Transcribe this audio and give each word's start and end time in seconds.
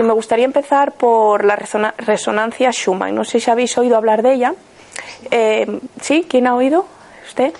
Y 0.00 0.02
me 0.02 0.14
gustaría 0.14 0.46
empezar 0.46 0.92
por 0.92 1.44
la 1.44 1.56
resona- 1.56 1.92
resonancia 1.98 2.70
Schumann. 2.72 3.14
No 3.14 3.22
sé 3.24 3.38
si 3.38 3.50
habéis 3.50 3.76
oído 3.76 3.98
hablar 3.98 4.22
de 4.22 4.32
ella. 4.32 4.54
Eh, 5.30 5.66
¿Sí? 6.00 6.26
¿Quién 6.26 6.46
ha 6.46 6.54
oído? 6.54 6.86
¿Usted? 7.28 7.52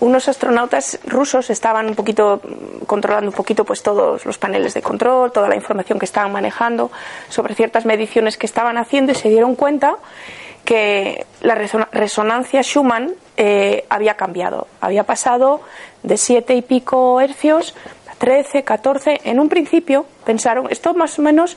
Unos 0.00 0.26
astronautas 0.26 0.98
rusos 1.04 1.50
estaban 1.50 1.86
un 1.88 1.94
poquito 1.94 2.40
mm, 2.42 2.84
controlando 2.86 3.28
un 3.30 3.36
poquito 3.36 3.64
pues 3.66 3.82
todos 3.82 4.24
los 4.24 4.38
paneles 4.38 4.72
de 4.72 4.80
control, 4.80 5.32
toda 5.32 5.48
la 5.50 5.54
información 5.54 5.98
que 5.98 6.06
estaban 6.06 6.32
manejando 6.32 6.90
sobre 7.28 7.54
ciertas 7.54 7.84
mediciones 7.84 8.38
que 8.38 8.46
estaban 8.46 8.78
haciendo 8.78 9.12
y 9.12 9.14
se 9.14 9.28
dieron 9.28 9.54
cuenta 9.54 9.96
que 10.64 11.26
la 11.42 11.54
resona- 11.54 11.88
resonancia 11.92 12.62
Schumann 12.62 13.12
eh, 13.36 13.84
había 13.90 14.14
cambiado, 14.14 14.66
había 14.80 15.04
pasado 15.04 15.60
de 16.02 16.16
siete 16.16 16.54
y 16.54 16.62
pico 16.62 17.20
hercios 17.20 17.74
a 18.10 18.14
13, 18.16 18.64
14. 18.64 19.20
En 19.24 19.38
un 19.40 19.48
principio 19.50 20.06
pensaron, 20.24 20.66
esto 20.70 20.94
más 20.94 21.18
o 21.18 21.22
menos 21.22 21.56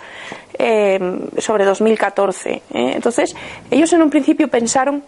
eh, 0.57 0.99
sobre 1.37 1.65
2014. 1.65 2.51
¿eh? 2.51 2.61
Entonces, 2.71 3.35
ellos 3.71 3.91
en 3.93 4.01
un 4.01 4.09
principio 4.09 4.47
pensaron 4.47 5.03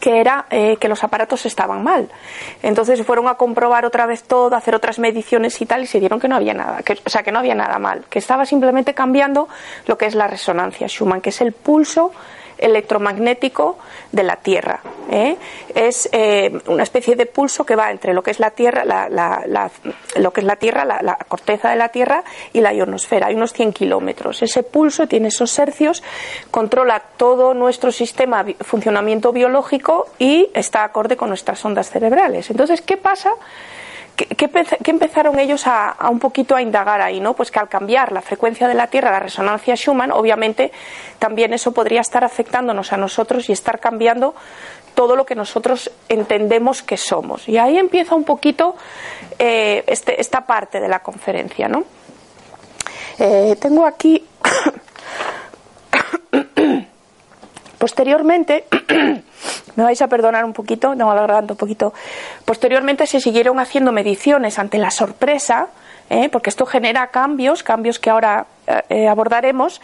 que 0.00 0.20
era 0.20 0.46
eh, 0.50 0.76
que 0.78 0.88
los 0.88 1.02
aparatos 1.02 1.46
estaban 1.46 1.82
mal. 1.82 2.08
Entonces 2.62 3.02
fueron 3.04 3.26
a 3.28 3.34
comprobar 3.34 3.86
otra 3.86 4.04
vez 4.06 4.22
todo, 4.22 4.54
hacer 4.54 4.74
otras 4.74 4.98
mediciones 4.98 5.60
y 5.62 5.66
tal, 5.66 5.82
y 5.82 5.86
se 5.86 5.98
dieron 5.98 6.20
que 6.20 6.28
no 6.28 6.36
había 6.36 6.52
nada, 6.52 6.82
que, 6.82 6.98
o 7.04 7.08
sea, 7.08 7.22
que 7.22 7.32
no 7.32 7.38
había 7.38 7.54
nada 7.54 7.78
mal, 7.78 8.04
que 8.10 8.18
estaba 8.18 8.44
simplemente 8.44 8.92
cambiando 8.92 9.48
lo 9.86 9.96
que 9.96 10.06
es 10.06 10.14
la 10.14 10.26
resonancia 10.26 10.88
Schumann, 10.88 11.22
que 11.22 11.30
es 11.30 11.40
el 11.40 11.52
pulso 11.52 12.12
electromagnético 12.58 13.78
de 14.12 14.22
la 14.22 14.36
Tierra. 14.36 14.80
¿eh? 15.10 15.36
Es 15.74 16.08
eh, 16.12 16.60
una 16.66 16.82
especie 16.82 17.16
de 17.16 17.26
pulso 17.26 17.64
que 17.64 17.76
va 17.76 17.90
entre 17.90 18.12
lo 18.12 18.22
que 18.22 18.30
es 18.30 18.40
la 18.40 18.50
Tierra, 18.50 18.84
la, 18.84 19.70
lo 20.16 20.32
que 20.32 20.40
es 20.40 20.46
la 20.46 20.56
Tierra, 20.56 20.84
la, 20.84 21.00
la 21.02 21.16
corteza 21.16 21.70
de 21.70 21.76
la 21.76 21.88
Tierra 21.88 22.24
y 22.52 22.60
la 22.60 22.72
ionosfera. 22.72 23.28
Hay 23.28 23.34
unos 23.34 23.52
100 23.52 23.72
kilómetros. 23.72 24.42
Ese 24.42 24.62
pulso 24.62 25.06
tiene 25.06 25.28
esos 25.28 25.58
hercios, 25.58 26.02
controla 26.50 27.02
todo 27.16 27.54
nuestro 27.54 27.92
sistema, 27.92 28.44
funcionamiento 28.60 29.32
biológico 29.32 30.08
y 30.18 30.50
está 30.54 30.84
acorde 30.84 31.16
con 31.16 31.28
nuestras 31.28 31.64
ondas 31.64 31.90
cerebrales. 31.90 32.50
Entonces, 32.50 32.82
¿qué 32.82 32.96
pasa? 32.96 33.32
¿Qué, 34.26 34.50
empezaron 34.90 35.38
ellos 35.38 35.66
a, 35.66 35.90
a 35.90 36.10
un 36.10 36.18
poquito 36.18 36.56
a 36.56 36.62
indagar 36.62 37.00
ahí? 37.00 37.20
¿no? 37.20 37.34
Pues 37.34 37.50
que 37.52 37.58
al 37.60 37.68
cambiar 37.68 38.10
la 38.10 38.20
frecuencia 38.20 38.66
de 38.66 38.74
la 38.74 38.88
Tierra, 38.88 39.12
la 39.12 39.20
resonancia 39.20 39.76
Schumann, 39.76 40.10
obviamente 40.10 40.72
también 41.20 41.52
eso 41.52 41.72
podría 41.72 42.00
estar 42.00 42.24
afectándonos 42.24 42.92
a 42.92 42.96
nosotros 42.96 43.48
y 43.48 43.52
estar 43.52 43.78
cambiando 43.78 44.34
todo 44.94 45.14
lo 45.14 45.24
que 45.24 45.36
nosotros 45.36 45.90
entendemos 46.08 46.82
que 46.82 46.96
somos. 46.96 47.48
Y 47.48 47.58
ahí 47.58 47.78
empieza 47.78 48.16
un 48.16 48.24
poquito 48.24 48.74
eh, 49.38 49.84
este- 49.86 50.20
esta 50.20 50.40
parte 50.46 50.80
de 50.80 50.88
la 50.88 50.98
conferencia. 51.00 51.68
¿no? 51.68 51.84
Eh, 53.20 53.56
tengo 53.60 53.86
aquí 53.86 54.26
Posteriormente, 57.78 58.64
me 59.76 59.82
vais 59.84 60.02
a 60.02 60.08
perdonar 60.08 60.44
un 60.44 60.52
poquito, 60.52 60.94
no 60.94 61.10
alargando 61.10 61.54
un 61.54 61.58
poquito. 61.58 61.94
Posteriormente 62.44 63.06
se 63.06 63.20
siguieron 63.20 63.60
haciendo 63.60 63.92
mediciones 63.92 64.58
ante 64.58 64.78
la 64.78 64.90
sorpresa, 64.90 65.68
¿eh? 66.10 66.28
porque 66.28 66.50
esto 66.50 66.66
genera 66.66 67.06
cambios, 67.08 67.62
cambios 67.62 67.98
que 67.98 68.10
ahora 68.10 68.46
eh, 68.66 68.82
eh, 68.88 69.08
abordaremos. 69.08 69.80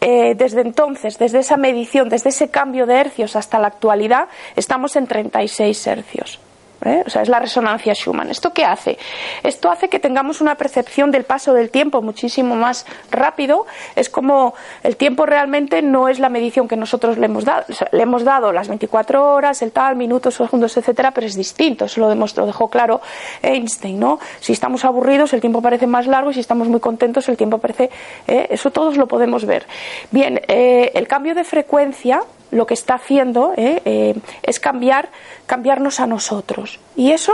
Desde 0.00 0.60
entonces, 0.60 1.18
desde 1.18 1.40
esa 1.40 1.56
medición, 1.56 2.08
desde 2.08 2.28
ese 2.28 2.50
cambio 2.50 2.86
de 2.86 2.96
hercios 2.96 3.36
hasta 3.36 3.58
la 3.58 3.68
actualidad, 3.68 4.28
estamos 4.56 4.96
en 4.96 5.06
36 5.06 5.86
hercios. 5.86 6.40
¿Eh? 6.84 7.02
O 7.06 7.10
sea, 7.10 7.22
es 7.22 7.28
la 7.28 7.38
resonancia 7.38 7.94
Schumann. 7.94 8.30
¿Esto 8.30 8.52
qué 8.52 8.64
hace? 8.64 8.98
Esto 9.42 9.70
hace 9.70 9.88
que 9.88 9.98
tengamos 9.98 10.40
una 10.40 10.56
percepción 10.56 11.10
del 11.10 11.24
paso 11.24 11.54
del 11.54 11.70
tiempo 11.70 12.02
muchísimo 12.02 12.54
más 12.56 12.86
rápido. 13.10 13.66
Es 13.96 14.08
como 14.08 14.54
el 14.82 14.96
tiempo 14.96 15.26
realmente 15.26 15.82
no 15.82 16.08
es 16.08 16.18
la 16.18 16.28
medición 16.28 16.68
que 16.68 16.76
nosotros 16.76 17.18
le 17.18 17.26
hemos 17.26 17.44
dado. 17.44 17.64
Le 17.92 18.02
hemos 18.02 18.24
dado 18.24 18.52
las 18.52 18.68
24 18.68 19.32
horas, 19.34 19.62
el 19.62 19.72
tal, 19.72 19.96
minutos, 19.96 20.34
segundos, 20.34 20.76
etcétera, 20.76 21.10
pero 21.12 21.26
es 21.26 21.36
distinto. 21.36 21.84
Eso 21.84 22.00
lo 22.00 22.08
demostró, 22.08 22.46
dejó 22.46 22.68
claro 22.68 23.00
Einstein, 23.42 23.98
¿no? 23.98 24.18
Si 24.40 24.52
estamos 24.52 24.84
aburridos, 24.84 25.32
el 25.32 25.40
tiempo 25.40 25.62
parece 25.62 25.86
más 25.86 26.06
largo 26.06 26.30
y 26.30 26.34
si 26.34 26.40
estamos 26.40 26.68
muy 26.68 26.80
contentos, 26.80 27.28
el 27.28 27.36
tiempo 27.36 27.58
parece. 27.58 27.90
¿eh? 28.26 28.48
Eso 28.50 28.70
todos 28.70 28.96
lo 28.96 29.06
podemos 29.06 29.44
ver. 29.44 29.66
Bien, 30.10 30.40
eh, 30.48 30.92
el 30.94 31.06
cambio 31.06 31.34
de 31.34 31.44
frecuencia 31.44 32.22
lo 32.50 32.66
que 32.66 32.74
está 32.74 32.94
haciendo 32.94 33.52
¿eh? 33.56 33.82
Eh, 33.84 34.14
es 34.42 34.60
cambiar, 34.60 35.08
cambiarnos 35.46 36.00
a 36.00 36.06
nosotros. 36.06 36.78
Y 36.96 37.12
eso, 37.12 37.32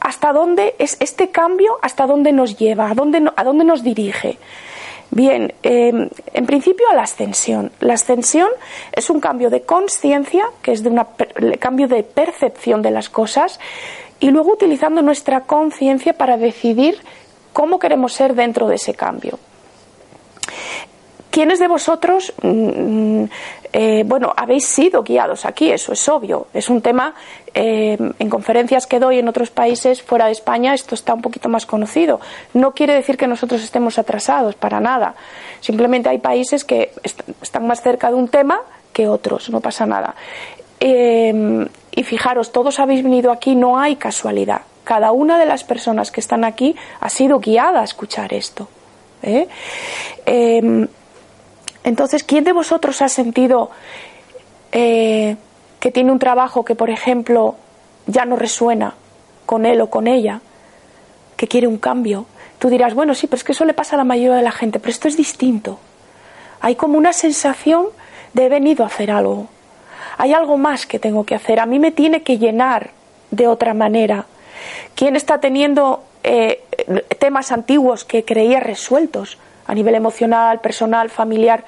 ¿hasta 0.00 0.32
dónde 0.32 0.74
es 0.78 0.96
este 1.00 1.30
cambio? 1.30 1.78
¿Hasta 1.82 2.06
dónde 2.06 2.32
nos 2.32 2.56
lleva? 2.56 2.90
¿A 2.90 2.94
dónde, 2.94 3.22
a 3.34 3.44
dónde 3.44 3.64
nos 3.64 3.82
dirige? 3.82 4.38
Bien, 5.10 5.54
eh, 5.62 6.08
en 6.32 6.46
principio 6.46 6.86
a 6.90 6.94
la 6.94 7.02
ascensión. 7.02 7.70
La 7.80 7.94
ascensión 7.94 8.48
es 8.92 9.10
un 9.10 9.20
cambio 9.20 9.48
de 9.48 9.62
conciencia, 9.62 10.46
que 10.60 10.72
es 10.72 10.82
de 10.82 10.90
un 10.90 11.00
cambio 11.60 11.86
de 11.86 12.02
percepción 12.02 12.82
de 12.82 12.90
las 12.90 13.10
cosas, 13.10 13.60
y 14.18 14.30
luego 14.30 14.52
utilizando 14.52 15.02
nuestra 15.02 15.42
conciencia 15.42 16.14
para 16.14 16.36
decidir 16.36 16.98
cómo 17.52 17.78
queremos 17.78 18.12
ser 18.12 18.34
dentro 18.34 18.66
de 18.66 18.76
ese 18.76 18.94
cambio. 18.94 19.38
¿Quiénes 21.30 21.58
de 21.58 21.68
vosotros, 21.68 22.32
mm, 22.42 23.24
eh, 23.76 24.04
bueno, 24.06 24.32
habéis 24.36 24.66
sido 24.66 25.02
guiados 25.02 25.44
aquí? 25.44 25.72
Eso 25.72 25.92
es 25.92 26.08
obvio. 26.08 26.46
Es 26.54 26.70
un 26.70 26.80
tema, 26.80 27.12
eh, 27.52 27.98
en 28.20 28.30
conferencias 28.30 28.86
que 28.86 29.00
doy 29.00 29.18
en 29.18 29.26
otros 29.26 29.50
países 29.50 30.00
fuera 30.00 30.26
de 30.26 30.32
España, 30.32 30.74
esto 30.74 30.94
está 30.94 31.12
un 31.12 31.20
poquito 31.22 31.48
más 31.48 31.66
conocido. 31.66 32.20
No 32.52 32.70
quiere 32.72 32.94
decir 32.94 33.16
que 33.16 33.26
nosotros 33.26 33.62
estemos 33.64 33.98
atrasados, 33.98 34.54
para 34.54 34.78
nada. 34.78 35.16
Simplemente 35.60 36.08
hay 36.08 36.18
países 36.18 36.62
que 36.64 36.92
est- 37.02 37.22
están 37.42 37.66
más 37.66 37.82
cerca 37.82 38.10
de 38.10 38.14
un 38.14 38.28
tema 38.28 38.60
que 38.92 39.08
otros, 39.08 39.50
no 39.50 39.60
pasa 39.60 39.86
nada. 39.86 40.14
Eh, 40.78 41.66
y 41.96 42.02
fijaros, 42.04 42.52
todos 42.52 42.78
habéis 42.78 43.02
venido 43.02 43.32
aquí, 43.32 43.56
no 43.56 43.76
hay 43.78 43.96
casualidad. 43.96 44.60
Cada 44.84 45.10
una 45.10 45.36
de 45.38 45.46
las 45.46 45.64
personas 45.64 46.12
que 46.12 46.20
están 46.20 46.44
aquí 46.44 46.76
ha 47.00 47.08
sido 47.08 47.40
guiada 47.40 47.80
a 47.80 47.84
escuchar 47.84 48.32
esto. 48.34 48.68
¿eh? 49.22 49.48
Entonces, 51.84 52.24
¿quién 52.24 52.44
de 52.44 52.52
vosotros 52.52 53.02
ha 53.02 53.08
sentido 53.08 53.70
eh, 54.72 55.36
que 55.78 55.90
tiene 55.90 56.10
un 56.10 56.18
trabajo 56.18 56.64
que, 56.64 56.74
por 56.74 56.90
ejemplo, 56.90 57.56
ya 58.06 58.24
no 58.24 58.36
resuena 58.36 58.94
con 59.46 59.66
él 59.66 59.80
o 59.82 59.90
con 59.90 60.06
ella, 60.06 60.40
que 61.36 61.46
quiere 61.46 61.66
un 61.66 61.78
cambio? 61.78 62.26
Tú 62.58 62.70
dirás, 62.70 62.94
bueno, 62.94 63.14
sí, 63.14 63.26
pero 63.26 63.36
es 63.36 63.44
que 63.44 63.52
eso 63.52 63.66
le 63.66 63.74
pasa 63.74 63.96
a 63.96 63.98
la 63.98 64.04
mayoría 64.04 64.36
de 64.36 64.42
la 64.42 64.52
gente, 64.52 64.80
pero 64.80 64.90
esto 64.90 65.08
es 65.08 65.16
distinto. 65.16 65.78
Hay 66.60 66.76
como 66.76 66.96
una 66.96 67.12
sensación 67.12 67.88
de 68.32 68.46
he 68.46 68.48
venido 68.48 68.84
a 68.84 68.86
hacer 68.86 69.10
algo. 69.10 69.48
Hay 70.16 70.32
algo 70.32 70.56
más 70.56 70.86
que 70.86 70.98
tengo 70.98 71.24
que 71.24 71.34
hacer. 71.34 71.60
A 71.60 71.66
mí 71.66 71.78
me 71.78 71.90
tiene 71.90 72.22
que 72.22 72.38
llenar 72.38 72.90
de 73.30 73.46
otra 73.46 73.74
manera. 73.74 74.24
¿Quién 74.94 75.16
está 75.16 75.40
teniendo 75.40 76.04
eh, 76.22 76.62
temas 77.18 77.52
antiguos 77.52 78.04
que 78.04 78.24
creía 78.24 78.60
resueltos 78.60 79.36
a 79.66 79.74
nivel 79.74 79.94
emocional, 79.94 80.60
personal, 80.60 81.10
familiar 81.10 81.64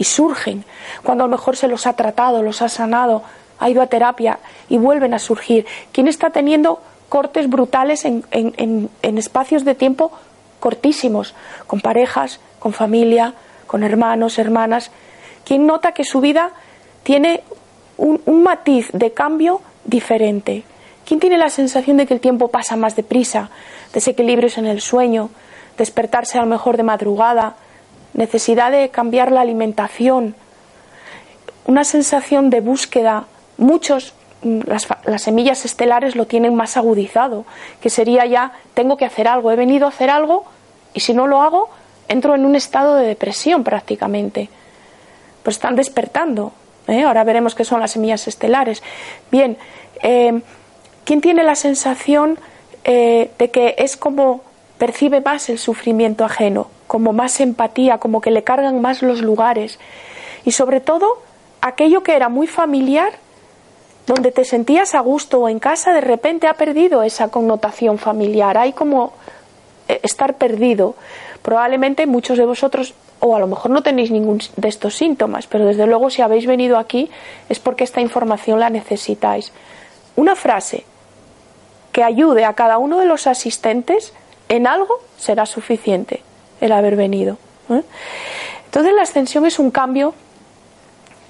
y 0.00 0.04
surgen 0.04 0.64
cuando 1.04 1.24
a 1.24 1.26
lo 1.26 1.30
mejor 1.30 1.56
se 1.56 1.68
los 1.68 1.86
ha 1.86 1.92
tratado, 1.92 2.42
los 2.42 2.62
ha 2.62 2.68
sanado, 2.70 3.22
ha 3.58 3.68
ido 3.68 3.82
a 3.82 3.86
terapia 3.86 4.38
y 4.70 4.78
vuelven 4.78 5.12
a 5.12 5.18
surgir? 5.18 5.66
¿Quién 5.92 6.08
está 6.08 6.30
teniendo 6.30 6.80
cortes 7.10 7.50
brutales 7.50 8.06
en, 8.06 8.24
en- 8.30 8.54
en- 8.56 8.88
en 9.02 9.18
espacios 9.18 9.64
de 9.66 9.74
tiempo 9.74 10.10
cortísimos, 10.58 11.34
con 11.66 11.80
parejas, 11.80 12.40
con 12.58 12.72
familia, 12.72 13.34
con 13.66 13.82
hermanos, 13.82 14.38
hermanas? 14.38 14.90
¿Quién 15.44 15.66
nota 15.66 15.92
que 15.92 16.04
su 16.04 16.20
vida 16.22 16.50
tiene 17.02 17.42
un, 17.98 18.22
un 18.24 18.42
matiz 18.42 18.88
de 18.92 19.12
cambio 19.12 19.60
diferente? 19.84 20.64
¿Quién 21.04 21.20
tiene 21.20 21.36
la 21.36 21.50
sensación 21.50 21.98
de 21.98 22.06
que 22.06 22.14
el 22.14 22.20
tiempo 22.20 22.48
pasa 22.48 22.76
más 22.76 22.96
deprisa? 22.96 23.50
Desequilibrios 23.92 24.56
en 24.56 24.66
el 24.66 24.80
sueño, 24.80 25.28
despertarse 25.76 26.38
a 26.38 26.42
lo 26.42 26.46
mejor 26.46 26.76
de 26.78 26.84
madrugada, 26.84 27.56
necesidad 28.14 28.70
de 28.70 28.88
cambiar 28.90 29.32
la 29.32 29.40
alimentación. 29.40 30.34
una 31.66 31.84
sensación 31.84 32.50
de 32.50 32.60
búsqueda. 32.60 33.26
Muchos, 33.56 34.14
mm, 34.42 34.60
las, 34.66 34.88
las, 35.04 35.22
semillas 35.22 35.64
estelares 35.64 36.16
lo 36.16 36.26
tienen 36.26 36.54
más 36.54 36.76
agudizado, 36.76 37.44
que 37.80 37.90
sería 37.90 38.26
ya, 38.26 38.52
tengo 38.74 38.96
que 38.96 39.04
hacer 39.04 39.28
algo, 39.28 39.52
he 39.52 39.56
venido 39.56 39.86
a 39.86 39.90
hacer 39.90 40.10
algo 40.10 40.46
y 40.94 41.00
si 41.00 41.14
no 41.14 41.28
lo 41.28 41.42
hago, 41.42 41.68
entro 42.08 42.34
en 42.34 42.44
un 42.44 42.56
estado 42.56 42.96
de 42.96 43.06
depresión 43.06 43.62
prácticamente. 43.62 44.48
Pues 45.44 45.56
están 45.56 45.76
despertando. 45.76 46.52
¿eh? 46.88 47.04
Ahora 47.04 47.22
veremos 47.24 47.54
qué 47.54 47.64
son 47.64 47.80
las 47.80 47.92
semillas 47.92 48.26
estelares. 48.26 48.82
Bien, 49.30 49.56
eh, 50.02 50.40
¿quién 51.04 51.20
tiene 51.20 51.44
la 51.44 51.54
sensación 51.54 52.38
eh, 52.84 53.30
de 53.38 53.50
que 53.50 53.76
es 53.78 53.96
como 53.96 54.42
percibe 54.78 55.20
más 55.20 55.50
el 55.50 55.58
sufrimiento 55.58 56.24
ajeno, 56.24 56.68
como 56.90 57.12
más 57.12 57.38
empatía, 57.38 57.98
como 57.98 58.20
que 58.20 58.32
le 58.32 58.42
cargan 58.42 58.80
más 58.80 59.00
los 59.00 59.22
lugares? 59.22 59.78
Y 60.44 60.50
sobre 60.50 60.80
todo, 60.80 61.22
aquello 61.60 62.02
que 62.02 62.16
era 62.16 62.28
muy 62.28 62.48
familiar, 62.48 63.12
donde 64.08 64.32
te 64.32 64.44
sentías 64.44 64.96
a 64.96 65.00
gusto 65.00 65.38
o 65.38 65.48
en 65.48 65.60
casa, 65.60 65.92
de 65.92 66.00
repente 66.00 66.48
ha 66.48 66.54
perdido 66.54 67.04
esa 67.04 67.28
connotación 67.28 67.98
familiar. 67.98 68.58
Hay 68.58 68.72
como 68.72 69.12
estar 69.86 70.34
perdido. 70.34 70.96
Probablemente 71.42 72.08
muchos 72.08 72.36
de 72.36 72.44
vosotros, 72.44 72.92
o 73.20 73.36
a 73.36 73.38
lo 73.38 73.46
mejor 73.46 73.70
no 73.70 73.84
tenéis 73.84 74.10
ningún 74.10 74.40
de 74.56 74.68
estos 74.68 74.96
síntomas, 74.96 75.46
pero 75.46 75.66
desde 75.66 75.86
luego 75.86 76.10
si 76.10 76.22
habéis 76.22 76.46
venido 76.46 76.76
aquí 76.76 77.08
es 77.48 77.60
porque 77.60 77.84
esta 77.84 78.00
información 78.00 78.58
la 78.58 78.68
necesitáis. 78.68 79.52
Una 80.16 80.34
frase 80.34 80.82
que 81.92 82.02
ayude 82.02 82.44
a 82.44 82.54
cada 82.54 82.78
uno 82.78 82.98
de 82.98 83.06
los 83.06 83.28
asistentes 83.28 84.12
en 84.48 84.66
algo 84.66 84.98
será 85.18 85.46
suficiente 85.46 86.24
el 86.60 86.72
haber 86.72 86.96
venido. 86.96 87.38
¿eh? 87.70 87.82
Entonces 88.66 88.94
la 88.94 89.02
ascensión 89.02 89.46
es 89.46 89.58
un 89.58 89.70
cambio 89.70 90.14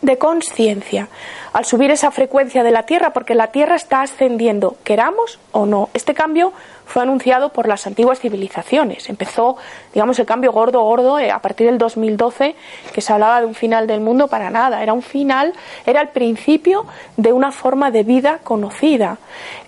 de 0.02 0.18
conciencia 0.18 1.08
al 1.52 1.64
subir 1.64 1.90
esa 1.90 2.10
frecuencia 2.10 2.62
de 2.62 2.70
la 2.70 2.84
Tierra, 2.84 3.12
porque 3.12 3.34
la 3.34 3.48
Tierra 3.48 3.76
está 3.76 4.02
ascendiendo, 4.02 4.76
queramos 4.84 5.38
o 5.52 5.66
no. 5.66 5.88
Este 5.94 6.14
cambio 6.14 6.52
fue 6.90 7.04
anunciado 7.04 7.50
por 7.50 7.68
las 7.68 7.86
antiguas 7.86 8.18
civilizaciones. 8.18 9.08
Empezó, 9.08 9.56
digamos, 9.94 10.18
el 10.18 10.26
cambio 10.26 10.50
gordo, 10.50 10.82
gordo 10.82 11.20
eh, 11.20 11.30
a 11.30 11.38
partir 11.38 11.68
del 11.68 11.78
2012, 11.78 12.56
que 12.92 13.00
se 13.00 13.12
hablaba 13.12 13.40
de 13.40 13.46
un 13.46 13.54
final 13.54 13.86
del 13.86 14.00
mundo 14.00 14.26
para 14.26 14.50
nada. 14.50 14.82
Era 14.82 14.92
un 14.92 15.02
final, 15.02 15.52
era 15.86 16.00
el 16.00 16.08
principio 16.08 16.86
de 17.16 17.32
una 17.32 17.52
forma 17.52 17.92
de 17.92 18.02
vida 18.02 18.40
conocida. 18.42 19.18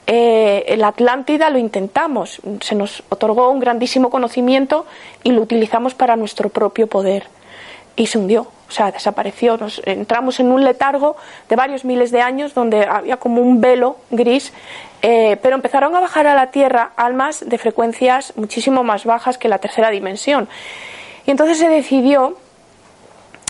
Eh, 0.09 0.75
la 0.77 0.89
Atlántida 0.89 1.49
lo 1.49 1.59
intentamos, 1.59 2.41
se 2.61 2.75
nos 2.75 3.05
otorgó 3.09 3.51
un 3.51 3.61
grandísimo 3.61 4.11
conocimiento 4.11 4.85
y 5.23 5.31
lo 5.31 5.43
utilizamos 5.43 5.95
para 5.95 6.17
nuestro 6.17 6.49
propio 6.49 6.89
poder. 6.89 7.29
Y 7.95 8.07
se 8.07 8.19
hundió, 8.19 8.49
o 8.69 8.73
sea, 8.73 8.91
desapareció. 8.91 9.57
Nos 9.59 9.81
entramos 9.85 10.41
en 10.41 10.51
un 10.51 10.65
letargo 10.65 11.15
de 11.49 11.55
varios 11.55 11.85
miles 11.85 12.11
de 12.11 12.21
años 12.21 12.53
donde 12.53 12.85
había 12.85 13.19
como 13.19 13.43
un 13.43 13.61
velo 13.61 13.99
gris 14.11 14.53
eh, 15.03 15.37
pero 15.43 15.57
empezaron 15.57 15.95
a 15.97 16.01
bajar 16.01 16.27
a 16.29 16.35
la 16.35 16.53
Tierra 16.53 16.93
almas 16.97 17.45
de 17.47 17.59
frecuencias 17.59 18.33
muchísimo 18.37 18.85
más 18.85 19.05
bajas 19.05 19.37
que 19.37 19.49
la 19.49 19.59
tercera 19.59 19.91
dimensión. 19.91 20.49
Y 21.27 21.33
entonces 21.33 21.59
se 21.59 21.69
decidió 21.69 22.37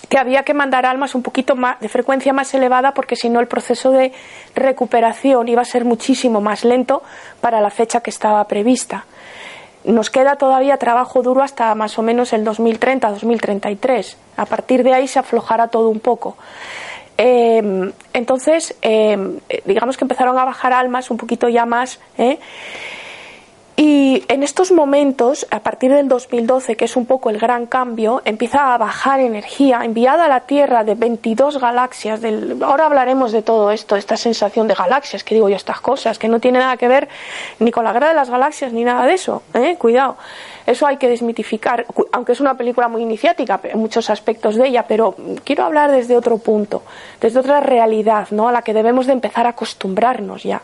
que 0.08 0.18
había 0.18 0.42
que 0.42 0.54
mandar 0.54 0.84
almas 0.84 1.14
un 1.14 1.22
poquito 1.22 1.56
más 1.56 1.80
de 1.80 1.88
frecuencia 1.88 2.32
más 2.32 2.52
elevada 2.54 2.92
porque 2.92 3.16
si 3.16 3.28
no 3.28 3.40
el 3.40 3.48
proceso 3.48 3.92
de 3.92 4.12
recuperación 4.54 5.48
iba 5.48 5.62
a 5.62 5.66
ser 5.66 5.84
muchísimo 5.84 6.40
más 6.40 6.64
lento 6.64 7.02
para 7.40 7.60
la 7.60 7.70
fecha 7.70 8.00
que 8.00 8.10
estaba 8.10 8.44
prevista. 8.46 9.06
Nos 9.84 10.10
queda 10.10 10.36
todavía 10.36 10.76
trabajo 10.76 11.22
duro 11.22 11.42
hasta 11.42 11.74
más 11.74 11.98
o 11.98 12.02
menos 12.02 12.32
el 12.32 12.44
2030-2033. 12.44 14.16
A 14.36 14.46
partir 14.46 14.84
de 14.84 14.94
ahí 14.94 15.08
se 15.08 15.18
aflojará 15.18 15.68
todo 15.68 15.88
un 15.88 16.00
poco. 16.00 16.36
Em, 17.16 17.92
entonces, 18.12 18.74
em, 18.82 19.38
digamos 19.64 19.96
que 19.96 20.04
empezaron 20.04 20.38
a 20.38 20.44
bajar 20.44 20.72
almas 20.72 21.10
un 21.10 21.16
poquito 21.16 21.48
ya 21.48 21.66
más. 21.66 22.00
¿eh? 22.18 22.38
Y 23.76 24.24
en 24.28 24.42
estos 24.42 24.70
momentos, 24.70 25.46
a 25.50 25.60
partir 25.60 25.92
del 25.92 26.06
2012, 26.06 26.76
que 26.76 26.84
es 26.84 26.94
un 26.94 27.06
poco 27.06 27.30
el 27.30 27.38
gran 27.38 27.66
cambio, 27.66 28.20
empieza 28.24 28.74
a 28.74 28.78
bajar 28.78 29.20
energía 29.20 29.80
enviada 29.82 30.26
a 30.26 30.28
la 30.28 30.40
Tierra 30.40 30.84
de 30.84 30.94
22 30.94 31.58
galaxias. 31.58 32.20
Ahora 32.62 32.86
hablaremos 32.86 33.32
de 33.32 33.40
todo 33.40 33.70
esto, 33.70 33.96
esta 33.96 34.16
sensación 34.16 34.68
de 34.68 34.74
galaxias, 34.74 35.24
que 35.24 35.34
digo 35.34 35.48
yo 35.48 35.56
estas 35.56 35.80
cosas, 35.80 36.18
que 36.18 36.28
no 36.28 36.38
tiene 36.38 36.58
nada 36.58 36.76
que 36.76 36.86
ver 36.86 37.08
ni 37.60 37.70
con 37.70 37.84
la 37.84 37.92
guerra 37.92 38.08
de 38.08 38.14
las 38.14 38.28
galaxias 38.28 38.72
ni 38.72 38.84
nada 38.84 39.06
de 39.06 39.14
eso. 39.14 39.42
¿eh? 39.54 39.76
Cuidado. 39.78 40.16
Eso 40.66 40.86
hay 40.86 40.96
que 40.96 41.08
desmitificar, 41.08 41.86
aunque 42.12 42.32
es 42.32 42.40
una 42.40 42.54
película 42.54 42.88
muy 42.88 43.02
iniciática 43.02 43.60
en 43.64 43.78
muchos 43.78 44.10
aspectos 44.10 44.56
de 44.56 44.68
ella, 44.68 44.84
pero 44.86 45.14
quiero 45.44 45.64
hablar 45.64 45.90
desde 45.90 46.16
otro 46.16 46.38
punto, 46.38 46.82
desde 47.20 47.40
otra 47.40 47.60
realidad, 47.60 48.28
¿no? 48.30 48.48
A 48.48 48.52
la 48.52 48.62
que 48.62 48.74
debemos 48.74 49.06
de 49.06 49.12
empezar 49.12 49.46
a 49.46 49.50
acostumbrarnos 49.50 50.42
ya. 50.42 50.62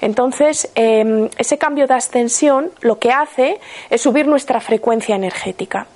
Entonces, 0.00 0.70
em, 0.74 1.28
ese 1.38 1.58
cambio 1.58 1.86
de 1.86 1.94
ascensión 1.94 2.70
lo 2.80 2.98
que 2.98 3.10
hace 3.10 3.60
es 3.90 4.00
subir 4.00 4.26
nuestra 4.26 4.60
frecuencia 4.60 5.16
energética 5.16 5.86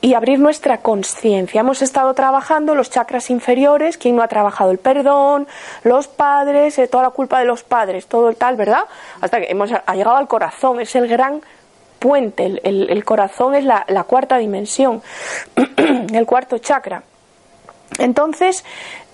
y 0.00 0.14
abrir 0.14 0.38
nuestra 0.38 0.78
conciencia. 0.78 1.60
Hemos 1.60 1.82
estado 1.82 2.14
trabajando 2.14 2.74
los 2.74 2.90
chakras 2.90 3.30
inferiores, 3.30 3.96
quien 3.96 4.16
no 4.16 4.22
ha 4.22 4.28
trabajado 4.28 4.70
el 4.70 4.78
perdón, 4.78 5.46
los 5.84 6.08
padres, 6.08 6.78
eh, 6.78 6.88
toda 6.88 7.04
la 7.04 7.10
culpa 7.10 7.38
de 7.38 7.44
los 7.44 7.62
padres, 7.62 8.06
todo 8.06 8.28
el 8.28 8.36
tal, 8.36 8.56
¿verdad? 8.56 8.84
Hasta 9.20 9.40
que 9.40 9.50
hemos 9.50 9.70
ha 9.72 9.94
llegado 9.94 10.16
al 10.16 10.28
corazón, 10.28 10.80
es 10.80 10.94
el 10.96 11.06
gran 11.06 11.42
puente, 12.02 12.60
el, 12.64 13.04
corazón 13.04 13.54
es 13.54 13.64
la, 13.64 14.04
cuarta 14.08 14.36
dimensión, 14.38 15.02
el 16.12 16.26
cuarto 16.26 16.58
chakra. 16.58 17.04
Entonces, 17.98 18.64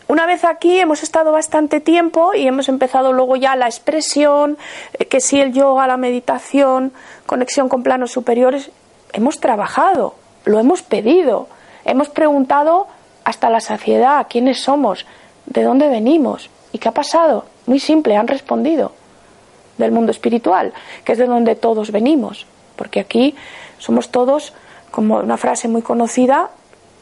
una 0.06 0.24
vez 0.24 0.42
aquí 0.44 0.80
hemos 0.80 1.02
estado 1.02 1.30
bastante 1.30 1.80
tiempo 1.80 2.32
y 2.32 2.48
hemos 2.48 2.70
empezado 2.70 3.12
luego 3.12 3.36
ya 3.36 3.56
la 3.56 3.66
expresión, 3.66 4.56
eh, 4.94 5.04
que 5.04 5.20
si 5.20 5.38
el 5.38 5.52
yoga, 5.52 5.86
la 5.86 5.98
meditación, 5.98 6.92
conexión 7.26 7.68
con 7.68 7.82
planos 7.82 8.10
superiores, 8.10 8.70
hemos 9.12 9.38
trabajado, 9.38 10.14
lo 10.46 10.58
hemos 10.58 10.80
pedido, 10.80 11.48
hemos 11.84 12.08
preguntado 12.08 12.86
hasta 13.24 13.50
la 13.50 13.60
saciedad 13.60 14.28
quiénes 14.30 14.62
somos, 14.62 15.04
de 15.44 15.62
dónde 15.62 15.88
venimos 15.88 16.48
y 16.72 16.78
qué 16.78 16.88
ha 16.88 16.92
pasado. 16.92 17.44
Muy 17.66 17.80
simple, 17.80 18.16
han 18.16 18.28
respondido 18.28 18.92
del 19.76 19.92
mundo 19.92 20.10
espiritual, 20.10 20.72
que 21.04 21.12
es 21.12 21.18
de 21.18 21.26
donde 21.26 21.54
todos 21.54 21.92
venimos 21.92 22.46
porque 22.78 23.00
aquí 23.00 23.34
somos 23.76 24.08
todos, 24.10 24.54
como 24.90 25.18
una 25.18 25.36
frase 25.36 25.68
muy 25.68 25.82
conocida, 25.82 26.48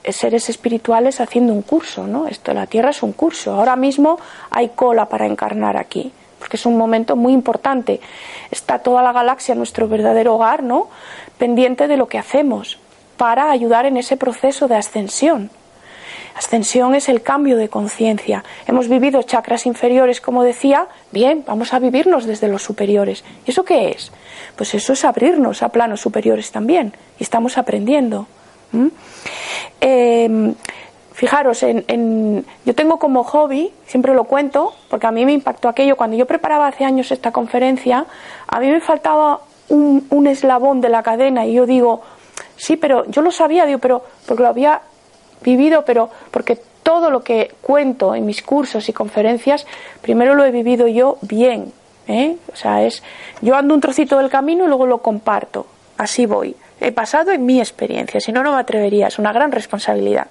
seres 0.08 0.48
espirituales 0.48 1.20
haciendo 1.20 1.52
un 1.52 1.62
curso, 1.62 2.06
¿no? 2.06 2.26
Esto, 2.26 2.52
la 2.54 2.66
Tierra 2.66 2.90
es 2.90 3.02
un 3.02 3.12
curso. 3.12 3.52
Ahora 3.52 3.76
mismo 3.76 4.18
hay 4.50 4.70
cola 4.70 5.08
para 5.08 5.26
encarnar 5.26 5.76
aquí, 5.76 6.12
porque 6.38 6.56
es 6.56 6.66
un 6.66 6.76
momento 6.76 7.14
muy 7.14 7.32
importante. 7.32 8.00
Está 8.50 8.78
toda 8.78 9.02
la 9.02 9.12
galaxia, 9.12 9.54
nuestro 9.54 9.88
verdadero 9.88 10.34
hogar, 10.34 10.62
¿no? 10.62 10.88
Pendiente 11.38 11.86
de 11.86 11.96
lo 11.96 12.08
que 12.08 12.18
hacemos 12.18 12.78
para 13.16 13.50
ayudar 13.50 13.86
en 13.86 13.96
ese 13.96 14.16
proceso 14.16 14.68
de 14.68 14.76
ascensión. 14.76 15.50
Ascensión 16.36 16.94
es 16.94 17.08
el 17.08 17.22
cambio 17.22 17.56
de 17.56 17.70
conciencia. 17.70 18.44
Hemos 18.66 18.88
vivido 18.88 19.22
chakras 19.22 19.64
inferiores, 19.64 20.20
como 20.20 20.42
decía, 20.42 20.86
bien, 21.10 21.44
vamos 21.46 21.72
a 21.72 21.78
vivirnos 21.78 22.26
desde 22.26 22.48
los 22.48 22.62
superiores. 22.62 23.24
¿Y 23.46 23.52
eso 23.52 23.64
qué 23.64 23.88
es? 23.88 24.12
Pues 24.54 24.74
eso 24.74 24.92
es 24.92 25.04
abrirnos 25.06 25.62
a 25.62 25.70
planos 25.70 26.02
superiores 26.02 26.50
también. 26.50 26.92
Y 27.18 27.22
estamos 27.22 27.56
aprendiendo. 27.56 28.26
Em, 29.80 30.54
fijaros, 31.14 31.62
en, 31.62 32.44
yo 32.66 32.74
tengo 32.74 32.98
como 32.98 33.24
hobby, 33.24 33.72
siempre 33.86 34.12
lo 34.12 34.24
cuento, 34.24 34.74
porque 34.90 35.06
a 35.06 35.12
mí 35.12 35.24
me 35.24 35.32
impactó 35.32 35.70
aquello, 35.70 35.96
cuando 35.96 36.18
yo 36.18 36.26
preparaba 36.26 36.66
hace 36.66 36.84
años 36.84 37.10
esta 37.12 37.32
conferencia, 37.32 38.04
a 38.46 38.60
mí 38.60 38.68
me 38.68 38.82
faltaba 38.82 39.40
un, 39.70 40.06
un 40.10 40.26
eslabón 40.26 40.82
de 40.82 40.90
la 40.90 41.02
cadena 41.02 41.46
y 41.46 41.54
yo 41.54 41.64
digo, 41.64 42.02
sí, 42.56 42.76
pero 42.76 43.06
yo 43.10 43.22
lo 43.22 43.30
sabía, 43.30 43.64
digo, 43.64 43.78
pero 43.78 44.04
porque 44.26 44.42
lo 44.42 44.50
había 44.50 44.82
vivido, 45.42 45.84
pero 45.84 46.10
porque 46.30 46.58
todo 46.82 47.10
lo 47.10 47.24
que 47.24 47.52
cuento 47.62 48.14
en 48.14 48.26
mis 48.26 48.42
cursos 48.42 48.88
y 48.88 48.92
conferencias, 48.92 49.66
primero 50.02 50.34
lo 50.34 50.44
he 50.44 50.50
vivido 50.50 50.86
yo 50.86 51.18
bien. 51.22 51.72
¿eh? 52.06 52.36
O 52.52 52.56
sea, 52.56 52.84
es 52.84 53.02
yo 53.40 53.56
ando 53.56 53.74
un 53.74 53.80
trocito 53.80 54.18
del 54.18 54.30
camino 54.30 54.64
y 54.64 54.68
luego 54.68 54.86
lo 54.86 54.98
comparto. 54.98 55.66
Así 55.98 56.26
voy. 56.26 56.54
He 56.80 56.92
pasado 56.92 57.32
en 57.32 57.44
mi 57.46 57.58
experiencia, 57.58 58.20
si 58.20 58.32
no, 58.32 58.42
no 58.42 58.52
me 58.52 58.60
atrevería. 58.60 59.08
Es 59.08 59.18
una 59.18 59.32
gran 59.32 59.50
responsabilidad. 59.50 60.28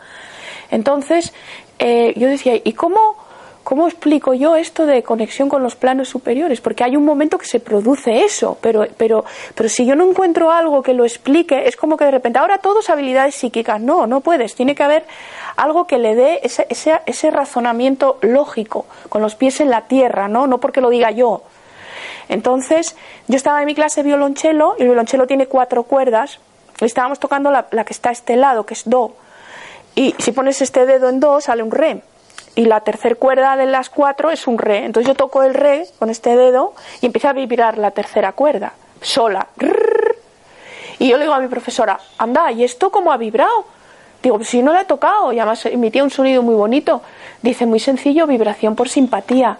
Entonces, 0.71 1.33
eh, 1.79 2.13
yo 2.15 2.27
decía, 2.27 2.53
¿y 2.63 2.73
cómo, 2.73 3.17
cómo 3.65 3.87
explico 3.87 4.35
yo 4.35 4.55
esto 4.55 4.85
de 4.85 5.01
conexión 5.01 5.49
con 5.49 5.63
los 5.63 5.75
planos 5.75 6.07
superiores? 6.07 6.61
Porque 6.61 6.83
hay 6.83 6.95
un 6.95 7.03
momento 7.03 7.39
que 7.39 7.47
se 7.47 7.59
produce 7.59 8.23
eso, 8.23 8.57
pero, 8.61 8.85
pero, 8.95 9.25
pero 9.55 9.67
si 9.67 9.85
yo 9.85 9.95
no 9.95 10.07
encuentro 10.07 10.51
algo 10.51 10.83
que 10.83 10.93
lo 10.93 11.03
explique, 11.03 11.67
es 11.67 11.75
como 11.75 11.97
que 11.97 12.05
de 12.05 12.11
repente, 12.11 12.37
ahora 12.37 12.59
todos 12.59 12.89
habilidades 12.91 13.33
psíquicas. 13.33 13.81
No, 13.81 14.05
no 14.05 14.21
puedes. 14.21 14.53
Tiene 14.53 14.75
que 14.75 14.83
haber 14.83 15.05
algo 15.57 15.87
que 15.87 15.97
le 15.97 16.13
dé 16.13 16.41
ese, 16.43 16.67
ese, 16.69 17.01
ese 17.07 17.31
razonamiento 17.31 18.19
lógico, 18.21 18.85
con 19.09 19.23
los 19.23 19.33
pies 19.33 19.59
en 19.59 19.71
la 19.71 19.81
tierra, 19.81 20.27
¿no? 20.27 20.45
No 20.45 20.59
porque 20.59 20.79
lo 20.79 20.91
diga 20.91 21.09
yo. 21.09 21.41
Entonces, 22.29 22.95
yo 23.27 23.35
estaba 23.35 23.61
en 23.61 23.65
mi 23.65 23.73
clase 23.73 24.03
de 24.03 24.09
violonchelo, 24.09 24.75
y 24.77 24.83
el 24.83 24.89
violonchelo 24.89 25.25
tiene 25.25 25.47
cuatro 25.47 25.83
cuerdas, 25.83 26.39
y 26.79 26.85
estábamos 26.85 27.19
tocando 27.19 27.49
la, 27.49 27.63
que 27.63 27.93
está 27.93 28.09
a 28.09 28.13
este 28.13 28.35
lado, 28.35 28.65
que 28.65 28.75
es 28.75 28.87
do. 28.87 29.15
Y 29.95 30.13
si 30.19 30.31
pones 30.33 30.61
este 30.61 30.85
dedo 30.85 31.09
en 31.09 31.19
do, 31.19 31.41
sale 31.41 31.63
un 31.63 31.71
re. 31.71 32.03
Y 32.55 32.65
la 32.65 32.79
tercera 32.81 33.15
cuerda 33.15 33.57
de 33.57 33.65
las 33.65 33.89
cuatro 33.89 34.31
es 34.31 34.47
un 34.47 34.57
re. 34.57 34.85
Entonces 34.85 35.07
yo 35.07 35.15
toco 35.15 35.43
el 35.43 35.53
re 35.53 35.87
con 35.99 36.09
este 36.09 36.35
dedo 36.35 36.73
y 37.01 37.05
empieza 37.05 37.29
a 37.29 37.33
vibrar 37.33 37.77
la 37.77 37.91
tercera 37.91 38.31
cuerda, 38.31 38.73
sola. 39.01 39.47
Y 40.97 41.09
yo 41.09 41.17
le 41.17 41.25
digo 41.25 41.33
a 41.33 41.39
mi 41.39 41.47
profesora, 41.47 41.99
anda, 42.17 42.51
¿y 42.51 42.63
esto 42.63 42.89
cómo 42.89 43.11
ha 43.11 43.17
vibrado? 43.17 43.65
Digo, 44.23 44.37
pues 44.37 44.49
si 44.49 44.63
no 44.63 44.73
la 44.73 44.81
he 44.81 44.85
tocado, 44.85 45.33
y 45.33 45.39
además 45.39 45.65
emitía 45.65 46.03
un 46.03 46.09
sonido 46.09 46.41
muy 46.41 46.55
bonito. 46.55 47.01
Dice, 47.41 47.65
muy 47.65 47.79
sencillo, 47.79 48.25
vibración 48.25 48.75
por 48.75 48.89
simpatía. 48.89 49.57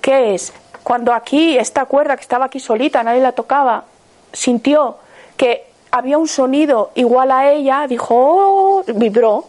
¿Qué 0.00 0.34
es? 0.34 0.52
Cuando 0.82 1.12
aquí, 1.12 1.58
esta 1.58 1.84
cuerda 1.84 2.16
que 2.16 2.22
estaba 2.22 2.46
aquí 2.46 2.60
solita, 2.60 3.02
nadie 3.02 3.20
la 3.20 3.32
tocaba, 3.32 3.84
sintió 4.32 4.98
que 5.36 5.66
había 5.90 6.16
un 6.16 6.28
sonido 6.28 6.92
igual 6.94 7.32
a 7.32 7.50
ella, 7.50 7.86
dijo, 7.88 8.14
oh, 8.16 8.84
vibró, 8.94 9.46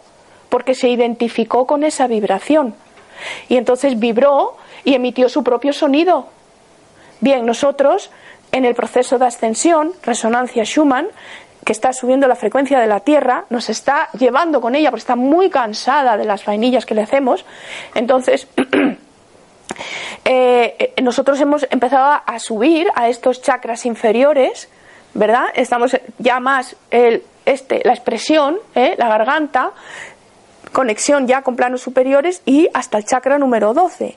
porque 0.48 0.74
se 0.74 0.88
identificó 0.88 1.66
con 1.66 1.84
esa 1.84 2.06
vibración. 2.06 2.74
Y 3.48 3.56
entonces 3.56 3.98
vibró 3.98 4.56
y 4.84 4.94
emitió 4.94 5.28
su 5.28 5.42
propio 5.42 5.72
sonido. 5.72 6.28
Bien, 7.20 7.44
nosotros 7.44 8.10
en 8.52 8.64
el 8.64 8.74
proceso 8.74 9.18
de 9.18 9.26
ascensión, 9.26 9.92
resonancia 10.02 10.64
Schumann, 10.64 11.08
que 11.64 11.72
está 11.72 11.92
subiendo 11.92 12.26
la 12.28 12.36
frecuencia 12.36 12.78
de 12.78 12.86
la 12.86 13.00
Tierra, 13.00 13.44
nos 13.50 13.68
está 13.68 14.08
llevando 14.18 14.60
con 14.60 14.74
ella 14.74 14.90
porque 14.90 15.00
está 15.00 15.16
muy 15.16 15.50
cansada 15.50 16.16
de 16.16 16.24
las 16.24 16.44
vainillas 16.44 16.86
que 16.86 16.94
le 16.94 17.02
hacemos. 17.02 17.44
Entonces, 17.94 18.46
eh, 20.24 20.94
nosotros 21.02 21.38
hemos 21.40 21.66
empezado 21.70 22.22
a 22.24 22.38
subir 22.38 22.88
a 22.94 23.08
estos 23.08 23.42
chakras 23.42 23.84
inferiores, 23.84 24.70
¿verdad? 25.12 25.46
Estamos 25.54 25.96
ya 26.18 26.40
más 26.40 26.76
el, 26.90 27.22
este, 27.44 27.82
la 27.84 27.92
expresión, 27.92 28.58
¿eh? 28.74 28.94
la 28.96 29.08
garganta, 29.08 29.72
conexión 30.72 31.26
ya 31.26 31.42
con 31.42 31.56
planos 31.56 31.82
superiores 31.82 32.42
y 32.44 32.68
hasta 32.74 32.98
el 32.98 33.04
chakra 33.04 33.38
número 33.38 33.74
12. 33.74 34.16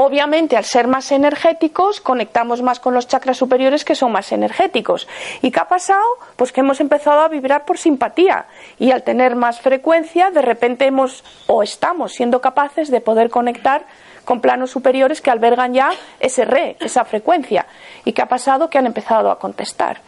Obviamente, 0.00 0.56
al 0.56 0.64
ser 0.64 0.86
más 0.86 1.10
energéticos, 1.10 2.00
conectamos 2.00 2.62
más 2.62 2.78
con 2.78 2.94
los 2.94 3.08
chakras 3.08 3.36
superiores 3.36 3.84
que 3.84 3.96
son 3.96 4.12
más 4.12 4.30
energéticos. 4.30 5.08
¿Y 5.42 5.50
qué 5.50 5.58
ha 5.58 5.66
pasado? 5.66 6.04
Pues 6.36 6.52
que 6.52 6.60
hemos 6.60 6.80
empezado 6.80 7.20
a 7.20 7.26
vibrar 7.26 7.64
por 7.64 7.78
simpatía. 7.78 8.46
Y 8.78 8.92
al 8.92 9.02
tener 9.02 9.34
más 9.34 9.60
frecuencia, 9.60 10.30
de 10.30 10.40
repente 10.40 10.86
hemos 10.86 11.24
o 11.48 11.64
estamos 11.64 12.12
siendo 12.12 12.40
capaces 12.40 12.92
de 12.92 13.00
poder 13.00 13.28
conectar 13.28 13.86
con 14.24 14.40
planos 14.40 14.70
superiores 14.70 15.20
que 15.20 15.32
albergan 15.32 15.74
ya 15.74 15.90
ese 16.20 16.44
re, 16.44 16.76
esa 16.78 17.04
frecuencia. 17.04 17.66
¿Y 18.04 18.12
qué 18.12 18.22
ha 18.22 18.28
pasado? 18.28 18.70
Que 18.70 18.78
han 18.78 18.86
empezado 18.86 19.32
a 19.32 19.40
contestar. 19.40 20.00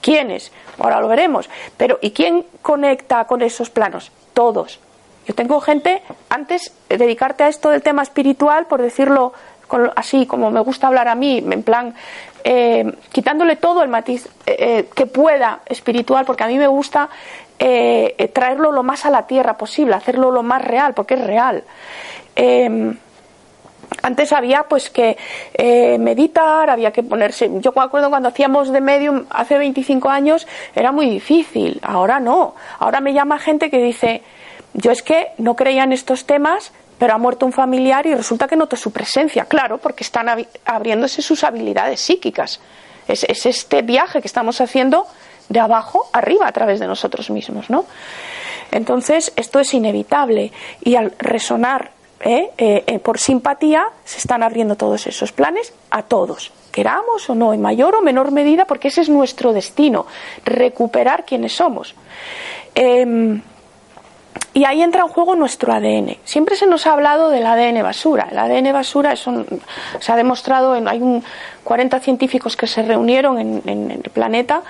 ¿Quiénes? 0.00 0.50
Ahora 0.78 1.00
lo 1.00 1.06
veremos. 1.06 1.48
Pero 1.76 2.00
¿y 2.02 2.10
quién 2.10 2.44
conecta 2.60 3.24
con 3.26 3.42
esos 3.42 3.70
planos? 3.70 4.10
Todos. 4.38 4.78
Yo 5.26 5.34
tengo 5.34 5.60
gente, 5.60 6.00
antes 6.28 6.72
de 6.88 6.96
dedicarte 6.96 7.42
a 7.42 7.48
esto 7.48 7.70
del 7.70 7.82
tema 7.82 8.04
espiritual, 8.04 8.66
por 8.66 8.80
decirlo 8.80 9.32
así 9.96 10.26
como 10.26 10.52
me 10.52 10.60
gusta 10.60 10.86
hablar 10.86 11.08
a 11.08 11.16
mí, 11.16 11.38
en 11.38 11.64
plan, 11.64 11.92
eh, 12.44 12.88
quitándole 13.10 13.56
todo 13.56 13.82
el 13.82 13.88
matiz 13.88 14.26
eh, 14.46 14.56
eh, 14.60 14.88
que 14.94 15.06
pueda 15.06 15.62
espiritual, 15.66 16.24
porque 16.24 16.44
a 16.44 16.46
mí 16.46 16.56
me 16.56 16.68
gusta 16.68 17.08
traerlo 17.58 18.70
lo 18.70 18.84
más 18.84 19.06
a 19.06 19.10
la 19.10 19.26
tierra 19.26 19.58
posible, 19.58 19.96
hacerlo 19.96 20.30
lo 20.30 20.44
más 20.44 20.64
real, 20.64 20.94
porque 20.94 21.14
es 21.14 21.20
real. 21.26 21.64
Antes 24.02 24.32
había 24.32 24.64
pues 24.64 24.90
que 24.90 25.16
meditar, 25.98 26.70
había 26.70 26.92
que 26.92 27.02
ponerse. 27.02 27.50
Yo 27.60 27.72
me 27.74 27.82
acuerdo 27.82 28.10
cuando 28.10 28.28
hacíamos 28.28 28.72
de 28.72 28.80
medium 28.80 29.24
hace 29.30 29.58
25 29.58 30.08
años 30.08 30.46
era 30.74 30.92
muy 30.92 31.08
difícil. 31.10 31.80
Ahora 31.82 32.20
no. 32.20 32.54
Ahora 32.78 33.00
me 33.00 33.12
llama 33.12 33.38
gente 33.38 33.70
que 33.70 33.78
dice, 33.78 34.22
yo 34.74 34.92
es 34.92 35.02
que 35.02 35.28
no 35.38 35.56
creía 35.56 35.84
en 35.84 35.92
estos 35.92 36.26
temas, 36.26 36.72
pero 36.98 37.14
ha 37.14 37.18
muerto 37.18 37.46
un 37.46 37.52
familiar 37.52 38.06
y 38.06 38.14
resulta 38.14 38.48
que 38.48 38.56
noto 38.56 38.76
su 38.76 38.92
presencia. 38.92 39.44
Claro, 39.44 39.78
porque 39.78 40.04
están 40.04 40.26
abriéndose 40.64 41.22
sus 41.22 41.44
habilidades 41.44 42.00
psíquicas. 42.00 42.60
Es, 43.06 43.24
este 43.24 43.82
viaje 43.82 44.20
que 44.20 44.26
estamos 44.26 44.60
haciendo 44.60 45.06
de 45.48 45.60
abajo 45.60 46.10
arriba 46.12 46.46
a 46.46 46.52
través 46.52 46.78
de 46.78 46.86
nosotros 46.86 47.30
mismos, 47.30 47.70
¿no? 47.70 47.86
Entonces, 48.70 49.32
esto 49.36 49.60
es 49.60 49.72
inevitable 49.72 50.52
y 50.82 50.96
al 50.96 51.14
resonar 51.18 51.92
¿eh? 52.20 52.50
Eh, 52.58 52.84
eh, 52.86 52.98
por 52.98 53.18
simpatía 53.18 53.86
se 54.04 54.18
están 54.18 54.42
abriendo 54.42 54.76
todos 54.76 55.06
esos 55.06 55.32
planes 55.32 55.72
a 55.90 56.02
todos, 56.02 56.52
queramos 56.72 57.28
o 57.30 57.34
no, 57.34 57.52
en 57.52 57.62
mayor 57.62 57.94
o 57.94 58.02
menor 58.02 58.30
medida, 58.30 58.64
porque 58.66 58.88
ese 58.88 59.02
es 59.02 59.08
nuestro 59.08 59.52
destino, 59.52 60.06
recuperar 60.44 61.24
quienes 61.24 61.54
somos. 61.54 61.94
Em, 62.74 63.40
y 64.54 64.64
ahí 64.64 64.82
entra 64.82 65.02
en 65.02 65.08
juego 65.08 65.36
nuestro 65.36 65.72
ADN. 65.72 66.16
Siempre 66.24 66.56
se 66.56 66.66
nos 66.66 66.86
ha 66.86 66.92
hablado 66.92 67.30
del 67.30 67.46
ADN 67.46 67.82
basura. 67.82 68.28
El 68.30 68.38
ADN 68.38 68.72
basura 68.72 69.12
es 69.12 69.24
se 70.00 70.12
ha 70.12 70.16
demostrado, 70.16 70.74
en, 70.74 70.88
hay 70.88 71.00
un, 71.00 71.22
40 71.64 72.00
científicos 72.00 72.56
que 72.56 72.66
se 72.66 72.82
reunieron 72.82 73.38
en, 73.38 73.90
el 73.90 74.10
planeta 74.10 74.62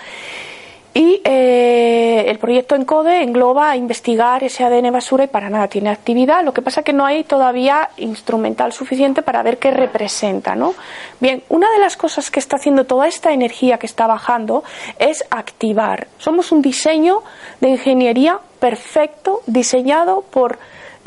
y 0.95 1.21
eh, 1.25 2.25
el 2.29 2.39
proyecto 2.39 2.75
ENCODE 2.75 3.23
engloba 3.23 3.77
investigar 3.77 4.43
ese 4.43 4.65
ADN 4.65 4.93
basura 4.93 5.25
y 5.25 5.27
para 5.29 5.51
nada 5.51 5.69
tiene 5.69 5.91
actividad. 5.91 6.45
Lo 6.45 6.53
que 6.53 6.63
pasa 6.63 6.81
es 6.81 6.85
que 6.85 6.93
no 6.93 7.05
hay 7.05 7.25
todavía 7.25 7.91
instrumental 7.99 8.73
suficiente 8.73 9.23
para 9.23 9.43
ver 9.43 9.59
qué 9.59 9.71
representa. 9.71 10.55
¿no? 10.55 10.75
Bien, 11.21 11.43
una 11.49 11.71
de 11.71 11.79
las 11.79 11.97
cosas 11.97 12.31
que 12.31 12.41
está 12.41 12.57
haciendo 12.57 12.85
toda 12.85 13.07
esta 13.07 13.33
energía 13.33 13.79
que 13.79 13.87
está 13.87 14.07
bajando 14.07 14.65
es 14.99 15.25
activar. 15.31 16.09
Somos 16.19 16.53
un 16.53 16.63
diseño 16.63 17.23
de 17.61 17.69
ingeniería 17.69 18.41
perfecto, 18.59 19.43
diseñado 19.47 20.23
por 20.23 20.59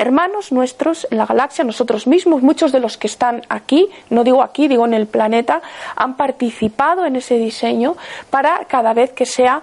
hermanos 0.02 0.52
nuestros 0.52 1.06
en 1.10 1.18
la 1.18 1.26
galaxia, 1.26 1.64
nosotros 1.64 2.06
mismos, 2.06 2.42
muchos 2.42 2.72
de 2.72 2.80
los 2.80 2.98
que 2.98 3.06
están 3.06 3.42
aquí, 3.48 3.88
no 4.10 4.24
digo 4.24 4.42
aquí, 4.42 4.68
digo 4.68 4.84
en 4.84 4.94
el 4.94 5.06
planeta, 5.06 5.62
han 5.96 6.16
participado 6.16 7.06
en 7.06 7.16
ese 7.16 7.38
diseño 7.38 7.96
para 8.28 8.66
cada 8.66 8.92
vez 8.92 9.12
que 9.12 9.24
sea 9.24 9.62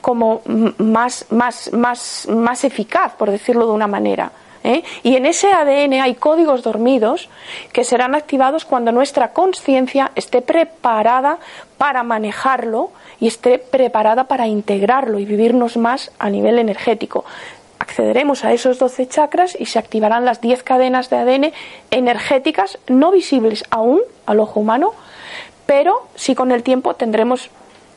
como 0.00 0.42
más, 0.76 1.26
más, 1.30 1.72
más, 1.72 2.28
más 2.28 2.64
eficaz, 2.64 3.14
por 3.14 3.30
decirlo 3.30 3.66
de 3.66 3.72
una 3.72 3.86
manera. 3.86 4.32
¿eh? 4.64 4.82
Y 5.02 5.16
en 5.16 5.24
ese 5.26 5.52
ADN 5.52 5.94
hay 5.94 6.14
códigos 6.16 6.62
dormidos 6.62 7.28
que 7.72 7.84
serán 7.84 8.14
activados 8.14 8.64
cuando 8.64 8.92
nuestra 8.92 9.32
conciencia 9.32 10.10
esté 10.14 10.42
preparada 10.42 11.38
para 11.78 12.02
manejarlo 12.02 12.90
y 13.20 13.28
esté 13.28 13.58
preparada 13.58 14.24
para 14.24 14.46
integrarlo 14.46 15.18
y 15.18 15.24
vivirnos 15.24 15.76
más 15.76 16.10
a 16.18 16.28
nivel 16.28 16.58
energético. 16.58 17.24
Accederemos 17.84 18.46
a 18.46 18.54
esos 18.54 18.78
12 18.78 19.08
chakras 19.08 19.54
y 19.60 19.66
se 19.66 19.78
activarán 19.78 20.24
las 20.24 20.40
10 20.40 20.62
cadenas 20.62 21.10
de 21.10 21.18
ADN 21.18 21.52
energéticas 21.90 22.78
no 22.88 23.10
visibles 23.10 23.62
aún 23.68 24.00
al 24.24 24.40
ojo 24.40 24.58
humano, 24.60 24.94
pero 25.66 26.08
sí 26.14 26.34
con 26.34 26.50
el 26.50 26.62
tiempo 26.62 26.94
tendremos 26.94 27.50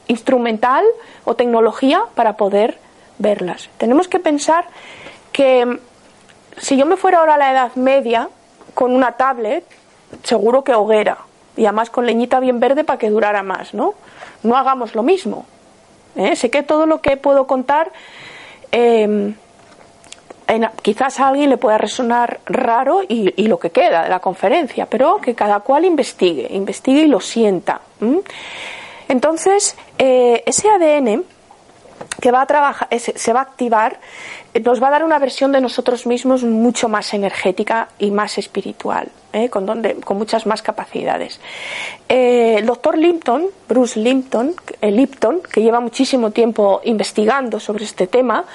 instrumental 0.08 0.84
o 1.24 1.36
tecnología 1.36 2.02
para 2.16 2.36
poder 2.36 2.80
verlas. 3.18 3.70
Tenemos 3.78 4.10
que 4.10 4.20
pensar 4.20 4.66
que 5.32 5.80
si 6.58 6.76
yo 6.76 6.86
me 6.86 6.98
fuera 6.98 7.20
ahora 7.20 7.36
a 7.36 7.38
la 7.38 7.52
Edad 7.54 7.76
Media 7.76 8.28
con 8.74 8.94
una 8.94 9.14
tablet, 9.14 9.64
seguro 10.24 10.66
que 10.66 10.74
hoguera, 10.74 11.20
y 11.56 11.64
además 11.64 11.90
con 11.90 12.06
leñita 12.06 12.42
bien 12.42 12.60
verde 12.60 12.84
para 12.84 13.00
que 13.00 13.10
durara 13.10 13.42
más, 13.42 13.74
¿no? 13.74 13.94
No 14.44 14.58
hagamos 14.58 14.96
lo 14.96 15.02
mismo. 15.02 15.46
¿eh? 16.18 16.36
Sé 16.36 16.50
que 16.50 16.62
todo 16.62 16.86
lo 16.88 17.00
que 17.00 17.16
puedo 17.16 17.48
contar 17.48 17.94
quizás 20.82 21.20
a 21.20 21.28
alguien 21.28 21.50
le 21.50 21.58
pueda 21.58 21.78
resonar 21.78 22.40
raro 22.46 23.02
y, 23.08 23.48
lo 23.48 23.60
que 23.60 23.70
queda 23.70 24.04
de 24.04 24.10
la 24.10 24.20
conferencia, 24.20 24.86
pero 24.86 25.18
que 25.18 25.36
cada 25.36 25.60
cual 25.60 25.86
investigue, 25.86 26.48
investigue 26.52 27.02
y 27.02 27.08
lo 27.08 27.20
sienta. 27.20 27.82
Entonces, 29.08 29.78
eh, 29.98 30.44
ese 30.46 30.70
ADN 30.70 31.24
que 32.22 32.32
va 32.32 32.42
a 32.42 32.46
trabajar, 32.46 32.88
se 33.00 33.34
va 33.34 33.40
a 33.40 33.44
activar 33.44 34.00
nos 34.64 34.82
va 34.82 34.88
a 34.88 34.92
dar 34.92 35.04
una 35.04 35.20
versión 35.20 35.52
de 35.52 35.62
nosotros 35.62 36.06
mismos 36.06 36.44
mucho 36.44 36.90
más 36.90 37.14
energética 37.14 37.90
y 38.00 38.12
más 38.12 38.38
espiritual, 38.38 39.10
¿eh? 39.38 39.50
con, 39.50 39.66
donde, 39.66 39.96
con 39.96 40.18
muchas 40.18 40.46
más 40.46 40.62
capacidades. 40.62 41.40
Eh, 42.10 42.56
el 42.58 42.66
doctor 42.66 42.98
Limpton, 42.98 43.48
Bruce 43.68 44.00
Limpton, 44.00 44.56
eh, 44.82 44.92
Lipton, 44.92 45.42
que 45.42 45.62
lleva 45.62 45.80
muchísimo 45.80 46.32
tiempo 46.32 46.82
investigando 46.84 47.60
sobre 47.60 47.86
este 47.86 48.08
tema, 48.08 48.46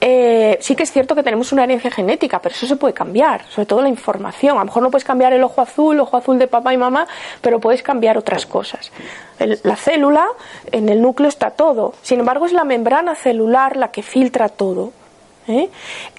sí 0.00 0.74
que 0.74 0.82
es 0.82 0.92
cierto 0.92 1.14
que 1.14 1.22
tenemos 1.22 1.52
una 1.52 1.64
herencia 1.64 1.90
genética, 1.90 2.40
pero 2.40 2.54
eso 2.54 2.66
se 2.66 2.76
puede 2.76 2.94
cambiar, 2.94 3.44
sobre 3.50 3.66
todo 3.66 3.82
la 3.82 3.88
información. 3.88 4.56
A 4.56 4.60
lo 4.60 4.66
mejor 4.66 4.82
no 4.82 4.90
puedes 4.90 5.04
cambiar 5.04 5.32
el 5.32 5.42
ojo 5.42 5.60
azul, 5.60 6.00
ojo 6.00 6.16
azul 6.16 6.38
de 6.38 6.46
papá 6.46 6.72
y 6.72 6.76
mamá, 6.76 7.06
pero 7.40 7.60
puedes 7.60 7.82
cambiar 7.82 8.16
otras 8.16 8.46
cosas. 8.46 8.90
la 9.38 9.76
célula, 9.76 10.26
en 10.72 10.88
el 10.88 11.02
núcleo 11.02 11.28
está 11.28 11.50
todo. 11.50 11.94
Sin 12.02 12.20
embargo, 12.20 12.46
es 12.46 12.52
la 12.52 12.64
membrana 12.64 13.14
celular 13.14 13.76
la 13.76 13.90
que 13.90 14.02
filtra 14.02 14.48
todo. 14.48 14.92
¿Eh? 15.48 15.68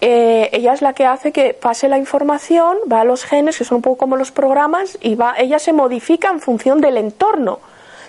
Eh, 0.02 0.50
ella 0.52 0.74
es 0.74 0.82
la 0.82 0.94
que 0.94 1.06
hace 1.06 1.32
que 1.32 1.54
pase 1.54 1.88
la 1.88 1.98
información, 1.98 2.78
va 2.92 3.02
a 3.02 3.04
los 3.04 3.24
genes, 3.24 3.58
que 3.58 3.64
son 3.64 3.78
un 3.78 3.82
poco 3.82 3.98
como 3.98 4.18
los 4.18 4.32
programas, 4.32 4.98
y 5.02 5.16
va, 5.16 5.36
ella 5.38 5.60
se 5.60 5.74
modifica 5.74 6.30
en 6.30 6.40
función 6.40 6.82
del 6.82 6.98
entorno. 6.98 7.60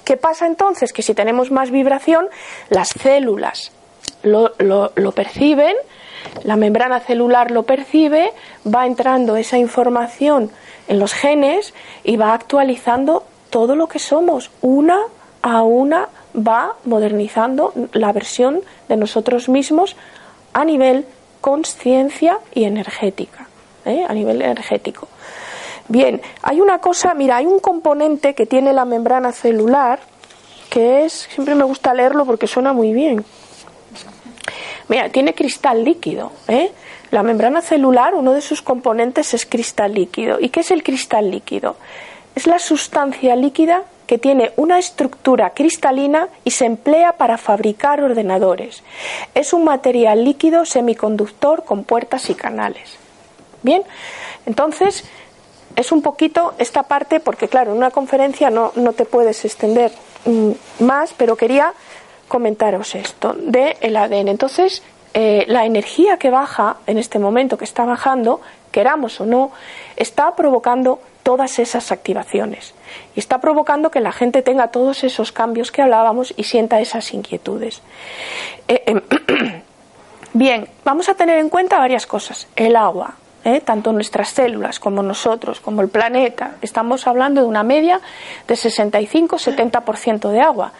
¿Qué 0.05 0.17
pasa 0.17 0.47
entonces? 0.47 0.93
Que 0.93 1.03
si 1.03 1.15
tenemos 1.15 1.51
más 1.51 1.71
vibración, 1.71 2.29
las 2.69 2.89
células 2.89 3.73
lo, 4.23 4.53
lo, 4.59 5.13
perciben, 5.13 5.75
la 6.45 6.57
membrana 6.57 7.01
celular 7.01 7.51
lo 7.51 7.65
percibe, 7.65 8.33
va 8.67 8.87
entrando 8.87 9.37
esa 9.37 9.59
información 9.59 10.51
en 10.89 10.99
los 10.99 11.13
genes 11.13 11.75
y 12.05 12.17
va 12.17 12.35
actualizando 12.35 13.25
todo 13.51 13.77
lo 13.77 13.89
que 13.89 13.99
somos. 13.99 14.51
Una 14.61 14.99
a 15.43 15.63
una 15.63 16.09
va 16.35 16.77
modernizando 16.85 17.73
la 17.93 18.13
versión 18.13 18.61
de 18.89 18.97
nosotros 18.97 19.49
mismos 19.49 19.97
a 20.53 20.65
nivel 20.65 21.07
conciencia 21.41 22.39
y 22.55 22.65
energética, 22.65 23.49
¿eh? 23.85 24.05
a 24.09 24.15
nivel 24.15 24.43
energético. 24.43 25.09
Bien, 25.89 26.21
hay 26.43 26.61
una 26.61 26.79
cosa, 26.79 27.15
mira, 27.15 27.37
hay 27.37 27.47
un 27.47 27.59
componente 27.59 28.35
que 28.35 28.47
tiene 28.47 28.73
la 28.73 28.85
membrana 28.85 29.33
celular 29.33 30.01
que 30.71 31.05
es, 31.05 31.29
siempre 31.31 31.55
me 31.55 31.65
gusta 31.65 31.93
leerlo 31.93 32.25
porque 32.25 32.47
suena 32.47 32.73
muy 32.73 32.95
bien. 32.95 33.23
Mira, 34.89 35.11
tiene 35.11 35.35
cristal 35.35 35.85
líquido. 35.85 36.33
¿eh? 36.49 36.73
La 37.11 37.23
membrana 37.23 37.61
celular, 37.61 38.15
uno 38.15 38.33
de 38.33 38.41
sus 38.41 38.63
componentes 38.63 39.35
es 39.35 39.45
cristal 39.45 39.93
líquido. 39.93 40.41
¿Y 40.41 40.49
qué 40.49 40.61
es 40.61 40.71
el 40.71 40.83
cristal 40.83 41.31
líquido? 41.31 41.77
Es 42.35 42.47
la 42.47 42.59
sustancia 42.59 43.37
líquida 43.37 43.83
que 44.07 44.19
tiene 44.19 44.53
una 44.57 44.79
estructura 44.79 45.51
cristalina 45.51 46.29
y 46.45 46.51
se 46.51 46.67
emplea 46.67 47.13
para 47.13 47.39
fabricar 47.39 48.03
ordenadores. 48.03 48.83
Es 49.35 49.53
un 49.53 49.65
material 49.65 50.25
líquido 50.25 50.65
semiconductor 50.65 51.65
con 51.65 51.85
puertas 51.85 52.31
y 52.31 52.35
canales. 52.35 52.97
Bien, 53.63 53.83
entonces 54.47 55.05
es 55.77 55.93
un 55.93 56.03
poquito 56.03 56.55
esta 56.59 56.83
parte, 56.83 57.21
porque 57.21 57.49
claro, 57.49 57.73
en 57.73 57.79
una 57.79 57.91
conferencia 57.91 58.51
no, 58.51 58.73
no 58.75 58.93
te 58.93 59.05
puedes 59.05 59.45
extender 59.45 59.93
Mm, 60.25 60.53
más, 60.81 61.13
pero 61.17 61.37
quería 61.37 61.75
comentaros 62.29 62.95
esto 62.95 63.35
de 63.37 63.77
el 63.81 63.97
ADN. 63.97 64.29
Entonces, 64.29 64.83
eh, 65.15 65.45
la 65.49 65.67
energía 65.67 66.17
que 66.17 66.31
baja 66.31 66.77
en 66.87 66.99
este 66.99 67.19
momento, 67.19 67.59
que 67.59 67.65
está 67.65 67.85
bajando, 67.85 68.41
queramos 68.71 69.21
o 69.21 69.27
no, 69.27 69.53
está 69.97 70.35
provocando 70.35 71.01
todas 71.23 71.59
esas 71.59 71.93
activaciones 71.93 72.75
y 73.15 73.21
está 73.21 73.41
provocando 73.41 73.91
que 73.91 74.01
la 74.01 74.13
gente 74.13 74.43
tenga 74.43 74.69
todos 74.69 75.05
esos 75.05 75.33
cambios 75.33 75.71
que 75.71 75.83
hablábamos 75.83 76.35
y 76.37 76.45
sienta 76.45 76.81
esas 76.81 77.13
inquietudes. 77.15 77.83
Eh, 78.69 78.83
em, 78.87 79.01
bien, 80.33 80.69
vamos 80.85 81.09
a 81.09 81.15
tener 81.15 81.39
en 81.39 81.49
cuenta 81.49 81.79
varias 81.79 82.07
cosas. 82.07 82.49
El 82.57 82.75
agua, 82.75 83.15
¿eh? 83.45 83.61
tanto 83.61 83.93
nuestras 83.93 84.31
células 84.31 84.81
como 84.81 85.03
nosotros, 85.03 85.61
como 85.61 85.83
el 85.83 85.89
planeta. 85.89 86.57
Estamos 86.63 87.07
hablando 87.07 87.43
de 87.43 87.47
una 87.47 87.63
media 87.63 88.01
de 88.49 88.55
65-70% 88.55 90.29
de 90.31 90.41
agua. 90.41 90.73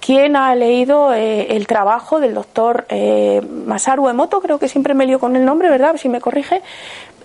¿Quién 0.00 0.34
ha 0.34 0.54
leído 0.54 1.12
eh, 1.12 1.54
el 1.54 1.66
trabajo 1.66 2.20
del 2.20 2.32
doctor 2.32 2.86
eh, 2.88 3.42
Masaru 3.66 4.08
Emoto? 4.08 4.40
Creo 4.40 4.58
que 4.58 4.68
siempre 4.68 4.94
me 4.94 5.04
lío 5.04 5.20
con 5.20 5.36
el 5.36 5.44
nombre, 5.44 5.68
¿verdad? 5.68 5.98
Si 5.98 6.08
me 6.08 6.22
corrige. 6.22 6.62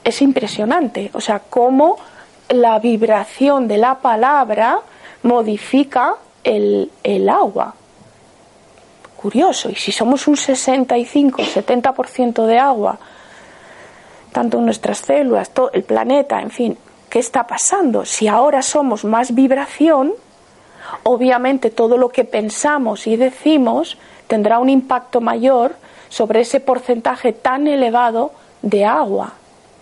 Es 0.04 0.22
impresionante. 0.22 1.10
O 1.14 1.22
sea, 1.22 1.40
cómo 1.40 1.96
la 2.50 2.78
vibración 2.80 3.70
de 3.70 3.78
la 3.78 4.00
palabra 4.00 4.82
modifica 5.24 6.16
el, 6.44 6.92
el 7.02 7.30
agua. 7.30 7.76
Curioso. 9.16 9.70
Y 9.70 9.76
si 9.76 9.94
somos 9.94 10.28
un 10.28 10.36
65-70% 10.36 12.46
de 12.46 12.60
agua, 12.60 13.00
tanto 14.34 14.60
nuestras 14.60 14.98
células, 14.98 15.52
todo 15.52 15.72
el 15.72 15.84
planeta, 15.84 16.42
en 16.42 16.52
fin, 16.52 16.78
¿qué 17.10 17.20
está 17.20 17.48
pasando? 17.48 18.04
Si 18.04 18.28
ahora 18.28 18.62
somos 18.62 19.06
más 19.06 19.34
vibración, 19.34 20.12
obviamente 21.04 21.70
todo 21.70 21.98
lo 21.98 22.10
que 22.10 22.24
pensamos 22.24 23.08
y 23.08 23.16
decimos 23.16 23.98
tendrá 24.28 24.60
un 24.60 24.70
impacto 24.70 25.22
mayor 25.22 25.76
sobre 26.10 26.42
ese 26.42 26.60
porcentaje 26.60 27.34
tan 27.34 27.68
elevado 27.68 28.32
de 28.62 28.86
agua. 28.86 29.34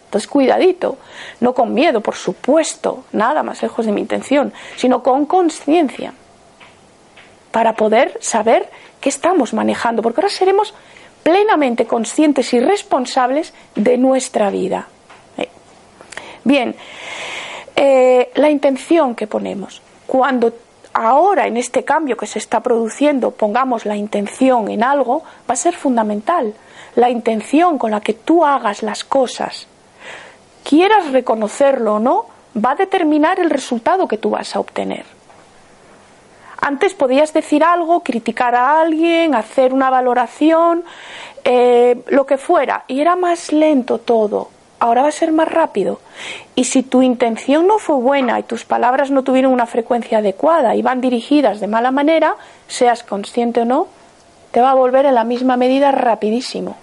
Entonces, 0.06 0.30
cuidadito, 0.30 0.98
no 1.40 1.54
con 1.54 1.74
miedo, 1.74 2.02
por 2.02 2.16
supuesto, 2.16 3.06
nada 3.14 3.42
más 3.42 3.64
lejos 3.64 3.86
de 3.86 3.92
mi 3.92 4.02
intención, 4.02 4.54
sino 4.76 5.02
con 5.02 5.26
conciencia, 5.26 6.14
para 7.52 7.74
poder 7.74 8.18
saber 8.22 8.70
qué 9.00 9.10
estamos 9.10 9.54
manejando, 9.54 10.02
porque 10.02 10.22
ahora 10.22 10.30
seremos 10.30 10.74
plenamente 11.24 11.86
conscientes 11.86 12.54
y 12.54 12.60
responsables 12.60 13.54
de 13.76 13.98
nuestra 13.98 14.50
vida. 14.50 14.88
Eh, 15.38 15.50
bien, 16.44 16.76
eh, 17.76 18.32
la 18.36 18.50
intención 18.50 19.16
que 19.16 19.26
ponemos. 19.26 19.82
Cuando 20.06 20.54
ahora 20.94 21.48
en 21.48 21.58
este 21.58 21.84
cambio 21.84 22.18
que 22.18 22.28
se 22.28 22.40
está 22.40 22.62
produciendo 22.62 23.32
pongamos 23.32 23.86
la 23.86 23.96
intención 23.96 24.70
en 24.70 24.84
algo, 24.84 25.24
va 25.50 25.54
a 25.54 25.58
ser 25.58 25.76
fundamental. 25.76 26.54
La 26.96 27.10
intención 27.10 27.78
con 27.78 27.92
la 27.92 28.02
que 28.02 28.14
tú 28.14 28.46
hagas 28.46 28.84
las 28.84 29.04
cosas, 29.04 29.68
quieras 30.64 31.12
reconocerlo 31.12 31.96
o 31.96 32.00
no, 32.00 32.26
va 32.56 32.72
a 32.72 32.76
determinar 32.76 33.40
el 33.40 33.50
resultado 33.50 34.08
que 34.08 34.18
tú 34.18 34.30
vas 34.30 34.56
a 34.56 34.60
obtener. 34.60 35.06
Antes 36.62 36.94
podías 36.94 37.34
decir 37.34 37.64
algo, 37.64 38.02
criticar 38.02 38.56
a 38.56 38.80
alguien, 38.80 39.36
hacer 39.36 39.74
una 39.74 39.90
valoración, 39.90 40.84
eh, 41.44 42.02
lo 42.08 42.26
que 42.26 42.38
fuera, 42.38 42.86
y 42.88 43.02
era 43.02 43.16
más 43.16 43.52
lento 43.52 43.98
todo. 43.98 44.50
Ahora 44.84 45.04
va 45.04 45.08
a 45.08 45.12
ser 45.14 45.32
más 45.32 45.48
rápido. 45.48 46.02
Y 46.56 46.66
si 46.66 46.84
tu 46.84 47.02
intención 47.02 47.68
no 47.68 47.80
fue 47.80 47.96
buena 47.96 48.38
y 48.38 48.44
tus 48.44 48.66
palabras 48.66 49.12
no 49.12 49.24
tuvieron 49.24 49.54
una 49.54 49.66
frecuencia 49.66 50.18
adecuada 50.18 50.76
y 50.76 50.82
van 50.82 51.00
dirigidas 51.00 51.62
de 51.62 51.68
mala 51.68 51.92
manera, 51.92 52.36
seas 52.68 53.02
consciente 53.02 53.62
o 53.62 53.66
no, 53.66 53.88
te 54.52 54.60
va 54.60 54.72
a 54.72 54.74
volver 54.74 55.06
en 55.06 55.16
la 55.16 55.24
misma 55.24 55.56
medida 55.56 55.94
rapidísimo. 55.94 56.76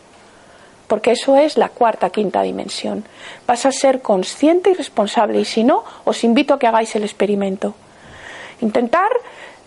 Porque 0.87 1.11
eso 1.11 1.37
es 1.37 1.59
la 1.59 1.69
cuarta, 1.69 2.09
quinta 2.09 2.41
dimensión. 2.41 3.05
Vas 3.47 3.67
a 3.67 3.71
ser 3.71 4.01
consciente 4.01 4.71
y 4.71 4.75
responsable. 4.75 5.39
Y 5.39 5.45
si 5.45 5.63
no, 5.63 5.85
os 6.05 6.25
invito 6.25 6.55
a 6.55 6.59
que 6.59 6.69
hagáis 6.69 6.97
el 6.97 7.03
experimento. 7.03 7.75
Intentar 8.63 9.11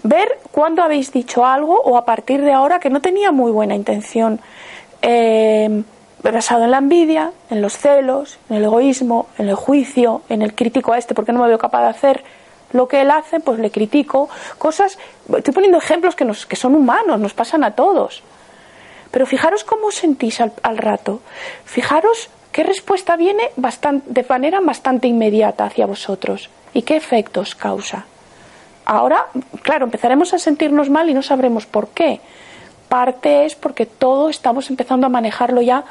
ver 0.02 0.39
cuándo 0.52 0.82
habéis 0.82 1.12
dicho 1.12 1.46
algo 1.46 1.80
o 1.80 1.98
a 1.98 2.06
partir 2.06 2.41
de 2.41 2.52
ahora 2.52 2.80
que 2.80 2.89
no 2.89 3.00
tenía 3.00 3.32
muy 3.32 3.52
buena 3.52 3.76
intención, 3.76 4.41
eh, 5.04 5.84
basado 6.31 6.63
en 6.63 6.71
la 6.71 6.77
envidia, 6.77 7.31
en 7.49 7.62
los 7.62 7.77
celos, 7.77 8.39
en 8.49 8.57
el 8.57 8.63
egoísmo, 8.63 9.27
en 9.38 9.49
el 9.49 9.55
juicio, 9.55 10.21
en 10.29 10.41
el 10.41 10.55
crítico 10.55 10.93
a 10.93 10.97
este 10.97 11.13
porque 11.13 11.33
no 11.33 11.41
me 11.41 11.47
veo 11.47 11.57
capaz 11.57 11.81
de 11.81 11.89
hacer 11.89 12.23
lo 12.71 12.88
que 12.88 13.01
él 13.01 13.12
hace, 13.12 13.39
pues 13.39 13.59
le 13.59 13.71
critico. 13.71 14.29
Cosas, 14.57 14.97
estoy 15.36 15.53
poniendo 15.53 15.77
ejemplos 15.77 16.15
que, 16.15 16.25
nos, 16.25 16.45
que 16.45 16.55
son 16.55 16.75
humanos, 16.75 17.19
nos 17.19 17.33
pasan 17.33 17.63
a 17.63 17.71
todos. 17.71 18.23
Pero 19.12 19.25
fijaros 19.25 19.63
cómo 19.63 19.91
sentís 19.91 20.41
al, 20.41 20.53
al 20.63 20.77
rato. 20.77 21.21
Fijaros 21.65 22.29
qué 22.51 22.63
respuesta 22.63 23.15
viene 23.15 23.51
bastante, 23.57 24.09
de 24.09 24.25
manera 24.27 24.59
bastante 24.62 25.07
inmediata 25.07 25.65
hacia 25.65 25.86
vosotros 25.86 26.49
y 26.73 26.81
qué 26.81 26.95
efectos 26.95 27.53
causa. 27.53 28.05
Ahora, 28.86 29.27
claro, 29.62 29.86
empezaremos 29.86 30.33
a 30.33 30.39
sentirnos 30.39 30.89
mal 30.89 31.09
y 31.09 31.13
no 31.13 31.21
sabremos 31.21 31.65
por 31.65 31.89
qué. 31.89 32.21
Parte 32.93 33.45
es 33.45 33.56
porque 33.56 33.88
todo 33.88 34.29
estamos 34.29 34.69
empezando 34.69 35.08
a 35.08 35.10
manejarlo 35.10 35.63
ya 35.63 35.84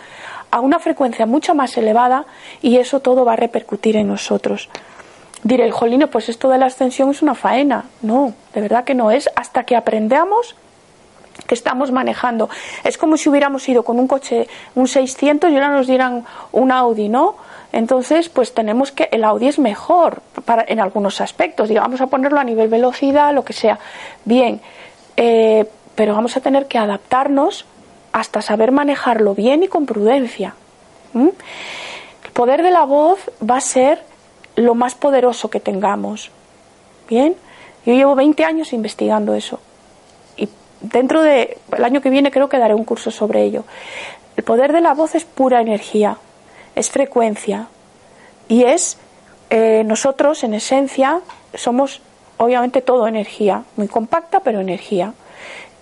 a 0.53 0.61
una 0.61 0.79
frecuencia 0.79 1.27
mucho 1.27 1.53
más 1.53 1.77
elevada 1.77 2.27
y 2.61 2.77
eso 2.77 3.01
todo 3.01 3.25
va 3.25 3.33
a 3.33 3.37
repercutir 3.37 3.97
en 3.97 4.07
nosotros. 4.07 4.69
Diré, 5.43 5.73
jolino, 5.73 6.07
pues 6.07 6.29
esto 6.29 6.49
de 6.49 6.59
la 6.59 6.67
ascensión 6.67 7.11
es 7.11 7.21
una 7.21 7.35
faena. 7.35 7.87
No, 8.03 8.35
de 8.55 8.61
verdad 8.61 8.85
que 8.85 8.95
no 8.95 9.11
es 9.11 9.29
hasta 9.35 9.65
que 9.65 9.75
aprendamos 9.75 10.55
que 11.49 11.57
estamos 11.57 11.91
manejando. 11.91 12.49
Es 12.85 12.97
como 12.97 13.17
si 13.17 13.29
hubiéramos 13.29 13.69
ido 13.69 13.83
con 13.83 13.99
un 13.99 14.07
coche, 14.07 14.47
un 14.77 14.87
600 14.87 15.51
y 15.51 15.55
ahora 15.55 15.71
nos 15.71 15.88
dieran 15.88 16.25
un 16.53 16.71
Audi, 16.71 17.09
¿no? 17.09 17.35
Entonces, 17.73 18.29
pues 18.29 18.55
tenemos 18.55 18.93
que 18.93 19.09
el 19.11 19.25
Audi 19.25 19.49
es 19.49 19.59
mejor 19.59 20.23
para, 20.45 20.65
en 20.69 20.79
algunos 20.79 21.21
aspectos. 21.21 21.69
Digamos 21.69 22.01
a 22.01 22.07
ponerlo 22.07 22.38
a 22.38 22.45
nivel 22.45 22.69
velocidad, 22.69 23.35
lo 23.35 23.45
que 23.45 23.55
sea. 23.55 23.81
Bien, 24.25 24.61
eh, 25.17 25.67
pero 25.95 26.15
vamos 26.15 26.37
a 26.37 26.41
tener 26.41 26.67
que 26.67 26.79
adaptarnos 26.79 27.65
hasta 28.13 28.43
saber 28.43 28.73
manejarlo 28.73 29.35
bien 29.35 29.63
y 29.63 29.69
con 29.69 29.87
prudencia. 29.87 30.55
El 31.15 32.31
poder 32.33 32.63
de 32.63 32.71
la 32.71 32.85
voz 32.85 33.19
va 33.49 33.57
a 33.57 33.61
ser 33.61 34.03
lo 34.57 34.75
más 34.75 34.95
poderoso 34.95 35.51
que 35.51 35.61
tengamos. 35.61 36.31
Bien, 37.09 37.37
yo 37.85 37.95
llevo 37.95 38.15
20 38.15 38.45
años 38.45 38.73
investigando 38.73 39.35
eso 39.35 39.61
y 40.37 40.49
dentro 40.81 41.23
del 41.23 41.57
año 41.83 42.01
que 42.01 42.11
viene 42.11 42.31
creo 42.31 42.49
que 42.49 42.59
daré 42.59 42.75
un 42.75 42.85
curso 42.85 43.11
sobre 43.11 43.43
ello. 43.43 43.65
El 44.37 44.45
poder 44.45 44.73
de 44.73 44.81
la 44.81 44.95
voz 44.95 45.15
es 45.15 45.25
pura 45.25 45.61
energía 45.61 46.17
es 46.75 46.91
frecuencia 46.91 47.67
y 48.49 48.65
es 48.65 48.99
eh, 49.51 49.83
nosotros 49.85 50.45
en 50.45 50.55
esencia 50.55 51.21
somos 51.55 52.01
obviamente 52.39 52.81
todo 52.81 53.07
energía, 53.07 53.65
muy 53.77 53.89
compacta 53.89 54.41
pero 54.41 54.61
energía. 54.61 55.15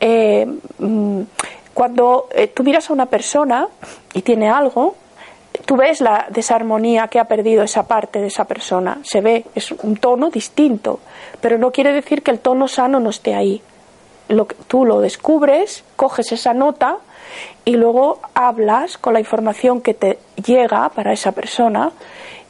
Eh, 0.00 0.46
mm, 0.78 1.20
cuando 1.74 2.28
eh, 2.32 2.48
tú 2.48 2.64
miras 2.64 2.90
a 2.90 2.92
una 2.92 3.06
persona 3.06 3.68
y 4.12 4.22
tiene 4.22 4.48
algo, 4.48 4.96
tú 5.66 5.76
ves 5.76 6.00
la 6.00 6.26
desarmonía 6.30 7.08
que 7.08 7.18
ha 7.18 7.24
perdido 7.24 7.62
esa 7.62 7.86
parte 7.86 8.20
de 8.20 8.26
esa 8.26 8.44
persona. 8.44 8.98
Se 9.02 9.20
ve, 9.20 9.44
es 9.54 9.70
un 9.72 9.96
tono 9.96 10.30
distinto, 10.30 11.00
pero 11.40 11.58
no 11.58 11.70
quiere 11.70 11.92
decir 11.92 12.22
que 12.22 12.30
el 12.30 12.40
tono 12.40 12.68
sano 12.68 13.00
no 13.00 13.10
esté 13.10 13.34
ahí. 13.34 13.62
lo, 14.28 14.46
tú 14.66 14.84
lo 14.84 15.00
descubres, 15.00 15.84
coges 15.96 16.32
esa 16.32 16.54
nota 16.54 16.98
y 17.64 17.72
luego 17.72 18.20
hablas 18.34 18.98
con 18.98 19.14
la 19.14 19.20
información 19.20 19.80
que 19.80 19.94
te 19.94 20.18
llega 20.44 20.88
para 20.90 21.12
esa 21.12 21.32
persona 21.32 21.92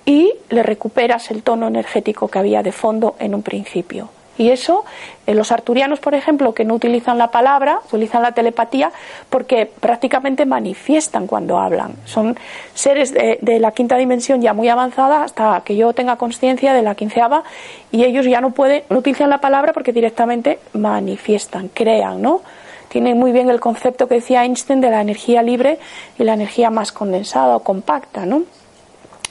y 0.04 0.32
le 0.48 0.62
recuperas 0.62 1.30
el 1.30 1.42
tono 1.42 1.68
energético 1.68 2.28
que 2.28 2.38
había 2.38 2.62
de 2.62 2.72
fondo 2.72 3.16
en 3.18 3.34
un 3.34 3.42
principio. 3.42 4.08
Y 4.40 4.50
eso, 4.52 4.86
en 5.26 5.36
los 5.36 5.52
arturianos, 5.52 6.00
por 6.00 6.14
ejemplo, 6.14 6.54
que 6.54 6.64
no 6.64 6.72
utilizan 6.72 7.18
la 7.18 7.30
palabra, 7.30 7.80
utilizan 7.88 8.22
la 8.22 8.32
telepatía, 8.32 8.90
porque 9.28 9.66
prácticamente 9.66 10.46
manifiestan 10.46 11.26
cuando 11.26 11.58
hablan. 11.58 11.92
Son 12.06 12.38
seres 12.72 13.12
de, 13.12 13.58
la 13.60 13.72
quinta 13.72 13.98
dimensión 13.98 14.40
ya 14.40 14.54
muy 14.54 14.70
avanzada, 14.70 15.24
hasta 15.24 15.60
que 15.62 15.76
yo 15.76 15.92
tenga 15.92 16.16
conciencia 16.16 16.72
de 16.72 16.80
la 16.80 16.94
quinceava, 16.94 17.44
y 17.92 18.04
ellos 18.04 18.24
ya 18.24 18.40
no 18.40 18.52
pueden, 18.52 18.82
no 18.88 19.00
utilizan 19.00 19.28
la 19.28 19.42
palabra 19.42 19.74
porque 19.74 19.92
directamente 19.92 20.58
manifiestan, 20.72 21.68
crean, 21.68 22.22
¿no? 22.22 22.40
Tienen 22.88 23.18
muy 23.18 23.32
bien 23.32 23.50
el 23.50 23.60
concepto 23.60 24.08
que 24.08 24.14
decía 24.14 24.42
Einstein 24.46 24.80
de 24.80 24.88
la 24.88 25.02
energía 25.02 25.42
libre 25.42 25.78
y 26.18 26.24
la 26.24 26.32
energía 26.32 26.70
más 26.70 26.92
condensada 26.92 27.56
o 27.56 27.60
compacta, 27.60 28.24
¿no? 28.24 28.44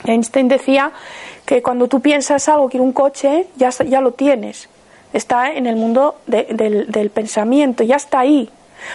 Einstein 0.04 0.46
decía 0.46 0.92
que 1.44 1.62
cuando 1.62 1.88
tú 1.88 1.98
piensas 1.98 2.48
algo, 2.48 2.68
quiero 2.68 2.84
un 2.84 2.92
coche, 2.92 3.48
ya, 3.56 3.70
ya 3.70 4.00
lo 4.00 4.12
tienes 4.12 4.68
está 5.12 5.52
en 5.52 5.66
el 5.66 5.76
mundo 5.76 6.16
del, 6.26 7.10
pensamiento, 7.12 7.82
ya 7.82 7.96
está 7.96 8.20
ahí. 8.20 8.50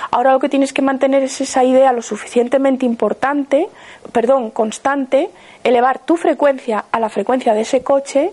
Ahora 0.09 0.31
lo 0.31 0.39
que 0.39 0.49
tienes 0.49 0.73
que 0.73 0.81
mantener 0.81 1.21
es 1.21 1.41
esa 1.41 1.63
idea 1.63 1.91
lo 1.91 2.01
suficientemente 2.01 2.85
importante, 2.85 3.67
perdón, 4.11 4.49
constante, 4.49 5.29
elevar 5.63 5.99
tu 5.99 6.17
frecuencia 6.17 6.85
a 6.91 6.99
la 6.99 7.09
frecuencia 7.09 7.53
de 7.53 7.61
ese 7.61 7.83
coche 7.83 8.31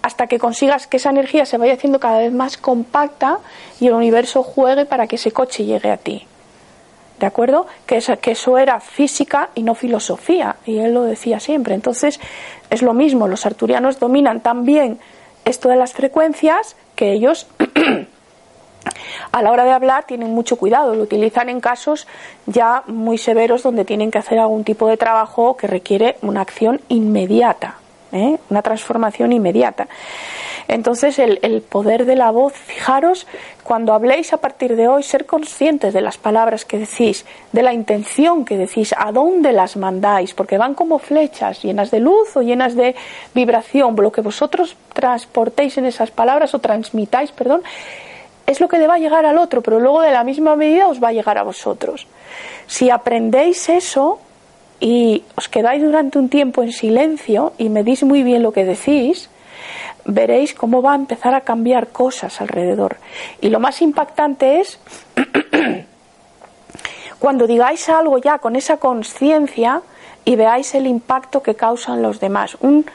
hasta 0.00 0.26
que 0.26 0.38
consigas 0.38 0.86
que 0.86 0.96
esa 0.96 1.10
energía 1.10 1.44
se 1.44 1.58
vaya 1.58 1.74
haciendo 1.74 2.00
cada 2.00 2.18
vez 2.18 2.32
más 2.32 2.56
compacta 2.56 3.38
y 3.80 3.88
el 3.88 3.92
universo 3.92 4.42
juegue 4.42 4.86
para 4.86 5.06
que 5.06 5.16
ese 5.16 5.32
coche 5.32 5.64
llegue 5.64 5.90
a 5.90 5.98
ti. 5.98 6.26
¿De 7.20 7.26
acuerdo? 7.26 7.66
Que 7.86 7.96
eso 7.96 8.58
era 8.58 8.80
física 8.80 9.50
y 9.54 9.62
no 9.62 9.74
filosofía, 9.74 10.56
y 10.66 10.78
él 10.78 10.94
lo 10.94 11.04
decía 11.04 11.38
siempre. 11.38 11.74
Entonces, 11.74 12.18
es 12.70 12.82
lo 12.82 12.92
mismo, 12.92 13.28
los 13.28 13.46
arturianos 13.46 14.00
dominan 14.00 14.40
también 14.40 14.98
esto 15.44 15.68
de 15.68 15.76
las 15.76 15.92
frecuencias 15.92 16.76
que 16.96 17.12
ellos 17.12 17.46
a 19.32 19.42
la 19.42 19.50
hora 19.50 19.64
de 19.64 19.72
hablar 19.72 20.04
tienen 20.04 20.30
mucho 20.30 20.56
cuidado, 20.56 20.94
lo 20.94 21.02
utilizan 21.02 21.48
en 21.48 21.60
casos 21.60 22.06
ya 22.46 22.82
muy 22.86 23.18
severos 23.18 23.62
donde 23.62 23.84
tienen 23.84 24.10
que 24.10 24.18
hacer 24.18 24.38
algún 24.38 24.64
tipo 24.64 24.88
de 24.88 24.96
trabajo 24.96 25.56
que 25.56 25.66
requiere 25.66 26.16
una 26.22 26.40
acción 26.40 26.80
inmediata, 26.88 27.76
¿eh? 28.12 28.38
una 28.50 28.62
transformación 28.62 29.32
inmediata. 29.32 29.88
Entonces, 30.68 31.18
el, 31.18 31.62
poder 31.62 32.06
de 32.06 32.16
la 32.16 32.30
voz, 32.30 32.54
fijaros, 32.54 33.26
cuando 33.62 33.92
habléis 33.92 34.32
a 34.32 34.38
partir 34.38 34.76
de 34.76 34.88
hoy, 34.88 35.02
ser 35.02 35.26
conscientes 35.26 35.92
de 35.92 36.00
las 36.00 36.16
palabras 36.16 36.64
que 36.64 36.78
decís, 36.78 37.24
de 37.52 37.62
la 37.62 37.72
intención 37.72 38.44
que 38.44 38.56
decís, 38.56 38.94
a 38.96 39.12
dónde 39.12 39.52
las 39.52 39.76
mandáis, 39.76 40.34
porque 40.34 40.58
van 40.58 40.74
como 40.74 40.98
flechas, 40.98 41.62
llenas 41.62 41.90
de 41.90 42.00
luz 42.00 42.36
o 42.36 42.42
llenas 42.42 42.74
de 42.74 42.94
vibración. 43.34 43.94
Lo 43.96 44.12
que 44.12 44.20
vosotros 44.20 44.76
transportéis 44.92 45.78
en 45.78 45.86
esas 45.86 46.10
palabras 46.10 46.54
o 46.54 46.58
transmitáis, 46.58 47.32
perdón, 47.32 47.62
es 48.46 48.60
lo 48.60 48.68
que 48.68 48.78
le 48.78 48.86
va 48.86 48.94
a 48.94 48.98
llegar 48.98 49.24
al 49.24 49.38
otro, 49.38 49.62
pero 49.62 49.80
luego 49.80 50.02
de 50.02 50.12
la 50.12 50.24
misma 50.24 50.56
medida 50.56 50.88
os 50.88 51.02
va 51.02 51.08
a 51.08 51.12
llegar 51.12 51.38
a 51.38 51.42
vosotros. 51.42 52.06
Si 52.66 52.90
aprendéis 52.90 53.68
eso 53.68 54.18
y 54.80 55.24
os 55.36 55.48
quedáis 55.48 55.82
durante 55.82 56.18
un 56.18 56.28
tiempo 56.28 56.62
en 56.62 56.72
silencio 56.72 57.52
y 57.58 57.68
medís 57.68 58.02
muy 58.02 58.22
bien 58.22 58.42
lo 58.42 58.52
que 58.52 58.64
decís, 58.64 59.30
veréis 60.04 60.54
cómo 60.54 60.82
va 60.82 60.92
a 60.92 60.96
empezar 60.96 61.34
a 61.34 61.42
cambiar 61.42 61.88
cosas 61.88 62.40
alrededor. 62.40 62.96
Y 63.40 63.48
lo 63.48 63.60
más 63.60 63.82
impactante 63.82 64.60
es 64.60 64.78
cuando 67.18 67.46
digáis 67.46 67.88
algo 67.88 68.18
ya 68.18 68.38
con 68.38 68.56
esa 68.56 68.76
conciencia 68.76 69.82
y 70.24 70.36
veáis 70.36 70.74
el 70.74 70.86
impacto 70.86 71.42
que 71.42 71.54
causan 71.54 72.02
los 72.02 72.20
demás. 72.20 72.56
Un, 72.60 72.86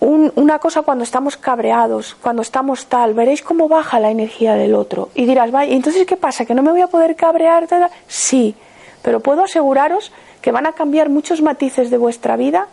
una 0.00 0.58
cosa 0.58 0.82
cuando 0.82 1.04
estamos 1.04 1.36
cabreados, 1.36 2.16
cuando 2.20 2.42
estamos 2.42 2.86
tal, 2.86 3.14
veréis 3.14 3.42
cómo 3.42 3.68
baja 3.68 4.00
la 4.00 4.10
energía 4.10 4.54
del 4.54 4.74
otro. 4.74 5.10
Y 5.14 5.26
dirás, 5.26 5.50
vaya, 5.50 5.74
entonces 5.74 6.06
¿qué 6.06 6.16
pasa? 6.16 6.46
¿Que 6.46 6.54
no 6.54 6.62
me 6.62 6.70
voy 6.70 6.80
a 6.80 6.86
poder 6.86 7.16
cabrear? 7.16 7.68
Sí, 8.06 8.54
pero 9.02 9.20
puedo 9.20 9.44
aseguraros 9.44 10.12
que 10.40 10.52
van 10.52 10.66
a 10.66 10.72
cambiar 10.72 11.10
muchos 11.10 11.42
matices 11.42 11.90
de 11.90 11.98
vuestra 11.98 12.36
vida 12.36 12.68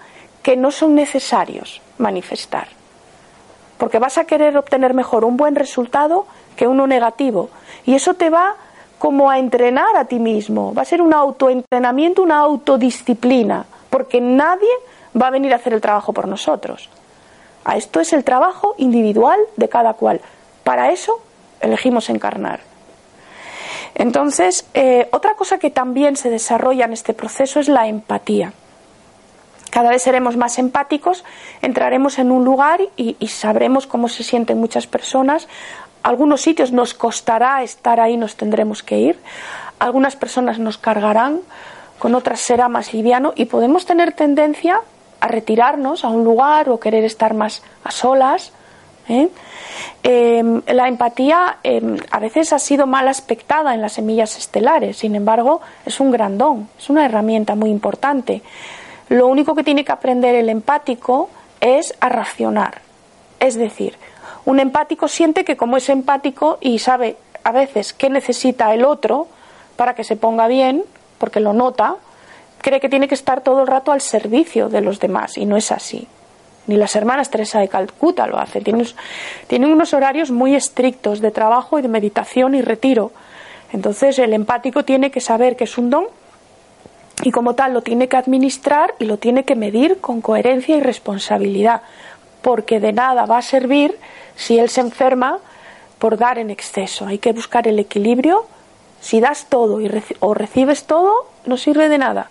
que 0.48 0.56
no 0.56 0.72
son 0.72 0.96
necesarios 0.96 1.82
manifestar. 1.98 2.70
Porque 3.78 4.00
vas 4.00 4.18
a 4.18 4.24
querer 4.24 4.56
obtener 4.56 4.94
mejor 4.94 5.26
un 5.26 5.36
buen 5.36 5.56
resultado 5.56 6.26
que 6.56 6.70
uno 6.70 6.88
negativo. 6.88 7.50
Y 7.86 7.96
eso 7.96 8.14
te 8.14 8.30
va 8.30 8.56
como 8.98 9.30
a 9.30 9.40
entrenar 9.40 9.98
a 9.98 10.06
ti 10.06 10.20
mismo. 10.20 10.74
Va 10.74 10.84
a 10.84 10.86
ser 10.86 11.02
un 11.02 11.14
autoentrenamiento, 11.14 12.22
una 12.22 12.40
autodisciplina. 12.40 13.66
Porque 13.90 14.22
nadie 14.22 14.70
va 15.22 15.28
a 15.28 15.32
venir 15.32 15.52
a 15.52 15.58
hacer 15.58 15.74
el 15.74 15.82
trabajo 15.82 16.14
por 16.14 16.30
nosotros. 16.30 16.88
A 17.66 17.76
esto 17.76 18.00
es 18.00 18.14
el 18.14 18.24
trabajo 18.24 18.74
individual 18.78 19.42
de 19.58 19.68
cada 19.68 19.96
cual. 19.96 20.22
Para 20.64 20.94
eso 20.94 21.20
elegimos 21.60 22.10
encarnar. 22.10 22.62
Entonces, 23.96 24.66
eh, 24.74 25.10
otra 25.12 25.34
cosa 25.34 25.58
que 25.58 25.72
también 25.72 26.16
se 26.16 26.30
desarrolla 26.30 26.86
en 26.86 26.94
este 26.94 27.14
proceso 27.14 27.60
es 27.60 27.68
la 27.68 27.90
empatía. 27.90 28.54
Cada 29.70 29.90
vez 29.90 30.04
seremos 30.04 30.38
más 30.38 30.60
empáticos, 30.60 31.24
entraremos 31.62 32.20
en 32.20 32.32
un 32.32 32.46
lugar 32.46 32.82
y, 32.96 33.16
sabremos 33.28 33.88
cómo 33.88 34.08
se 34.08 34.24
sienten 34.24 34.60
muchas 34.60 34.88
personas. 34.88 35.48
Algunos 36.04 36.42
sitios 36.42 36.72
nos 36.72 36.94
costará 36.94 37.64
estar 37.64 38.00
ahí, 38.00 38.18
nos 38.18 38.36
tendremos 38.36 38.84
que 38.84 38.98
ir. 38.98 39.20
Algunas 39.80 40.16
personas 40.16 40.60
nos 40.60 40.78
cargarán, 40.78 41.42
con 42.00 42.16
otras 42.16 42.40
será 42.40 42.70
más 42.70 42.94
liviano 42.94 43.34
y 43.36 43.46
podemos 43.46 43.86
tener 43.86 44.14
tendencia 44.14 44.82
a 45.20 45.28
retirarnos 45.28 46.06
a 46.06 46.10
un 46.10 46.24
lugar 46.24 46.70
o 46.70 46.80
querer 46.80 47.04
estar 47.04 47.34
más 47.34 47.64
a 47.84 47.92
solas. 47.92 48.52
¿eh? 49.10 49.30
Em, 50.04 50.62
la 50.68 50.88
empatía 50.88 51.58
em, 51.64 51.98
a 52.12 52.20
veces 52.20 52.54
ha 52.54 52.60
sido 52.60 52.88
mal 52.88 53.08
aspectada 53.08 53.74
en 53.74 53.82
las 53.82 53.94
semillas 53.94 54.38
estelares, 54.38 54.98
sin 54.98 55.16
embargo, 55.16 55.62
es 55.86 56.00
un 56.00 56.12
gran 56.12 56.38
don, 56.38 56.70
es 56.78 56.90
una 56.90 57.06
herramienta 57.06 57.56
muy 57.56 57.70
importante. 57.70 58.42
Lo 59.10 59.28
único 59.28 59.56
que 59.56 59.64
tiene 59.64 59.86
que 59.86 59.92
aprender 59.92 60.36
el 60.36 60.50
empático 60.50 61.30
es 61.62 61.96
a 62.00 62.10
racionar. 62.10 62.82
Es 63.40 63.56
decir, 63.56 63.96
un 64.46 64.60
empático 64.60 65.08
siente 65.08 65.46
que 65.46 65.58
como 65.58 65.78
es 65.78 65.90
empático 65.90 66.58
y 66.62 66.80
sabe 66.80 67.18
a 67.44 67.52
veces 67.52 67.94
qué 67.94 68.10
necesita 68.10 68.74
el 68.74 68.84
otro 68.84 69.28
para 69.76 69.94
que 69.96 70.04
se 70.04 70.16
ponga 70.16 70.48
bien, 70.48 70.84
porque 71.18 71.40
lo 71.40 71.54
nota, 71.54 71.96
cree 72.62 72.80
que 72.80 72.90
tiene 72.90 73.08
que 73.08 73.16
estar 73.16 73.42
todo 73.42 73.62
el 73.62 73.68
rato 73.68 73.92
al 73.92 74.02
servicio 74.02 74.70
de 74.70 74.82
los 74.82 75.00
demás 75.00 75.38
y 75.38 75.46
no 75.46 75.56
es 75.56 75.72
así. 75.72 76.08
Ni 76.68 76.76
las 76.76 76.96
hermanas 76.96 77.30
Teresa 77.30 77.60
de 77.60 77.70
Calcuta 77.70 78.28
lo 78.28 78.38
hacen. 78.38 78.64
Tienen, 78.64 79.72
unos 79.72 79.94
horarios 79.94 80.32
muy 80.32 80.54
estrictos 80.54 81.22
de 81.22 81.32
trabajo 81.32 81.80
y 81.80 81.82
de 81.82 81.88
meditación 81.88 82.56
y 82.56 82.62
retiro. 82.62 83.12
Entonces 83.72 84.20
el 84.20 84.34
empático 84.34 84.84
tiene 84.84 85.10
que 85.10 85.22
saber 85.22 85.56
que 85.56 85.64
es 85.64 85.78
un 85.78 85.90
don 85.90 86.06
y 87.24 87.32
como 87.32 87.56
tal 87.56 87.74
lo 87.74 87.82
tiene 87.82 88.08
que 88.08 88.18
administrar 88.18 88.96
y 89.00 89.06
lo 89.06 89.18
tiene 89.18 89.44
que 89.44 89.56
medir 89.56 90.00
con 90.00 90.22
coherencia 90.22 90.76
y 90.78 90.82
responsabilidad, 90.82 91.82
porque 92.42 92.80
de 92.80 92.94
nada 92.94 93.26
va 93.26 93.40
a 93.40 93.42
servir 93.42 93.98
si 94.36 94.60
él 94.60 94.70
se 94.70 94.82
enferma 94.82 95.40
por 96.00 96.18
dar 96.18 96.38
en 96.38 96.50
exceso. 96.50 97.08
Hay 97.08 97.18
que 97.18 97.34
buscar 97.34 97.68
el 97.68 97.80
equilibrio. 97.80 98.46
Si 99.02 99.20
das 99.20 99.48
todo 99.50 99.82
y 99.82 99.90
o 100.20 100.34
recibes 100.34 100.86
todo, 100.86 101.14
no 101.46 101.58
sirve 101.58 101.90
de 101.90 101.98
nada. 101.98 102.30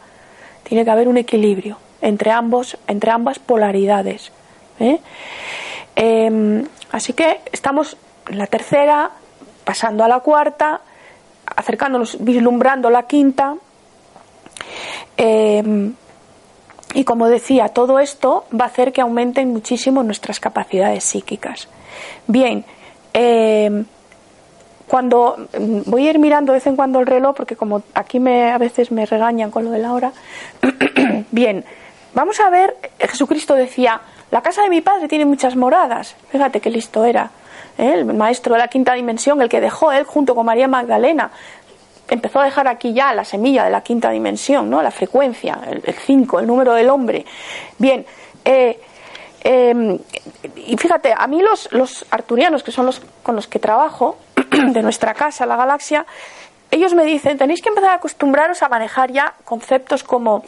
Tiene 0.62 0.84
que 0.84 0.90
haber 0.90 1.08
un 1.08 1.16
equilibrio 1.16 1.78
entre 2.00 2.30
ambos, 2.30 2.76
entre 2.86 3.10
ambas 3.10 3.38
polaridades. 3.38 4.32
¿eh? 4.80 5.00
Em, 5.94 6.66
así 6.92 7.12
que 7.12 7.40
estamos 7.52 7.96
en 8.28 8.38
la 8.38 8.46
tercera, 8.46 9.10
pasando 9.64 10.04
a 10.04 10.08
la 10.08 10.20
cuarta, 10.20 10.80
acercándonos, 11.56 12.22
vislumbrando 12.22 12.90
la 12.90 13.04
quinta. 13.04 13.56
Em, 15.16 15.94
y 16.94 17.04
como 17.04 17.28
decía, 17.28 17.68
todo 17.68 17.98
esto 17.98 18.44
va 18.58 18.64
a 18.64 18.68
hacer 18.68 18.92
que 18.92 19.00
aumenten 19.00 19.52
muchísimo 19.52 20.02
nuestras 20.02 20.40
capacidades 20.40 21.04
psíquicas. 21.04 21.68
Bien, 22.26 22.64
em, 23.12 23.84
cuando 24.86 25.48
voy 25.86 26.06
a 26.06 26.10
ir 26.10 26.18
mirando 26.18 26.52
de 26.52 26.58
vez 26.58 26.66
en 26.66 26.76
cuando 26.76 27.00
el 27.00 27.06
reloj, 27.06 27.34
porque 27.34 27.56
como 27.56 27.82
aquí 27.94 28.20
me, 28.20 28.52
a 28.52 28.58
veces 28.58 28.92
me 28.92 29.04
regañan 29.04 29.50
con 29.50 29.64
lo 29.64 29.70
de 29.70 29.78
la 29.78 29.92
hora, 29.92 30.12
bien, 31.32 31.64
vamos 32.14 32.38
a 32.40 32.50
ver, 32.50 32.76
Jesucristo 32.98 33.54
decía, 33.54 34.00
la 34.30 34.42
casa 34.42 34.62
de 34.62 34.70
mi 34.70 34.80
padre 34.80 35.08
tiene 35.08 35.24
muchas 35.24 35.56
moradas, 35.56 36.14
fíjate 36.30 36.60
qué 36.60 36.70
listo 36.70 37.04
era, 37.04 37.30
¿eh? 37.78 37.92
el 37.94 38.04
maestro 38.06 38.54
de 38.54 38.60
la 38.60 38.68
quinta 38.68 38.94
dimensión, 38.94 39.42
el 39.42 39.48
que 39.48 39.60
dejó 39.60 39.92
él 39.92 40.04
junto 40.04 40.34
con 40.34 40.46
María 40.46 40.68
Magdalena 40.68 41.30
empezó 42.08 42.40
a 42.40 42.44
dejar 42.44 42.68
aquí 42.68 42.92
ya 42.92 43.12
la 43.14 43.24
semilla 43.24 43.64
de 43.64 43.70
la 43.70 43.82
quinta 43.82 44.10
dimensión, 44.10 44.70
¿no? 44.70 44.82
La 44.82 44.90
frecuencia, 44.90 45.58
el 45.70 45.94
5, 45.94 46.40
el, 46.40 46.46
número 46.46 46.74
del 46.74 46.88
hombre. 46.88 47.24
Bien, 47.78 48.04
eh, 48.44 48.80
em, 49.42 49.98
y 50.56 50.76
fíjate, 50.76 51.14
a 51.16 51.26
mí 51.26 51.40
los, 51.40 51.68
los 51.72 52.06
arturianos, 52.10 52.62
que 52.62 52.72
son 52.72 52.86
los 52.86 53.00
con 53.22 53.36
los 53.36 53.46
que 53.46 53.58
trabajo, 53.58 54.18
de 54.50 54.82
nuestra 54.82 55.14
casa, 55.14 55.46
la 55.46 55.56
galaxia, 55.56 56.06
ellos 56.70 56.94
me 56.94 57.04
dicen, 57.04 57.38
tenéis 57.38 57.62
que 57.62 57.68
empezar 57.68 57.90
a 57.90 57.94
acostumbraros 57.94 58.62
a 58.62 58.68
manejar 58.68 59.12
ya 59.12 59.34
conceptos 59.44 60.02
como 60.02 60.42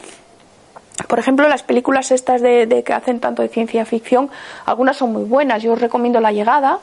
por 1.07 1.19
ejemplo, 1.19 1.47
las 1.47 1.63
películas 1.63 2.11
estas 2.11 2.41
de, 2.41 2.83
que 2.85 2.93
hacen 2.93 3.19
tanto 3.19 3.41
de 3.41 3.47
ciencia 3.47 3.85
ficción, 3.85 4.29
algunas 4.65 4.97
son 4.97 5.13
muy 5.13 5.23
buenas. 5.23 5.63
Yo 5.63 5.73
os 5.73 5.81
recomiendo 5.81 6.19
La 6.19 6.31
Llegada, 6.31 6.79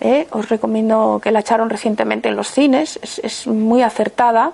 ¿eh? 0.00 0.26
os 0.30 0.48
recomiendo 0.48 1.20
que 1.22 1.30
la 1.30 1.40
echaron 1.40 1.70
recientemente 1.70 2.28
en 2.28 2.36
los 2.36 2.50
cines, 2.50 2.98
es, 3.02 3.46
muy 3.46 3.82
acertada. 3.82 4.52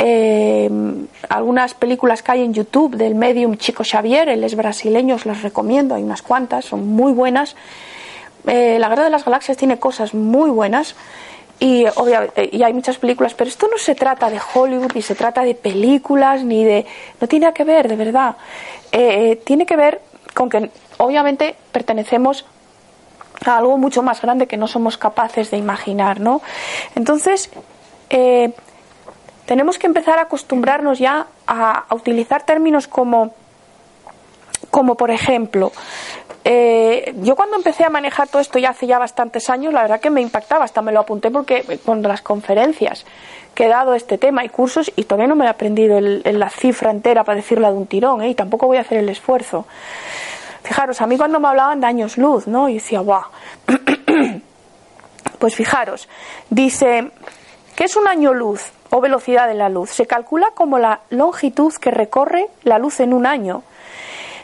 Eh, 0.00 0.70
algunas 1.28 1.74
películas 1.74 2.22
que 2.22 2.32
hay 2.32 2.42
en 2.44 2.54
YouTube 2.54 2.96
del 2.96 3.14
medium 3.14 3.56
Chico 3.56 3.82
Xavier, 3.84 4.28
él 4.28 4.44
es 4.44 4.54
brasileño, 4.54 5.16
os 5.16 5.26
las 5.26 5.42
recomiendo, 5.42 5.94
hay 5.94 6.04
unas 6.04 6.22
cuantas, 6.22 6.66
son 6.66 6.86
muy 6.86 7.12
buenas. 7.12 7.56
Eh, 8.46 8.78
la 8.78 8.88
Guerra 8.88 9.04
de 9.04 9.10
las 9.10 9.24
Galaxias 9.24 9.56
tiene 9.56 9.78
cosas 9.78 10.14
muy 10.14 10.50
buenas 10.50 10.94
y 11.60 11.86
obviamente 11.96 12.48
y 12.52 12.62
hay 12.62 12.72
muchas 12.72 12.98
películas 12.98 13.34
pero 13.34 13.48
esto 13.48 13.68
no 13.70 13.78
se 13.78 13.94
trata 13.94 14.30
de 14.30 14.38
Hollywood 14.54 14.92
ni 14.94 15.02
se 15.02 15.14
trata 15.14 15.42
de 15.42 15.54
películas 15.54 16.44
ni 16.44 16.64
de 16.64 16.86
no 17.20 17.26
tiene 17.26 17.52
que 17.52 17.64
ver 17.64 17.88
de 17.88 17.96
verdad 17.96 18.36
eh, 18.92 19.32
eh, 19.32 19.36
tiene 19.44 19.66
que 19.66 19.76
ver 19.76 20.00
con 20.34 20.48
que 20.48 20.70
obviamente 20.98 21.56
pertenecemos 21.72 22.44
a 23.44 23.56
algo 23.56 23.78
mucho 23.78 24.02
más 24.02 24.20
grande 24.20 24.46
que 24.46 24.56
no 24.56 24.66
somos 24.66 24.98
capaces 24.98 25.50
de 25.50 25.56
imaginar 25.56 26.20
no 26.20 26.42
entonces 26.94 27.50
eh, 28.10 28.52
tenemos 29.46 29.78
que 29.78 29.86
empezar 29.86 30.18
a 30.18 30.22
acostumbrarnos 30.22 30.98
ya 30.98 31.26
a, 31.46 31.86
utilizar 31.90 32.44
términos 32.44 32.88
como 32.88 33.34
como 34.70 34.96
por 34.96 35.10
ejemplo 35.10 35.72
eh, 36.44 37.14
yo 37.20 37.36
cuando 37.36 37.56
empecé 37.56 37.84
a 37.84 37.90
manejar 37.90 38.28
todo 38.28 38.40
esto 38.40 38.58
ya 38.58 38.70
hace 38.70 38.86
ya 38.86 38.98
bastantes 38.98 39.50
años, 39.50 39.74
la 39.74 39.82
verdad 39.82 40.00
que 40.00 40.08
me 40.08 40.22
impactaba, 40.22 40.64
hasta 40.64 40.80
me 40.80 40.92
lo 40.92 41.00
apunté 41.00 41.30
porque 41.30 41.78
con 41.84 42.00
las 42.02 42.22
conferencias 42.22 43.04
que 43.54 43.66
he 43.66 43.68
dado 43.68 43.94
este 43.94 44.18
tema 44.18 44.44
y 44.44 44.48
cursos 44.48 44.90
y 44.94 45.02
todavía 45.02 45.26
no 45.26 45.34
me 45.34 45.44
he 45.44 45.48
aprendido 45.48 46.00
la 46.00 46.48
cifra 46.48 46.90
entera 46.90 47.24
para 47.24 47.36
decirla 47.36 47.70
de 47.70 47.76
un 47.76 47.86
tirón 47.86 48.22
¿eh? 48.22 48.28
y 48.28 48.34
tampoco 48.34 48.66
voy 48.66 48.78
a 48.78 48.82
hacer 48.82 48.98
el 48.98 49.08
esfuerzo. 49.08 49.66
Fijaros, 50.68 51.00
a 51.00 51.06
mí 51.06 51.16
cuando 51.16 51.40
me 51.40 51.48
hablaban 51.48 51.80
de 51.80 51.86
años 51.86 52.18
luz, 52.18 52.46
¿no? 52.46 52.68
Y 52.68 52.74
decía, 52.74 53.00
guau. 53.00 53.22
pues 55.38 55.54
fijaros, 55.54 56.10
dice, 56.50 57.10
¿qué 57.74 57.84
es 57.84 57.96
un 57.96 58.06
año 58.06 58.34
luz 58.34 58.66
o 58.90 59.00
velocidad 59.00 59.48
de 59.48 59.54
la 59.54 59.70
luz? 59.70 59.88
Se 59.88 60.06
calcula 60.06 60.48
como 60.54 60.78
la 60.78 61.00
longitud 61.08 61.72
que 61.72 61.90
recorre 61.90 62.48
la 62.64 62.78
luz 62.78 63.00
en 63.00 63.14
un 63.14 63.24
año 63.24 63.62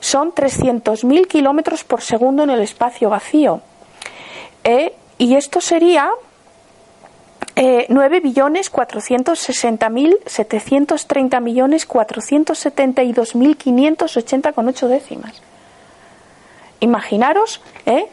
son 0.00 0.32
300.000 0.32 1.26
kilómetros 1.26 1.84
por 1.84 2.00
segundo 2.00 2.42
en 2.42 2.48
el 2.48 2.62
espacio 2.62 3.10
vacío. 3.10 3.60
Eh, 4.64 4.94
y 5.18 5.36
esto 5.36 5.60
sería 5.60 6.08
eh, 7.54 7.84
9 7.90 8.20
billones 8.20 8.70
460 8.70 9.90
mil 9.90 10.16
730 10.24 11.38
millones 11.40 11.84
472 11.84 13.34
mil 13.34 13.58
580 13.58 14.52
con 14.54 14.68
8 14.68 14.88
décimas. 14.88 15.42
Imaginaros, 16.84 17.60
¿eh? 17.86 18.06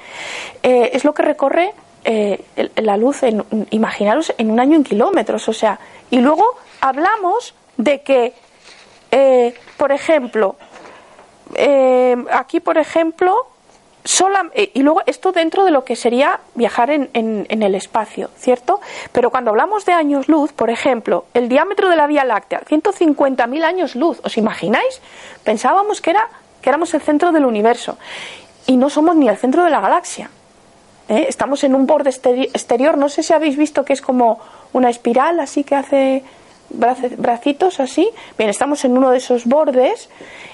Eh, 0.63 0.91
es 0.93 1.03
lo 1.03 1.13
que 1.13 1.23
recorre 1.23 1.73
la 2.77 2.97
luz, 2.97 3.21
en, 3.21 3.45
imaginaros 3.69 4.33
en 4.39 4.49
un 4.49 4.59
año 4.59 4.75
en 4.75 4.83
kilómetros, 4.83 5.47
o 5.47 5.53
sea, 5.53 5.79
y 6.09 6.19
luego 6.19 6.43
hablamos 6.79 7.53
de 7.77 8.01
que, 8.01 8.33
por 9.77 9.91
ejemplo, 9.91 10.55
eh, 11.55 12.15
aquí, 12.31 12.59
por 12.59 12.77
ejemplo, 12.77 13.47
sola, 14.03 14.49
eh, 14.53 14.71
y 14.73 14.81
luego 14.81 15.01
esto 15.05 15.31
dentro 15.31 15.63
de 15.63 15.71
lo 15.71 15.83
que 15.83 15.95
sería 15.95 16.39
viajar 16.55 16.89
en, 16.89 17.09
en, 17.13 17.63
el 17.63 17.75
espacio, 17.75 18.29
¿cierto? 18.35 18.79
Pero 19.11 19.29
cuando 19.29 19.51
hablamos 19.51 19.85
de 19.85 19.93
años 19.93 20.27
luz, 20.27 20.53
por 20.53 20.69
ejemplo, 20.69 21.25
el 21.33 21.49
diámetro 21.49 21.89
de 21.89 21.95
la 21.95 22.07
Vía 22.07 22.25
Láctea, 22.25 22.61
150.000 22.61 23.63
años 23.63 23.95
luz, 23.95 24.19
¿os 24.23 24.37
imagináis? 24.37 25.01
Pensábamos 25.43 26.01
que, 26.01 26.11
era, 26.11 26.27
que 26.61 26.69
éramos 26.69 26.93
el 26.93 27.01
centro 27.01 27.31
del 27.31 27.45
universo 27.45 27.97
y 28.67 28.77
no 28.77 28.89
somos 28.89 29.15
ni 29.15 29.27
el 29.27 29.37
centro 29.37 29.63
de 29.63 29.69
la 29.69 29.81
galaxia. 29.81 30.29
¿eh? 31.09 31.25
Estamos 31.27 31.63
en 31.63 31.75
un 31.75 31.85
borde 31.85 32.09
exterior, 32.09 32.97
no 32.97 33.09
sé 33.09 33.23
si 33.23 33.33
habéis 33.33 33.57
visto 33.57 33.83
que 33.85 33.93
es 33.93 34.01
como 34.01 34.39
una 34.73 34.89
espiral 34.89 35.39
así 35.39 35.63
que 35.63 35.75
hace 35.75 36.23
bracitos 36.69 37.79
así. 37.79 38.09
Bien, 38.37 38.49
estamos 38.49 38.85
en 38.85 38.97
uno 38.97 39.11
de 39.11 39.17
esos 39.17 39.45
bordes 39.45 40.09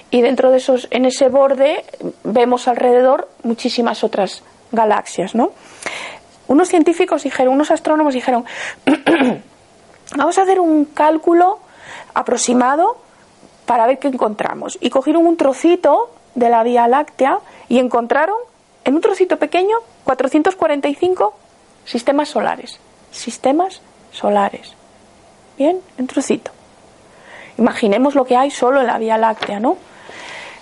y 0.09 0.21
dentro 0.21 0.51
de 0.51 0.57
esos, 0.57 0.87
en 0.91 1.05
ese 1.05 1.29
borde 1.29 1.83
vemos 2.23 2.67
alrededor 2.67 3.29
muchísimas 3.43 4.03
otras 4.03 4.43
galaxias, 4.71 5.35
¿no? 5.35 5.51
Unos 6.47 6.69
científicos 6.69 7.23
dijeron, 7.23 7.53
unos 7.53 7.71
astrónomos 7.71 8.13
dijeron, 8.13 8.45
vamos 10.15 10.37
a 10.37 10.41
hacer 10.41 10.59
un 10.59 10.85
cálculo 10.85 11.59
aproximado 12.13 12.97
para 13.65 13.85
ver 13.85 13.99
qué 13.99 14.07
encontramos. 14.07 14.77
Y 14.79 14.89
cogieron 14.89 15.27
un 15.27 15.35
trocito 15.35 16.09
de 16.35 16.49
la 16.49 16.63
Vía 16.63 16.87
Láctea 16.87 17.39
y 17.69 17.79
encontraron 17.79 18.37
en 18.85 18.95
un 18.95 19.01
trocito 19.01 19.37
pequeño 19.37 19.77
445 20.03 21.33
sistemas 21.85 22.29
solares. 22.29 22.79
Sistemas 23.11 23.81
solares. 24.11 24.73
Bien, 25.57 25.79
en 25.97 26.07
trocito. 26.07 26.51
Imaginemos 27.57 28.15
lo 28.15 28.25
que 28.25 28.37
hay 28.37 28.51
solo 28.51 28.81
en 28.81 28.87
la 28.87 28.97
Vía 28.97 29.17
Láctea, 29.17 29.59
¿no? 29.59 29.77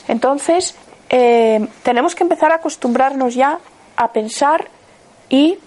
Entonces, 0.08 0.76
eh, 1.10 1.68
tenemos 1.84 2.16
que 2.16 2.24
empezar 2.24 2.52
a 2.52 2.56
acostumbrarnos 2.56 3.36
ya 3.36 3.60
a 3.96 4.12
pensar 4.12 4.70
y 5.30 5.58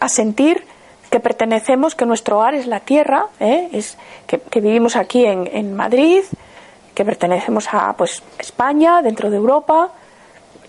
a 0.00 0.08
sentir 0.08 0.64
que 1.10 1.20
pertenecemos, 1.20 1.94
que 1.94 2.04
nuestro 2.04 2.38
hogar 2.38 2.54
es 2.54 2.66
la 2.66 2.80
tierra, 2.80 3.26
¿eh? 3.40 3.68
es 3.72 3.96
que, 4.26 4.60
vivimos 4.60 4.96
aquí 4.96 5.24
en, 5.24 5.74
Madrid, 5.74 6.22
que 6.94 7.04
pertenecemos 7.04 7.72
a 7.72 7.94
pues 7.94 8.22
España, 8.38 9.00
dentro 9.00 9.30
de 9.30 9.36
Europa, 9.38 9.90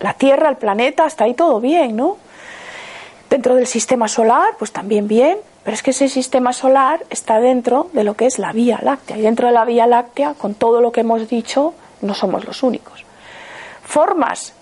la 0.00 0.14
tierra, 0.14 0.48
el 0.48 0.56
planeta, 0.56 1.04
hasta 1.04 1.24
ahí 1.24 1.34
todo 1.34 1.60
bien, 1.60 1.96
¿no? 1.96 2.16
Dentro 3.28 3.54
del 3.54 3.66
sistema 3.66 4.08
solar, 4.08 4.54
pues 4.58 4.72
también 4.72 5.06
bien, 5.06 5.38
pero 5.62 5.74
es 5.74 5.82
que 5.82 5.90
ese 5.90 6.08
sistema 6.08 6.52
solar 6.52 7.04
está 7.10 7.38
dentro 7.38 7.88
de 7.92 8.02
lo 8.02 8.14
que 8.14 8.26
es 8.26 8.38
la 8.38 8.52
Vía 8.52 8.80
Láctea, 8.82 9.18
y 9.18 9.22
dentro 9.22 9.46
de 9.46 9.52
la 9.52 9.64
Vía 9.64 9.86
Láctea, 9.86 10.34
con 10.34 10.54
todo 10.54 10.80
lo 10.80 10.90
que 10.90 11.02
hemos 11.02 11.28
dicho, 11.28 11.74
no 12.00 12.14
somos 12.14 12.44
los 12.44 12.62
únicos. 12.62 13.04
Formas 13.84 14.54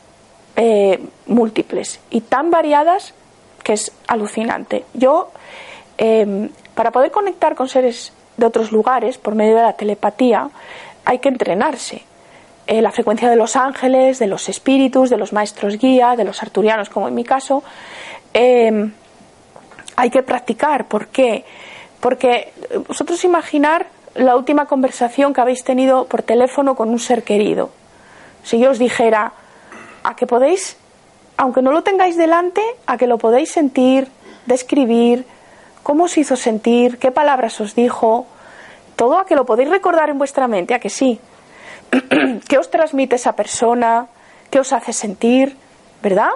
eh, 0.57 0.98
múltiples 1.27 2.01
y 2.11 2.20
tan 2.22 2.51
variadas 2.51 3.14
que 3.62 3.74
es 3.74 3.92
alucinante. 4.09 4.85
Yo, 4.94 5.31
em, 5.96 6.48
para 6.74 6.90
poder 6.90 7.11
conectar 7.11 7.55
con 7.55 7.68
seres 7.68 8.12
de 8.37 8.46
otros 8.46 8.72
lugares 8.72 9.18
por 9.18 9.35
medio 9.35 9.57
de 9.57 9.62
la 9.62 9.74
telepatía, 9.74 10.51
hay 11.05 11.20
que 11.20 11.29
entrenarse. 11.29 12.03
Eh, 12.70 12.83
la 12.83 12.92
frecuencia 12.92 13.31
de 13.31 13.37
los 13.37 13.57
ángeles, 13.57 14.18
de 14.18 14.26
los 14.26 14.50
espíritus, 14.50 15.09
de 15.09 15.16
los 15.16 15.33
maestros 15.33 15.78
guía, 15.78 16.16
de 16.16 16.24
los 16.24 16.42
arturianos, 16.42 16.90
como 16.90 17.09
en 17.09 17.14
mi 17.14 17.24
caso, 17.24 17.62
em, 18.35 18.92
hay 19.96 20.11
que 20.11 20.22
practicar. 20.22 20.85
¿Por 20.85 21.07
qué? 21.07 21.46
Porque 21.98 22.52
vosotros 22.87 23.24
imaginar 23.24 23.87
la 24.16 24.37
última 24.37 24.66
conversación 24.66 25.33
que 25.33 25.40
habéis 25.40 25.64
tenido 25.64 26.04
por 26.04 26.22
teléfono 26.22 26.74
con 26.74 26.90
un 26.90 26.98
ser 26.98 27.22
querido. 27.22 27.70
Si 28.42 28.59
yo 28.59 28.70
os 28.70 28.78
dijera, 28.78 29.33
a 30.02 30.14
que 30.14 30.26
podéis, 30.26 30.76
aunque 31.38 31.62
no 31.62 31.72
lo 31.72 31.83
tengáis 31.83 32.18
delante, 32.18 32.61
a 32.85 32.98
que 32.98 33.07
lo 33.07 33.16
podéis 33.16 33.50
sentir, 33.50 34.09
describir, 34.44 35.24
cómo 35.83 36.04
os 36.04 36.18
hizo 36.18 36.37
sentir, 36.37 36.98
qué 36.98 37.12
palabras 37.12 37.62
os 37.62 37.74
dijo, 37.74 38.26
todo 38.94 39.16
a 39.16 39.24
que 39.24 39.37
lo 39.37 39.46
podéis 39.46 39.70
recordar 39.70 40.11
en 40.11 40.18
vuestra 40.18 40.48
mente, 40.48 40.74
a 40.74 40.81
que 40.81 40.90
sí. 40.90 41.18
¿Qué 42.48 42.59
os 42.59 42.70
transmite 42.70 43.16
esa 43.16 43.33
persona? 43.35 44.07
¿Qué 44.51 44.61
os 44.61 44.72
hace 44.72 44.92
sentir? 44.92 45.57
¿Verdad? 46.03 46.31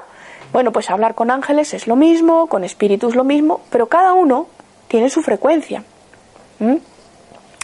Bueno, 0.52 0.72
pues 0.72 0.90
hablar 0.90 1.14
con 1.14 1.30
ángeles 1.30 1.72
es 1.74 1.86
lo 1.86 1.96
mismo, 1.96 2.46
con 2.46 2.64
espíritus 2.64 3.14
lo 3.14 3.24
mismo, 3.24 3.62
pero 3.70 3.86
cada 3.86 4.12
uno 4.12 4.46
tiene 4.88 5.08
su 5.08 5.22
frecuencia. 5.22 5.82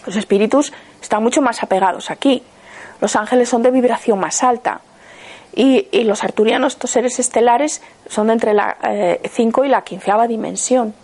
Los 0.06 0.16
espíritus 0.16 0.72
están 1.02 1.22
mucho 1.22 1.42
más 1.42 1.62
apegados 1.62 2.10
aquí. 2.10 2.42
Los 3.00 3.14
ángeles 3.16 3.48
son 3.48 3.62
de 3.62 3.70
vibración 3.70 4.18
más 4.18 4.42
alta. 4.42 4.80
Y, 5.54 5.88
los 6.04 6.22
arturianos, 6.24 6.74
estos 6.74 6.90
seres 6.90 7.18
estelares, 7.18 7.82
son 8.08 8.28
de 8.28 8.34
entre 8.34 8.54
la 8.54 8.76
5 9.28 9.64
eh, 9.64 9.66
y 9.66 9.70
la 9.70 9.82
quinceava 9.82 10.26
dimensión. 10.26 10.94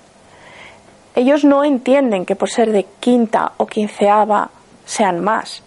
Ellos 1.17 1.45
no 1.45 1.65
entienden 1.65 2.25
que 2.25 2.37
por 2.37 2.51
ser 2.51 2.71
de 2.71 2.87
quinta 3.01 3.53
o 3.57 3.67
quinceava 3.67 4.51
sean 4.87 5.23
más. 5.23 5.64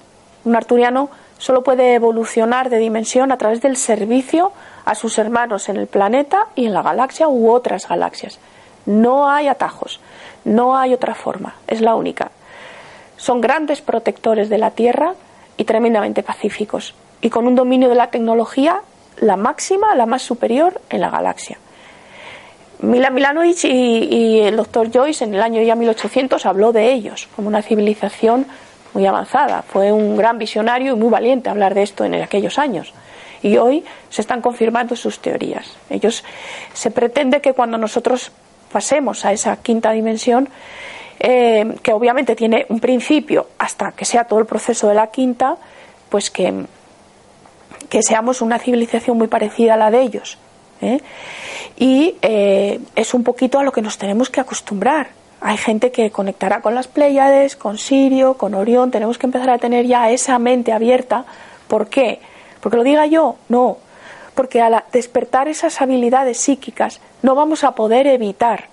Un 0.48 0.56
arturiano 0.56 1.10
solo 1.38 1.64
puede 1.64 1.94
evolucionar 1.94 2.70
de 2.70 2.78
dimensión 2.78 3.32
a 3.32 3.38
través 3.38 3.62
del 3.62 3.78
servicio 3.78 4.52
a 4.86 4.96
sus 4.96 5.18
hermanos 5.20 5.70
en 5.70 5.78
el 5.78 5.88
planeta 5.88 6.48
y 6.56 6.66
en 6.66 6.74
la 6.74 6.82
galaxia 6.82 7.28
u 7.28 7.52
otras 7.52 7.88
galaxias. 7.88 8.40
No 8.86 9.30
hay 9.30 9.48
atajos, 9.48 10.00
no 10.46 10.78
hay 10.78 10.94
otra 10.94 11.14
forma, 11.14 11.56
es 11.68 11.82
la 11.82 11.96
única 11.96 12.32
son 13.18 13.42
grandes 13.42 13.82
protectores 13.82 14.48
de 14.48 14.60
la 14.60 14.72
Tierra 14.72 15.14
y 15.58 15.66
tremendamente 15.66 16.24
pacíficos, 16.24 16.94
y 17.20 17.30
con 17.30 17.48
un 17.48 17.56
dominio 17.56 17.90
de 17.90 17.96
la 17.96 18.12
tecnología 18.12 18.82
la 19.20 19.36
máxima, 19.36 19.96
la 19.96 20.06
más 20.06 20.22
superior 20.22 20.80
en 20.92 21.02
la 21.02 21.10
galaxia. 21.10 21.58
Mila 22.80 23.10
Milanovic 23.10 23.64
y, 23.64 24.42
el 24.42 24.56
doctor 24.56 24.92
Joyce 24.94 25.24
en 25.24 25.34
el 25.34 25.42
año 25.42 25.64
ya 25.64 25.74
1800 25.74 26.46
habló 26.46 26.72
de 26.72 26.94
ellos 26.94 27.28
como 27.36 27.48
una 27.48 27.64
civilización 27.64 28.46
muy 28.94 29.06
avanzada. 29.06 29.62
Fue 29.62 29.92
un 29.92 30.16
gran 30.16 30.38
visionario 30.38 30.94
y 30.94 30.96
muy 30.96 31.10
valiente 31.10 31.50
hablar 31.50 31.74
de 31.74 31.84
esto 31.84 32.06
en 32.06 32.16
aquellos 32.16 32.58
años. 32.60 32.94
Y 33.44 33.58
hoy 33.58 33.84
se 34.10 34.22
están 34.22 34.42
confirmando 34.42 34.96
sus 34.96 35.20
teorías. 35.20 35.78
Ellos 35.90 36.24
se 36.74 36.92
pretende 36.92 37.42
que 37.42 37.54
cuando 37.54 37.78
nosotros 37.78 38.32
pasemos 38.72 39.26
a 39.26 39.32
esa 39.32 39.56
quinta 39.58 39.92
dimensión, 39.92 40.50
eh, 41.20 41.76
que 41.82 41.94
obviamente 41.94 42.36
tiene 42.36 42.66
un 42.70 42.80
principio 42.80 43.48
hasta 43.58 43.92
que 43.92 44.06
sea 44.06 44.26
todo 44.26 44.40
el 44.40 44.46
proceso 44.46 44.88
de 44.88 44.96
la 44.96 45.08
quinta, 45.08 45.58
pues 46.10 46.30
que, 46.30 46.66
que 47.90 48.02
seamos 48.04 48.42
una 48.42 48.60
civilización 48.60 49.18
muy 49.18 49.28
parecida 49.28 49.76
a 49.76 49.78
la 49.78 49.92
de 49.92 50.02
ellos. 50.02 50.38
¿eh? 50.82 51.00
Y 51.78 52.16
eh, 52.22 52.80
es 52.96 53.14
un 53.14 53.24
poquito 53.24 53.60
a 53.60 53.64
lo 53.64 53.72
que 53.72 53.82
nos 53.82 53.98
tenemos 53.98 54.30
que 54.30 54.42
acostumbrar. 54.42 55.17
Hay 55.40 55.58
gente 55.58 55.92
que 55.92 56.10
conectará 56.10 56.62
con 56.62 56.74
las 56.74 56.88
Pléyades, 56.88 57.56
con 57.56 57.78
Sirio, 57.78 58.36
con 58.36 58.56
Orión. 58.56 58.90
Tenemos 58.90 59.18
que 59.18 59.28
empezar 59.28 59.50
a 59.52 59.60
tener 59.60 59.86
ya 59.86 60.10
esa 60.10 60.40
mente 60.40 60.74
abierta. 60.74 61.26
¿Por 61.68 61.88
qué? 61.88 62.20
¿Porque 62.60 62.78
lo 62.78 62.84
diga 62.84 63.06
yo? 63.06 63.36
No. 63.48 63.78
Porque 64.34 64.62
al 64.62 64.84
despertar 64.92 65.48
esas 65.48 65.82
habilidades 65.82 66.40
psíquicas 66.40 67.02
no 67.22 67.36
vamos 67.36 67.64
a 67.64 67.72
poder 67.72 68.08
evitar 68.08 68.66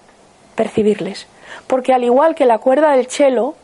percibirles. 0.54 1.26
Porque 1.66 1.92
al 1.92 2.04
igual 2.04 2.34
que 2.34 2.46
la 2.46 2.58
cuerda 2.58 2.92
del 2.92 3.06
cello, 3.06 3.54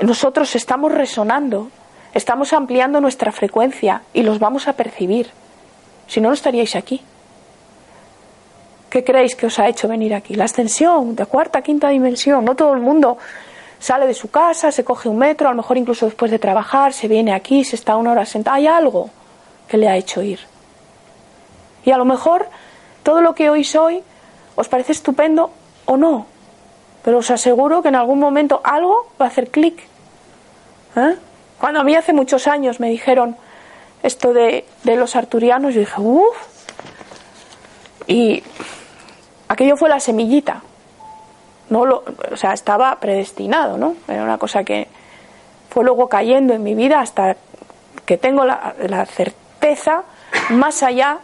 nosotros 0.00 0.54
estamos 0.56 0.92
resonando, 0.92 1.68
estamos 2.14 2.52
ampliando 2.52 3.00
nuestra 3.00 3.32
frecuencia 3.32 4.02
y 4.12 4.22
los 4.22 4.38
vamos 4.38 4.66
a 4.66 4.74
percibir. 4.74 5.30
Si 6.06 6.20
no, 6.20 6.28
no 6.28 6.34
estaríais 6.34 6.74
aquí. 6.76 7.02
¿Qué 8.94 9.02
creéis 9.02 9.34
que 9.34 9.46
os 9.46 9.58
ha 9.58 9.66
hecho 9.66 9.88
venir 9.88 10.14
aquí? 10.14 10.36
La 10.36 10.44
ascensión 10.44 11.16
de 11.16 11.26
cuarta, 11.26 11.62
quinta 11.62 11.88
dimensión. 11.88 12.44
No 12.44 12.54
todo 12.54 12.74
el 12.74 12.78
mundo 12.78 13.18
sale 13.80 14.06
de 14.06 14.14
su 14.14 14.30
casa, 14.30 14.70
se 14.70 14.84
coge 14.84 15.08
un 15.08 15.18
metro, 15.18 15.48
a 15.48 15.50
lo 15.50 15.56
mejor 15.56 15.78
incluso 15.78 16.06
después 16.06 16.30
de 16.30 16.38
trabajar, 16.38 16.92
se 16.92 17.08
viene 17.08 17.32
aquí, 17.34 17.64
se 17.64 17.74
está 17.74 17.96
una 17.96 18.12
hora 18.12 18.24
sentado. 18.24 18.54
Hay 18.54 18.68
algo 18.68 19.10
que 19.66 19.78
le 19.78 19.88
ha 19.88 19.96
hecho 19.96 20.22
ir. 20.22 20.38
Y 21.84 21.90
a 21.90 21.96
lo 21.96 22.04
mejor 22.04 22.46
todo 23.02 23.20
lo 23.20 23.34
que 23.34 23.50
oís 23.50 23.74
hoy 23.74 24.00
os 24.54 24.68
parece 24.68 24.92
estupendo 24.92 25.50
o 25.86 25.96
no, 25.96 26.26
pero 27.02 27.18
os 27.18 27.32
aseguro 27.32 27.82
que 27.82 27.88
en 27.88 27.96
algún 27.96 28.20
momento 28.20 28.60
algo 28.62 29.08
va 29.20 29.24
a 29.24 29.28
hacer 29.28 29.50
clic. 29.50 29.76
¿Eh? 30.94 31.16
Cuando 31.58 31.80
a 31.80 31.82
mí 31.82 31.96
hace 31.96 32.12
muchos 32.12 32.46
años 32.46 32.78
me 32.78 32.90
dijeron 32.90 33.34
esto 34.04 34.32
de, 34.32 34.64
de 34.84 34.94
los 34.94 35.16
arturianos, 35.16 35.74
yo 35.74 35.80
dije, 35.80 36.00
uff, 36.00 36.36
y 38.06 38.42
aquello 39.54 39.76
fue 39.76 39.88
la 39.88 40.00
semillita. 40.00 40.62
No 41.70 41.86
lo, 41.86 42.04
o 42.30 42.36
sea, 42.36 42.52
estaba 42.52 42.94
predestinado, 43.00 43.78
¿no? 43.78 43.96
Era 44.06 44.22
una 44.22 44.38
cosa 44.38 44.62
que 44.64 44.86
fue 45.70 45.82
luego 45.84 46.08
cayendo 46.08 46.54
en 46.54 46.62
mi 46.62 46.74
vida 46.74 47.00
hasta 47.00 47.36
que 48.04 48.18
tengo 48.18 48.44
la, 48.44 49.06
certeza 49.06 50.04
más 50.50 50.82
allá 50.82 51.20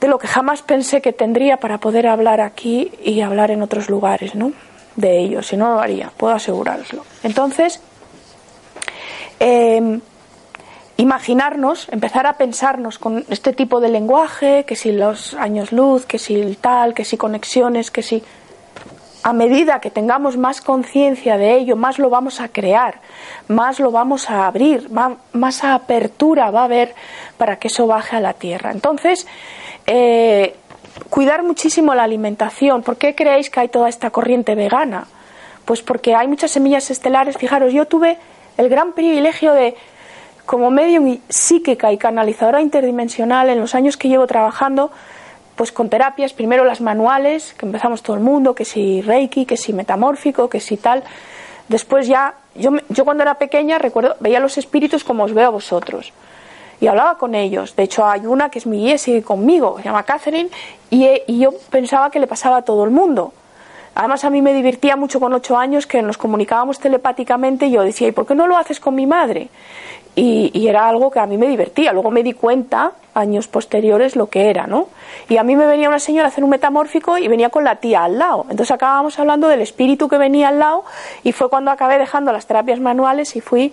de 0.00 0.08
lo 0.08 0.18
que 0.18 0.26
jamás 0.26 0.62
pensé 0.62 1.02
que 1.02 1.12
tendría 1.12 1.58
para 1.58 1.78
poder 1.78 2.06
hablar 2.06 2.40
aquí 2.40 2.90
y 3.04 3.20
hablar 3.20 3.50
en 3.50 3.62
otros 3.62 3.90
lugares, 3.90 4.34
¿no? 4.34 4.52
De 4.96 5.18
ellos, 5.18 5.46
si 5.46 5.56
no 5.56 5.74
lo 5.74 5.80
haría, 5.80 6.10
puedo 6.16 6.34
aseguraroslo. 6.34 7.04
Entonces, 7.22 7.80
eh, 9.38 10.00
imaginarnos, 11.00 11.88
empezar 11.88 12.26
a 12.26 12.34
pensarnos 12.34 12.98
con 12.98 13.24
este 13.30 13.54
tipo 13.54 13.80
de 13.80 13.88
lenguaje, 13.88 14.64
que 14.66 14.76
si 14.76 14.92
los 14.92 15.32
años 15.34 15.72
luz, 15.72 16.04
que 16.04 16.18
si 16.18 16.34
el 16.34 16.58
tal, 16.58 16.92
que 16.92 17.06
si 17.06 17.16
conexiones, 17.16 17.90
que 17.90 18.02
si 18.02 18.22
a 19.22 19.32
medida 19.32 19.80
que 19.80 19.90
tengamos 19.90 20.36
más 20.36 20.60
conciencia 20.60 21.38
de 21.38 21.56
ello, 21.56 21.74
más 21.74 21.98
lo 21.98 22.10
vamos 22.10 22.40
a 22.40 22.48
crear, 22.48 23.00
más 23.48 23.80
lo 23.80 23.90
vamos 23.90 24.28
a 24.28 24.46
abrir, 24.46 24.90
más 24.90 25.64
apertura 25.64 26.50
va 26.50 26.62
a 26.62 26.64
haber 26.64 26.94
para 27.38 27.56
que 27.56 27.68
eso 27.68 27.86
baje 27.86 28.16
a 28.16 28.20
la 28.20 28.34
tierra. 28.34 28.70
Entonces, 28.70 29.26
eh, 29.86 30.54
cuidar 31.08 31.42
muchísimo 31.42 31.94
la 31.94 32.02
alimentación. 32.02 32.82
¿Por 32.82 32.96
qué 32.96 33.14
creéis 33.14 33.48
que 33.48 33.60
hay 33.60 33.68
toda 33.68 33.88
esta 33.88 34.10
corriente 34.10 34.54
vegana? 34.54 35.06
Pues 35.64 35.80
porque 35.80 36.14
hay 36.14 36.28
muchas 36.28 36.50
semillas 36.50 36.90
estelares. 36.90 37.38
Fijaros, 37.38 37.72
yo 37.72 37.86
tuve 37.86 38.18
el 38.58 38.68
gran 38.68 38.92
privilegio 38.92 39.54
de 39.54 39.76
como 40.50 40.72
medium 40.72 41.18
psíquica 41.28 41.92
y 41.92 41.96
canalizadora 41.96 42.60
interdimensional 42.60 43.48
en 43.50 43.60
los 43.60 43.76
años 43.76 43.96
que 43.96 44.08
llevo 44.08 44.26
trabajando, 44.26 44.90
pues 45.54 45.70
con 45.70 45.88
terapias, 45.88 46.32
primero 46.32 46.64
las 46.64 46.80
manuales, 46.80 47.54
que 47.54 47.66
empezamos 47.66 48.02
todo 48.02 48.16
el 48.16 48.22
mundo, 48.22 48.52
que 48.52 48.64
si 48.64 49.00
Reiki, 49.00 49.46
que 49.46 49.56
si 49.56 49.72
metamórfico, 49.72 50.50
que 50.50 50.58
si 50.58 50.76
tal. 50.76 51.04
Después 51.68 52.08
ya, 52.08 52.34
yo, 52.56 52.72
yo 52.88 53.04
cuando 53.04 53.22
era 53.22 53.34
pequeña 53.34 53.78
recuerdo, 53.78 54.16
veía 54.18 54.40
los 54.40 54.58
espíritus 54.58 55.04
como 55.04 55.22
os 55.22 55.34
veo 55.34 55.46
a 55.46 55.50
vosotros. 55.50 56.12
Y 56.80 56.88
hablaba 56.88 57.16
con 57.16 57.36
ellos. 57.36 57.76
De 57.76 57.84
hecho, 57.84 58.04
hay 58.04 58.26
una 58.26 58.50
que 58.50 58.58
es 58.58 58.66
mi 58.66 58.78
guía, 58.78 58.98
sigue 58.98 59.22
conmigo, 59.22 59.76
se 59.78 59.84
llama 59.84 60.02
Catherine, 60.02 60.50
y, 60.90 61.06
y 61.28 61.38
yo 61.38 61.52
pensaba 61.70 62.10
que 62.10 62.18
le 62.18 62.26
pasaba 62.26 62.56
a 62.56 62.62
todo 62.62 62.82
el 62.82 62.90
mundo. 62.90 63.32
Además, 63.94 64.24
a 64.24 64.30
mí 64.30 64.42
me 64.42 64.52
divertía 64.52 64.96
mucho 64.96 65.20
con 65.20 65.32
ocho 65.32 65.56
años 65.56 65.86
que 65.86 66.02
nos 66.02 66.18
comunicábamos 66.18 66.80
telepáticamente 66.80 67.66
y 67.66 67.72
yo 67.72 67.82
decía, 67.82 68.08
¿y 68.08 68.12
por 68.12 68.26
qué 68.26 68.34
no 68.34 68.48
lo 68.48 68.56
haces 68.56 68.80
con 68.80 68.94
mi 68.96 69.06
madre? 69.06 69.48
Y, 70.16 70.66
era 70.68 70.88
algo 70.88 71.10
que 71.10 71.20
a 71.20 71.26
mí 71.26 71.38
me 71.38 71.46
divertía. 71.46 71.92
Luego 71.92 72.10
me 72.10 72.22
di 72.22 72.32
cuenta, 72.32 72.92
años 73.14 73.48
posteriores, 73.48 74.16
lo 74.16 74.28
que 74.28 74.50
era, 74.50 74.66
¿no? 74.66 74.88
Y 75.28 75.36
a 75.36 75.42
mí 75.42 75.56
me 75.56 75.66
venía 75.66 75.88
una 75.88 75.98
señora 75.98 76.26
a 76.26 76.28
hacer 76.28 76.44
un 76.44 76.50
metamórfico 76.50 77.16
y 77.18 77.28
venía 77.28 77.50
con 77.50 77.64
la 77.64 77.76
tía 77.76 78.04
al 78.04 78.18
lado. 78.18 78.42
Entonces 78.50 78.70
acabábamos 78.70 79.18
hablando 79.18 79.48
del 79.48 79.60
espíritu 79.60 80.08
que 80.08 80.18
venía 80.18 80.48
al 80.48 80.58
lado 80.58 80.84
y 81.22 81.32
fue 81.32 81.48
cuando 81.48 81.70
acabé 81.70 81.98
dejando 81.98 82.32
las 82.32 82.46
terapias 82.46 82.80
manuales 82.80 83.36
y 83.36 83.40
fui. 83.40 83.72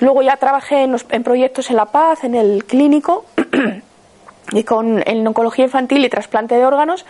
Luego 0.00 0.22
ya 0.22 0.36
trabajé 0.36 0.82
en, 0.82 0.96
en 1.10 1.22
proyectos 1.22 1.70
en 1.70 1.76
La 1.76 1.86
Paz, 1.86 2.24
en 2.24 2.34
el 2.34 2.64
clínico 2.64 3.24
y 4.52 4.64
con 4.64 5.02
en 5.06 5.26
oncología 5.26 5.66
infantil 5.66 6.04
y 6.04 6.08
trasplante 6.08 6.54
de 6.54 6.64
órganos 6.64 7.04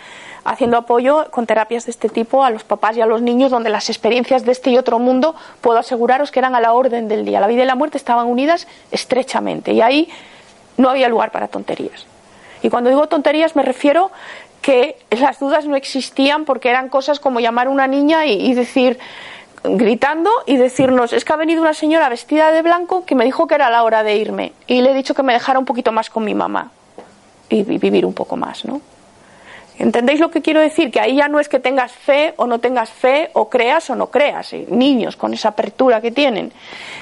haciendo 0.48 0.78
apoyo 0.78 1.30
con 1.30 1.46
terapias 1.46 1.84
de 1.84 1.90
este 1.90 2.08
tipo 2.08 2.42
a 2.42 2.50
los 2.50 2.64
papás 2.64 2.96
y 2.96 3.00
a 3.02 3.06
los 3.06 3.20
niños, 3.20 3.50
donde 3.50 3.68
las 3.68 3.90
experiencias 3.90 4.44
de 4.44 4.52
este 4.52 4.70
y 4.70 4.78
otro 4.78 4.98
mundo 4.98 5.34
puedo 5.60 5.78
aseguraros 5.78 6.30
que 6.30 6.38
eran 6.38 6.54
a 6.54 6.60
la 6.60 6.72
orden 6.72 7.06
del 7.06 7.24
día. 7.24 7.38
La 7.38 7.46
vida 7.46 7.62
y 7.62 7.66
la 7.66 7.74
muerte 7.74 7.98
estaban 7.98 8.26
unidas 8.26 8.66
estrechamente 8.90 9.72
y 9.72 9.82
ahí 9.82 10.08
no 10.78 10.88
había 10.88 11.08
lugar 11.08 11.30
para 11.32 11.48
tonterías. 11.48 12.06
Y 12.62 12.70
cuando 12.70 12.88
digo 12.88 13.06
tonterías 13.08 13.56
me 13.56 13.62
refiero 13.62 14.10
que 14.62 14.96
las 15.10 15.38
dudas 15.38 15.66
no 15.66 15.76
existían 15.76 16.44
porque 16.44 16.70
eran 16.70 16.88
cosas 16.88 17.20
como 17.20 17.40
llamar 17.40 17.66
a 17.66 17.70
una 17.70 17.86
niña 17.86 18.26
y, 18.26 18.54
decir 18.54 18.98
gritando 19.64 20.30
y 20.46 20.56
decirnos, 20.56 21.12
es 21.12 21.24
que 21.24 21.32
ha 21.32 21.36
venido 21.36 21.60
una 21.60 21.74
señora 21.74 22.08
vestida 22.08 22.52
de 22.52 22.62
blanco 22.62 23.04
que 23.04 23.14
me 23.14 23.24
dijo 23.24 23.46
que 23.46 23.54
era 23.54 23.70
la 23.70 23.82
hora 23.82 24.02
de 24.02 24.16
irme 24.16 24.52
y 24.66 24.80
le 24.80 24.92
he 24.92 24.94
dicho 24.94 25.14
que 25.14 25.22
me 25.22 25.34
dejara 25.34 25.58
un 25.58 25.64
poquito 25.64 25.92
más 25.92 26.08
con 26.10 26.24
mi 26.24 26.34
mamá 26.34 26.70
y 27.50 27.64
vivir 27.64 28.06
un 28.06 28.14
poco 28.14 28.36
más, 28.36 28.64
¿no? 28.64 28.80
¿Entendéis 29.78 30.18
lo 30.18 30.30
que 30.30 30.42
quiero 30.42 30.60
decir? 30.60 30.90
Que 30.90 31.00
ahí 31.00 31.16
ya 31.16 31.28
no 31.28 31.38
es 31.38 31.48
que 31.48 31.60
tengas 31.60 31.92
fe 31.92 32.34
o 32.36 32.46
no 32.46 32.58
tengas 32.58 32.90
fe, 32.90 33.30
o 33.34 33.48
creas 33.48 33.88
o 33.90 33.94
no 33.94 34.10
creas. 34.10 34.52
Niños 34.68 35.16
con 35.16 35.32
esa 35.32 35.50
apertura 35.50 36.00
que 36.00 36.10
tienen, 36.10 36.52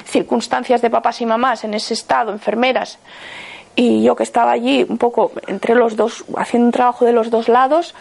circunstancias 0.05 0.83
de 0.83 0.91
papás 0.91 1.21
y 1.23 1.27
mamás 1.27 1.65
en 1.65 1.73
ese 1.73 1.95
estado, 1.95 2.33
enfermeras, 2.33 2.99
y 3.75 4.03
yo 4.03 4.15
que 4.15 4.23
estaba 4.23 4.53
allí 4.53 4.85
un 4.89 4.99
poco 4.99 5.33
entre 5.47 5.75
los 5.75 5.97
dos, 5.97 6.25
haciendo 6.37 6.67
un 6.67 6.73
trabajo 6.73 7.05
de 7.05 7.13
los 7.13 7.31
dos 7.31 7.49
lados, 7.49 7.95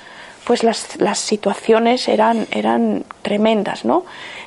pues 0.46 0.64
las, 0.64 1.00
las 1.00 1.20
situaciones 1.20 2.08
eran, 2.08 2.48
eran 2.52 3.04
tremendas, 3.22 3.86
¿no? 3.86 4.06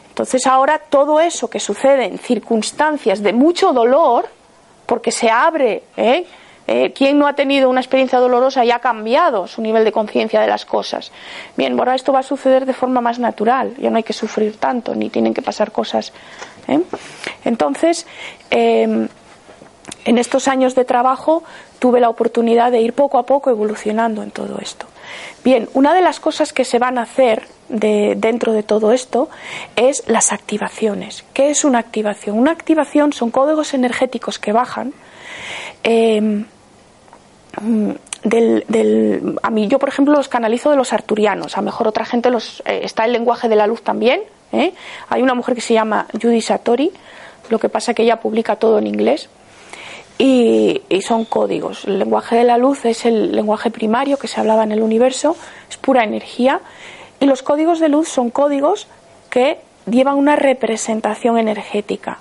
Entonces 0.09 0.47
ahora 0.47 0.79
todo 0.79 1.21
eso 1.21 1.49
que 1.49 1.61
sucede 1.61 2.07
en 2.07 2.19
circunstancias 2.19 3.23
de 3.23 3.33
mucho 3.33 3.73
dolor, 3.73 4.29
porque 4.87 5.11
se 5.11 5.31
abre, 5.31 5.85
¿eh? 5.97 6.27
Eh, 6.71 6.93
¿Quién 6.93 7.19
no 7.19 7.27
ha 7.27 7.33
tenido 7.33 7.71
una 7.71 7.81
experiencia 7.81 8.19
dolorosa 8.19 8.63
y 8.63 8.71
ha 8.71 8.79
cambiado 8.79 9.47
su 9.47 9.63
nivel 9.63 9.85
de 9.85 9.91
conciencia 9.91 10.43
de 10.43 10.47
las 10.47 10.67
cosas? 10.67 11.11
Bien, 11.57 11.79
ahora 11.79 11.95
esto 11.95 12.13
va 12.13 12.19
a 12.19 12.23
suceder 12.23 12.67
de 12.67 12.75
forma 12.75 13.01
más 13.01 13.19
natural, 13.19 13.75
ya 13.79 13.89
no 13.89 13.97
hay 13.97 14.03
que 14.03 14.13
sufrir 14.13 14.59
tanto, 14.59 14.95
ni 14.95 15.09
tienen 15.09 15.33
que 15.33 15.41
pasar 15.41 15.73
cosas. 15.73 16.13
¿eh? 16.69 16.79
Entonces, 17.47 18.07
em, 18.51 19.09
en 20.05 20.19
estos 20.19 20.47
años 20.47 20.75
de 20.75 20.85
trabajo 20.85 21.43
tuve 21.79 22.01
la 22.01 22.11
oportunidad 22.11 22.71
de 22.71 22.83
ir 22.83 22.93
poco 22.93 23.17
a 23.17 23.25
poco 23.25 23.49
evolucionando 23.49 24.23
en 24.23 24.31
todo 24.31 24.59
esto. 24.61 24.85
Bien, 25.43 25.71
una 25.73 25.95
de 25.95 26.03
las 26.03 26.21
cosas 26.21 26.53
que 26.53 26.67
se 26.67 26.79
van 26.79 26.99
a 26.99 27.03
hacer 27.03 27.49
dentro 27.71 28.53
de 28.53 28.63
todo 28.63 28.93
esto 28.93 29.31
es 29.75 30.05
las 30.07 30.33
activaciones. 30.33 31.25
¿Qué 31.33 31.49
es 31.49 31.65
una 31.65 31.79
activación? 31.79 32.39
Una 32.39 32.51
activación 32.51 33.15
son 33.15 33.31
códigos 33.31 33.73
energéticos 33.73 34.39
que 34.39 34.53
bajan. 34.53 34.93
Em, 35.83 36.45
Mm, 37.61 37.91
del, 38.25 39.39
a 39.43 39.51
mí 39.51 39.69
yo 39.69 39.79
por 39.79 39.89
ejemplo 39.89 40.15
los 40.15 40.29
canalizo 40.29 40.71
de 40.71 40.77
los 40.77 40.93
arturianos 40.93 41.57
a 41.57 41.61
lo 41.61 41.67
mejor 41.67 41.87
otra 41.89 42.05
gente 42.05 42.31
los 42.31 42.63
eh, 42.67 42.81
está 42.83 43.05
el 43.05 43.13
lenguaje 43.13 43.49
de 43.49 43.57
la 43.57 43.67
luz 43.67 43.83
también 43.83 44.23
¿eh? 44.53 44.75
hay 45.09 45.23
una 45.23 45.35
mujer 45.35 45.55
que 45.55 45.61
se 45.61 45.75
llama 45.75 46.07
Judy 46.21 46.41
Satori 46.41 46.91
lo 47.49 47.59
que 47.59 47.69
pasa 47.69 47.95
que 47.95 48.03
ella 48.03 48.21
publica 48.21 48.57
todo 48.57 48.79
en 48.79 48.87
inglés 48.87 49.29
y, 50.19 50.83
y 50.89 51.01
son 51.03 51.25
códigos. 51.25 51.85
El 51.85 52.01
lenguaje 52.01 52.37
de 52.37 52.45
la 52.45 52.59
luz 52.59 52.85
es 52.85 53.07
el 53.07 53.35
lenguaje 53.35 53.71
primario 53.71 54.19
que 54.19 54.27
se 54.27 54.41
hablaba 54.41 54.65
en 54.65 54.73
el 54.73 54.83
universo, 54.83 55.37
es 55.71 55.77
pura 55.77 56.03
energía, 56.03 56.61
y 57.21 57.27
los 57.27 57.43
códigos 57.43 57.79
de 57.79 57.89
luz 57.89 58.09
son 58.09 58.31
códigos 58.31 58.89
que 59.31 59.61
llevan 59.87 60.17
una 60.17 60.37
representación 60.37 61.39
energética. 61.39 62.19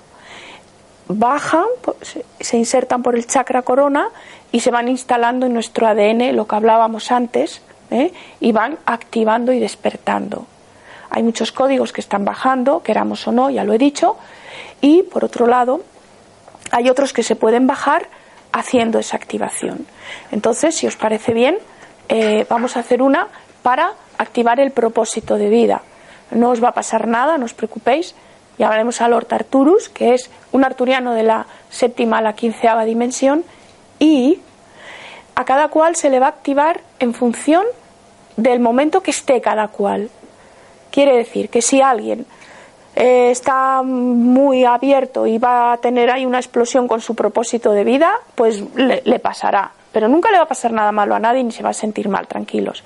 Bajan, 1.08 1.66
se 2.38 2.56
insertan 2.56 3.02
por 3.02 3.16
el 3.16 3.26
chakra 3.26 3.62
corona 3.62 4.10
y 4.52 4.60
se 4.60 4.70
van 4.70 4.88
instalando 4.88 5.46
en 5.46 5.54
nuestro 5.54 5.86
ADN, 5.86 6.34
lo 6.34 6.46
que 6.46 6.56
hablábamos 6.56 7.10
antes, 7.12 7.62
¿eh? 7.90 8.12
y 8.40 8.52
van 8.52 8.78
activando 8.86 9.52
y 9.52 9.60
despertando. 9.60 10.46
Hay 11.10 11.22
muchos 11.22 11.52
códigos 11.52 11.92
que 11.92 12.00
están 12.00 12.24
bajando, 12.24 12.82
queramos 12.82 13.26
o 13.26 13.32
no, 13.32 13.50
ya 13.50 13.64
lo 13.64 13.72
he 13.72 13.78
dicho, 13.78 14.16
y 14.80 15.02
por 15.02 15.24
otro 15.24 15.46
lado, 15.46 15.80
hay 16.70 16.88
otros 16.90 17.12
que 17.12 17.22
se 17.22 17.36
pueden 17.36 17.66
bajar 17.66 18.08
haciendo 18.52 18.98
esa 18.98 19.16
activación. 19.16 19.86
Entonces, 20.30 20.76
si 20.76 20.86
os 20.86 20.96
parece 20.96 21.32
bien, 21.32 21.58
eh, 22.08 22.46
vamos 22.48 22.76
a 22.76 22.80
hacer 22.80 23.02
una 23.02 23.28
para 23.62 23.92
activar 24.18 24.60
el 24.60 24.70
propósito 24.70 25.36
de 25.36 25.48
vida. 25.48 25.82
No 26.30 26.50
os 26.50 26.62
va 26.62 26.68
a 26.68 26.74
pasar 26.74 27.06
nada, 27.06 27.38
no 27.38 27.44
os 27.44 27.54
preocupéis. 27.54 28.14
Llamaremos 28.58 29.00
a 29.00 29.08
Lord 29.08 29.28
Arturus, 29.30 29.88
que 29.88 30.14
es 30.14 30.30
un 30.52 30.64
arturiano 30.64 31.14
de 31.14 31.22
la 31.22 31.46
séptima 31.70 32.18
a 32.18 32.22
la 32.22 32.34
quinceava 32.34 32.84
dimensión, 32.84 33.44
y 33.98 34.40
a 35.34 35.44
cada 35.44 35.68
cual 35.68 35.96
se 35.96 36.10
le 36.10 36.18
va 36.18 36.26
a 36.26 36.30
activar 36.30 36.80
en 36.98 37.14
función 37.14 37.64
del 38.36 38.60
momento 38.60 39.02
que 39.02 39.10
esté 39.10 39.40
cada 39.40 39.68
cual. 39.68 40.10
Quiere 40.90 41.16
decir 41.16 41.48
que 41.50 41.62
si 41.62 41.80
alguien 41.80 42.26
eh, 42.96 43.30
está 43.30 43.82
muy 43.82 44.64
abierto 44.64 45.26
y 45.26 45.38
va 45.38 45.72
a 45.72 45.76
tener 45.76 46.10
ahí 46.10 46.26
una 46.26 46.38
explosión 46.38 46.88
con 46.88 47.00
su 47.00 47.14
propósito 47.14 47.70
de 47.70 47.84
vida, 47.84 48.12
pues 48.34 48.64
le, 48.74 49.18
pasará. 49.20 49.70
Pero 49.92 50.08
nunca 50.08 50.30
le 50.32 50.38
va 50.38 50.44
a 50.44 50.48
pasar 50.48 50.72
nada 50.72 50.90
malo 50.90 51.14
a 51.14 51.20
nadie 51.20 51.44
ni 51.44 51.52
se 51.52 51.62
va 51.62 51.70
a 51.70 51.74
sentir 51.74 52.08
mal, 52.08 52.26
tranquilos. 52.26 52.82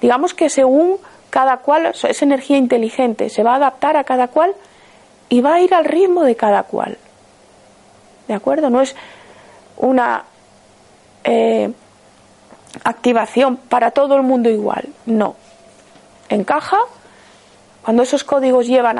Digamos 0.00 0.34
que 0.34 0.50
según 0.50 0.98
cada 1.30 1.58
cual, 1.58 1.86
es 1.86 2.22
energía 2.22 2.58
inteligente, 2.58 3.30
se 3.30 3.42
va 3.42 3.52
a 3.52 3.56
adaptar 3.56 3.96
a 3.96 4.04
cada 4.04 4.28
cual 4.28 4.54
y 5.30 5.40
va 5.40 5.54
a 5.54 5.60
ir 5.60 5.74
al 5.74 5.86
ritmo 5.86 6.24
de 6.24 6.36
cada 6.36 6.62
cual. 6.64 6.98
¿De 8.28 8.34
acuerdo? 8.34 8.68
No 8.68 8.82
es 8.82 8.94
una 9.78 10.24
eh, 11.26 11.72
activación 12.84 13.56
para 13.56 13.90
todo 13.90 14.16
el 14.16 14.22
mundo 14.22 14.48
igual. 14.48 14.88
No. 15.04 15.36
Encaja 16.28 16.78
cuando 17.82 18.02
esos 18.02 18.24
códigos 18.24 18.66
llegan 18.66 18.98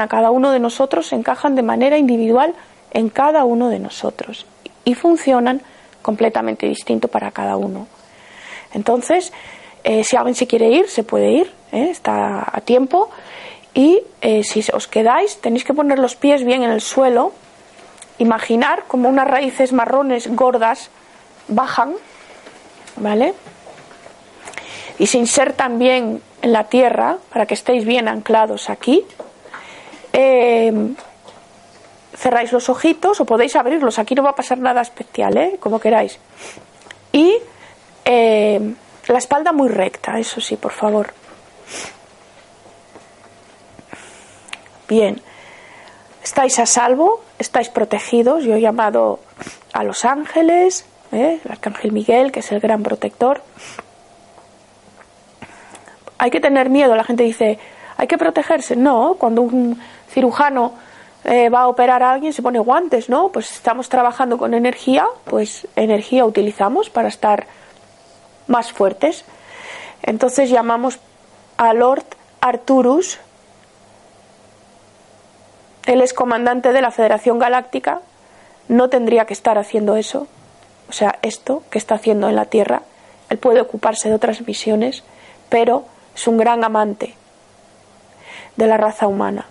a 0.00 0.08
cada 0.08 0.30
uno 0.30 0.52
de 0.52 0.60
nosotros, 0.60 1.12
encajan 1.12 1.56
de 1.56 1.62
manera 1.62 1.98
individual 1.98 2.54
en 2.92 3.08
cada 3.08 3.44
uno 3.44 3.68
de 3.68 3.80
nosotros 3.80 4.46
y 4.84 4.94
funcionan 4.94 5.60
completamente 6.02 6.66
distinto 6.68 7.08
para 7.08 7.32
cada 7.32 7.56
uno. 7.56 7.88
Entonces, 8.74 9.32
eh, 9.82 10.04
si 10.04 10.16
alguien 10.16 10.36
se 10.36 10.46
quiere 10.46 10.68
ir, 10.68 10.88
se 10.88 11.02
puede 11.02 11.32
ir, 11.32 11.52
¿eh? 11.72 11.88
está 11.90 12.44
a 12.50 12.60
tiempo. 12.60 13.10
Y 13.74 14.02
eh, 14.20 14.44
si 14.44 14.64
os 14.72 14.86
quedáis, 14.86 15.40
tenéis 15.40 15.64
que 15.64 15.74
poner 15.74 15.98
los 15.98 16.14
pies 16.14 16.44
bien 16.44 16.62
en 16.62 16.70
el 16.70 16.80
suelo, 16.80 17.32
imaginar 18.18 18.84
como 18.86 19.08
unas 19.08 19.26
raíces 19.26 19.72
marrones 19.72 20.34
gordas 20.34 20.90
bajan, 21.48 21.94
¿vale? 22.96 23.34
Y 24.98 25.06
se 25.06 25.18
insertan 25.18 25.78
bien 25.78 26.22
en 26.42 26.52
la 26.52 26.64
tierra 26.64 27.18
para 27.32 27.46
que 27.46 27.54
estéis 27.54 27.84
bien 27.84 28.08
anclados 28.08 28.70
aquí. 28.70 29.04
Eh, 30.12 30.94
cerráis 32.16 32.52
los 32.52 32.68
ojitos 32.68 33.20
o 33.20 33.24
podéis 33.24 33.54
abrirlos, 33.54 33.98
aquí 33.98 34.14
no 34.14 34.22
va 34.22 34.30
a 34.30 34.34
pasar 34.34 34.58
nada 34.58 34.80
especial, 34.80 35.36
¿eh? 35.36 35.56
como 35.60 35.78
queráis. 35.78 36.18
Y 37.12 37.36
eh, 38.04 38.74
la 39.06 39.18
espalda 39.18 39.52
muy 39.52 39.68
recta, 39.68 40.18
eso 40.18 40.40
sí, 40.40 40.56
por 40.56 40.72
favor. 40.72 41.12
Bien, 44.88 45.20
estáis 46.24 46.58
a 46.58 46.66
salvo, 46.66 47.22
estáis 47.38 47.68
protegidos. 47.68 48.44
Yo 48.44 48.54
he 48.54 48.60
llamado 48.60 49.20
a 49.72 49.84
los 49.84 50.04
ángeles, 50.04 50.86
¿eh? 51.12 51.40
el 51.44 51.50
arcángel 51.50 51.92
Miguel, 51.92 52.32
que 52.32 52.40
es 52.40 52.52
el 52.52 52.60
gran 52.60 52.82
protector 52.82 53.42
hay 56.18 56.30
que 56.30 56.40
tener 56.40 56.68
miedo. 56.68 56.94
La 56.96 57.04
gente 57.04 57.22
dice, 57.22 57.58
hay 57.96 58.06
que 58.06 58.18
protegerse. 58.18 58.76
No, 58.76 59.16
cuando 59.18 59.42
un 59.42 59.80
cirujano 60.10 60.72
eh, 61.24 61.48
va 61.48 61.62
a 61.62 61.68
operar 61.68 62.02
a 62.02 62.10
alguien 62.10 62.32
se 62.32 62.42
pone 62.42 62.58
guantes, 62.58 63.08
¿no? 63.08 63.30
Pues 63.30 63.52
estamos 63.52 63.88
trabajando 63.88 64.36
con 64.36 64.54
energía, 64.54 65.06
pues 65.24 65.66
energía 65.76 66.24
utilizamos 66.24 66.90
para 66.90 67.08
estar 67.08 67.46
más 68.46 68.72
fuertes. 68.72 69.24
Entonces 70.02 70.50
llamamos 70.50 70.98
a 71.56 71.72
Lord 71.72 72.04
Arturus. 72.40 73.18
Él 75.86 76.02
es 76.02 76.12
comandante 76.12 76.72
de 76.72 76.82
la 76.82 76.90
Federación 76.90 77.38
Galáctica. 77.38 78.00
No 78.68 78.90
tendría 78.90 79.24
que 79.24 79.32
estar 79.32 79.56
haciendo 79.56 79.96
eso. 79.96 80.26
O 80.88 80.92
sea, 80.92 81.18
esto 81.22 81.62
que 81.70 81.78
está 81.78 81.96
haciendo 81.96 82.28
en 82.28 82.36
la 82.36 82.46
Tierra. 82.46 82.82
Él 83.28 83.38
puede 83.38 83.60
ocuparse 83.60 84.08
de 84.08 84.14
otras 84.14 84.46
misiones, 84.46 85.04
pero 85.48 85.84
es 86.14 86.26
un 86.26 86.38
gran 86.38 86.64
amante 86.64 87.14
de 88.56 88.66
la 88.66 88.76
raza 88.76 89.06
humana 89.06 89.46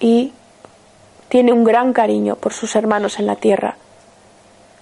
y 0.00 0.32
tiene 1.28 1.52
un 1.52 1.64
gran 1.64 1.92
cariño 1.92 2.36
por 2.36 2.52
sus 2.52 2.76
hermanos 2.76 3.18
en 3.18 3.26
la 3.26 3.36
tierra. 3.36 3.76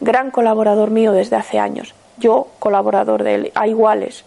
Gran 0.01 0.31
colaborador 0.31 0.91
mío 0.91 1.13
desde 1.13 1.37
hace 1.37 1.59
años. 1.59 1.95
Yo 2.19 2.49
colaborador 2.59 3.23
de 3.23 3.35
él, 3.35 3.53
a 3.55 3.67
iguales. 3.67 4.25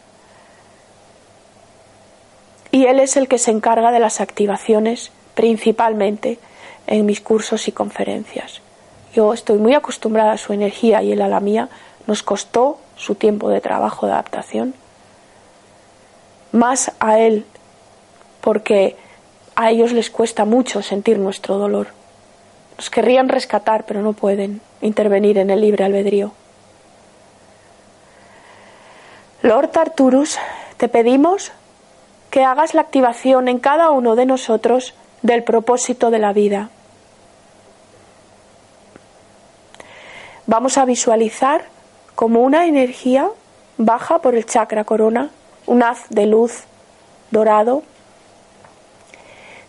Y 2.71 2.85
él 2.85 2.99
es 2.99 3.17
el 3.17 3.27
que 3.27 3.39
se 3.39 3.51
encarga 3.51 3.91
de 3.91 3.99
las 3.99 4.21
activaciones 4.21 5.11
principalmente 5.33 6.39
en 6.87 7.05
mis 7.05 7.21
cursos 7.21 7.67
y 7.67 7.71
conferencias. 7.71 8.61
Yo 9.13 9.33
estoy 9.33 9.57
muy 9.57 9.73
acostumbrada 9.73 10.33
a 10.33 10.37
su 10.37 10.53
energía 10.53 11.01
y 11.01 11.11
él 11.11 11.21
a 11.21 11.27
la 11.27 11.39
mía. 11.39 11.69
Nos 12.07 12.23
costó 12.23 12.79
su 12.95 13.15
tiempo 13.15 13.49
de 13.49 13.61
trabajo 13.61 14.05
de 14.05 14.13
adaptación 14.13 14.73
más 16.51 16.91
a 16.99 17.19
Él, 17.19 17.45
porque 18.41 18.95
a 19.55 19.71
ellos 19.71 19.91
les 19.91 20.09
cuesta 20.09 20.45
mucho 20.45 20.81
sentir 20.81 21.19
nuestro 21.19 21.57
dolor. 21.57 21.87
Nos 22.77 22.89
querrían 22.89 23.29
rescatar, 23.29 23.85
pero 23.85 24.01
no 24.01 24.13
pueden 24.13 24.61
intervenir 24.81 25.37
en 25.37 25.49
el 25.49 25.61
libre 25.61 25.83
albedrío. 25.83 26.31
Lord 29.41 29.71
Arturus, 29.77 30.37
te 30.77 30.87
pedimos 30.87 31.51
que 32.29 32.43
hagas 32.43 32.73
la 32.73 32.81
activación 32.81 33.47
en 33.47 33.59
cada 33.59 33.89
uno 33.91 34.15
de 34.15 34.25
nosotros 34.25 34.93
del 35.21 35.43
propósito 35.43 36.11
de 36.11 36.19
la 36.19 36.33
vida. 36.33 36.69
Vamos 40.49 40.79
a 40.79 40.85
visualizar 40.85 41.65
como 42.15 42.41
una 42.41 42.65
energía 42.65 43.29
baja 43.77 44.17
por 44.17 44.33
el 44.33 44.47
chakra 44.47 44.83
corona 44.83 45.29
un 45.67 45.83
haz 45.83 46.09
de 46.09 46.25
luz 46.25 46.63
dorado 47.29 47.83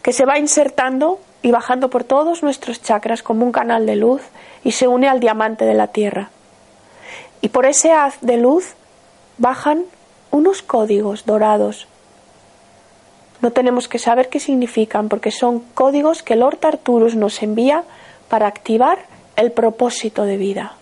que 0.00 0.14
se 0.14 0.24
va 0.24 0.38
insertando 0.38 1.20
y 1.42 1.50
bajando 1.50 1.90
por 1.90 2.02
todos 2.04 2.42
nuestros 2.42 2.80
chakras 2.80 3.22
como 3.22 3.44
un 3.44 3.52
canal 3.52 3.84
de 3.84 3.96
luz 3.96 4.22
y 4.64 4.72
se 4.72 4.88
une 4.88 5.06
al 5.06 5.20
diamante 5.20 5.66
de 5.66 5.74
la 5.74 5.88
tierra. 5.88 6.30
Y 7.42 7.50
por 7.50 7.66
ese 7.66 7.92
haz 7.92 8.16
de 8.22 8.38
luz 8.38 8.72
bajan 9.36 9.84
unos 10.30 10.62
códigos 10.62 11.26
dorados. 11.26 11.88
No 13.42 13.50
tenemos 13.50 13.86
que 13.86 13.98
saber 13.98 14.30
qué 14.30 14.40
significan 14.40 15.10
porque 15.10 15.30
son 15.30 15.60
códigos 15.74 16.22
que 16.22 16.36
Lord 16.36 16.64
Arturus 16.64 17.16
nos 17.16 17.42
envía 17.42 17.84
para 18.30 18.46
activar 18.46 19.10
el 19.40 19.52
propósito 19.52 20.24
de 20.24 20.36
vida, 20.36 20.74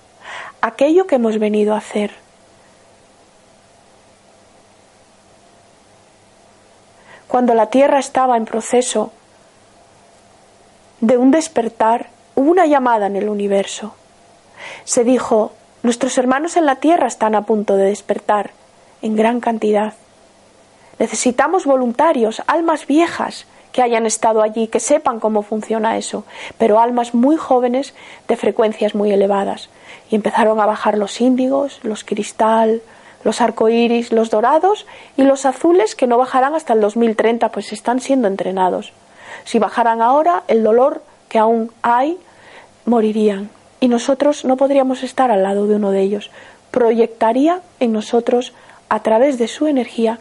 aquello 0.60 1.06
que 1.06 1.16
hemos 1.16 1.38
venido 1.38 1.74
a 1.74 1.78
hacer 1.78 2.12
cuando 7.28 7.54
la 7.54 7.66
Tierra 7.66 8.00
estaba 8.00 8.36
en 8.36 8.46
proceso 8.46 9.12
de 11.00 11.16
un 11.16 11.30
despertar, 11.30 12.08
hubo 12.34 12.50
una 12.50 12.66
llamada 12.66 13.06
en 13.06 13.14
el 13.14 13.28
universo. 13.28 13.94
Se 14.84 15.04
dijo, 15.04 15.52
nuestros 15.82 16.18
hermanos 16.18 16.56
en 16.56 16.66
la 16.66 16.76
Tierra 16.76 17.06
están 17.06 17.34
a 17.36 17.42
punto 17.42 17.76
de 17.76 17.84
despertar 17.84 18.50
en 19.02 19.14
gran 19.14 19.38
cantidad. 19.40 19.94
Necesitamos 20.98 21.64
voluntarios, 21.64 22.42
almas 22.48 22.86
viejas 22.86 23.46
que 23.72 23.82
hayan 23.82 24.06
estado 24.06 24.42
allí, 24.42 24.68
que 24.68 24.80
sepan 24.80 25.20
cómo 25.20 25.42
funciona 25.42 25.98
eso, 25.98 26.24
pero 26.56 26.80
almas 26.80 27.14
muy 27.14 27.36
jóvenes 27.36 27.94
de 28.26 28.36
frecuencias 28.36 28.94
muy 28.94 29.12
elevadas. 29.12 29.68
Y 30.10 30.16
empezaron 30.16 30.60
a 30.60 30.66
bajar 30.66 30.96
los 30.96 31.20
índigos, 31.20 31.80
los 31.82 32.04
cristal, 32.04 32.82
los 33.24 33.40
arcoíris, 33.40 34.12
los 34.12 34.30
dorados 34.30 34.86
y 35.16 35.22
los 35.22 35.44
azules 35.44 35.94
que 35.94 36.06
no 36.06 36.18
bajarán 36.18 36.54
hasta 36.54 36.72
el 36.72 36.80
2030, 36.80 37.50
pues 37.50 37.72
están 37.72 38.00
siendo 38.00 38.28
entrenados. 38.28 38.92
Si 39.44 39.58
bajaran 39.58 40.02
ahora, 40.02 40.44
el 40.48 40.62
dolor 40.62 41.02
que 41.28 41.38
aún 41.38 41.70
hay, 41.82 42.18
morirían. 42.84 43.50
y 43.80 43.86
nosotros 43.86 44.44
no 44.44 44.56
podríamos 44.56 45.04
estar 45.04 45.30
al 45.30 45.44
lado 45.44 45.68
de 45.68 45.76
uno 45.76 45.92
de 45.92 46.00
ellos. 46.00 46.30
Proyectaría 46.72 47.60
en 47.78 47.92
nosotros, 47.92 48.52
a 48.88 49.02
través 49.02 49.38
de 49.38 49.46
su 49.46 49.68
energía, 49.68 50.18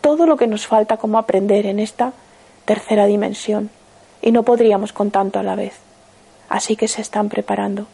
todo 0.00 0.26
lo 0.26 0.36
que 0.36 0.46
nos 0.46 0.66
falta 0.66 0.96
como 0.96 1.18
aprender 1.18 1.66
en 1.66 1.80
esta 1.80 2.12
tercera 2.64 3.06
dimensión. 3.06 3.70
Y 4.22 4.32
no 4.32 4.42
podríamos 4.42 4.92
con 4.92 5.10
tanto 5.10 5.38
a 5.38 5.42
la 5.42 5.54
vez. 5.54 5.74
Así 6.48 6.76
que 6.76 6.88
se 6.88 7.00
están 7.00 7.28
preparando. 7.28 7.86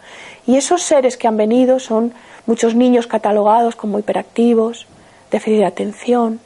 Y 0.47 0.57
esos 0.57 0.83
seres 0.83 1.17
que 1.17 1.29
han 1.29 1.37
venido 1.37 1.79
son 1.79 2.12
muchos 2.47 2.75
niños 2.75 3.07
catalogados 3.07 3.77
como 3.77 3.99
hiperactivos, 3.99 4.87
déficit 5.31 5.59
de 5.59 5.67
atención, 5.67 6.41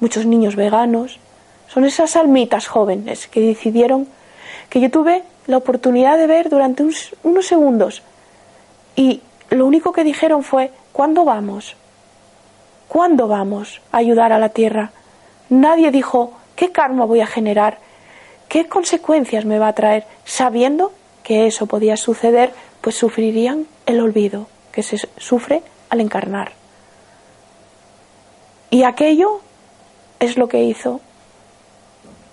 muchos 0.00 0.26
niños 0.26 0.56
veganos. 0.56 1.18
Son 1.68 1.84
esas 1.84 2.16
almitas 2.16 2.66
jóvenes 2.66 3.28
que 3.28 3.40
decidieron 3.40 4.06
que 4.68 4.80
yo 4.80 4.90
tuve 4.90 5.22
la 5.46 5.56
oportunidad 5.56 6.18
de 6.18 6.26
ver 6.26 6.48
durante 6.48 6.84
unos 7.22 7.46
segundos. 7.46 8.02
Y 8.94 9.22
lo 9.50 9.66
único 9.66 9.92
que 9.92 10.04
dijeron 10.04 10.42
fue, 10.42 10.70
¿cuándo 10.92 11.24
vamos? 11.24 11.76
¿Cuándo 12.88 13.28
vamos 13.28 13.80
a 13.92 13.98
ayudar 13.98 14.32
a 14.32 14.38
la 14.38 14.50
Tierra? 14.50 14.90
Nadie 15.48 15.90
dijo, 15.90 16.32
¿qué 16.56 16.72
karma 16.72 17.04
voy 17.04 17.20
a 17.20 17.26
generar? 17.26 17.78
¿Qué 18.48 18.68
consecuencias 18.68 19.44
me 19.44 19.58
va 19.58 19.68
a 19.68 19.74
traer? 19.74 20.04
Sabiendo 20.24 20.92
que 21.22 21.46
eso 21.46 21.66
podía 21.66 21.96
suceder, 21.96 22.52
pues 22.80 22.96
sufrirían 22.96 23.66
el 23.86 24.00
olvido 24.00 24.48
que 24.72 24.82
se 24.82 24.98
sufre 25.16 25.62
al 25.90 26.00
encarnar. 26.00 26.52
Y 28.70 28.82
aquello 28.82 29.40
es 30.18 30.36
lo 30.36 30.48
que 30.48 30.62
hizo 30.64 31.00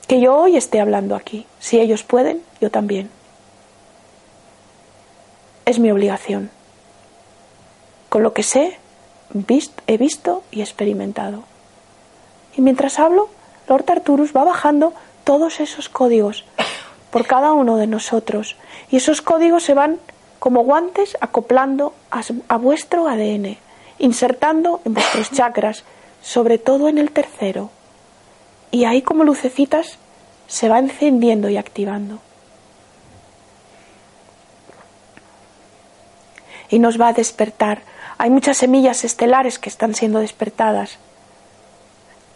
que 0.07 0.19
yo 0.19 0.35
hoy 0.35 0.57
esté 0.57 0.79
hablando 0.79 1.15
aquí. 1.15 1.45
Si 1.59 1.79
ellos 1.79 2.03
pueden, 2.03 2.41
yo 2.59 2.69
también. 2.69 3.09
Es 5.65 5.79
mi 5.79 5.91
obligación. 5.91 6.51
Con 8.09 8.21
lo 8.21 8.33
que 8.33 8.43
sé, 8.43 8.77
he 9.87 9.97
visto 9.97 10.43
y 10.51 10.61
experimentado. 10.61 11.43
Y 12.55 12.61
mientras 12.61 12.99
hablo, 12.99 13.29
Lord 13.67 13.89
Arturus 13.89 14.35
va 14.35 14.43
bajando 14.43 14.93
todos 15.23 15.59
esos 15.59 15.89
códigos 15.89 16.45
por 17.11 17.25
cada 17.25 17.53
uno 17.53 17.77
de 17.77 17.87
nosotros. 17.87 18.55
Y 18.89 18.97
esos 18.97 19.21
códigos 19.21 19.63
se 19.63 19.73
van 19.73 19.99
como 20.39 20.63
guantes 20.63 21.15
acoplando 21.21 21.93
a, 22.11 22.21
a 22.47 22.57
vuestro 22.57 23.07
ADN, 23.07 23.57
insertando 23.99 24.81
en 24.83 24.93
vuestros 24.93 25.31
chakras, 25.31 25.83
sobre 26.21 26.57
todo 26.57 26.89
en 26.89 26.97
el 26.97 27.11
tercero, 27.11 27.69
y 28.71 28.85
ahí 28.85 29.01
como 29.01 29.23
lucecitas 29.23 29.97
se 30.47 30.67
va 30.67 30.79
encendiendo 30.79 31.47
y 31.49 31.57
activando. 31.57 32.19
Y 36.69 36.79
nos 36.79 36.99
va 36.99 37.09
a 37.09 37.13
despertar. 37.13 37.83
Hay 38.17 38.29
muchas 38.29 38.57
semillas 38.57 39.03
estelares 39.03 39.59
que 39.59 39.69
están 39.69 39.93
siendo 39.93 40.19
despertadas 40.19 40.97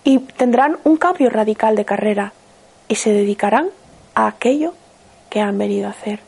y 0.08 0.20
tendrán 0.20 0.78
un 0.86 0.96
cambio 0.96 1.30
radical 1.30 1.76
de 1.76 1.84
carrera 1.84 2.32
y 2.88 2.96
se 2.96 3.12
dedicarán 3.12 3.68
a 4.16 4.28
aquello 4.28 4.74
que 5.30 5.42
han 5.42 5.58
venido 5.58 5.88
a 5.88 5.90
hacer. 5.90 6.22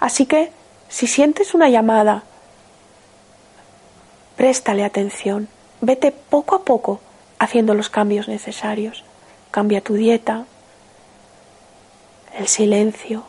Así 0.00 0.26
que 0.26 0.50
si 0.88 1.06
sientes 1.06 1.54
una 1.54 1.68
llamada, 1.68 2.24
préstale 4.34 4.84
atención, 4.84 5.46
vete 5.80 6.10
poco 6.10 6.56
a 6.56 6.64
poco 6.64 7.00
haciendo 7.38 7.74
los 7.74 7.88
cambios 7.88 8.26
necesarios. 8.26 9.04
Cambia 9.52 9.80
tu 9.80 9.94
dieta, 9.94 10.46
el 12.36 12.48
silencio, 12.48 13.22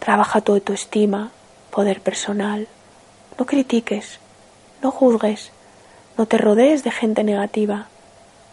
trabaja 0.00 0.40
tu 0.40 0.54
autoestima, 0.54 1.30
poder 1.70 2.00
personal. 2.00 2.66
No 3.38 3.46
critiques, 3.46 4.18
no 4.82 4.90
juzgues, 4.90 5.52
no 6.16 6.26
te 6.26 6.36
rodees 6.36 6.82
de 6.82 6.90
gente 6.90 7.22
negativa, 7.22 7.86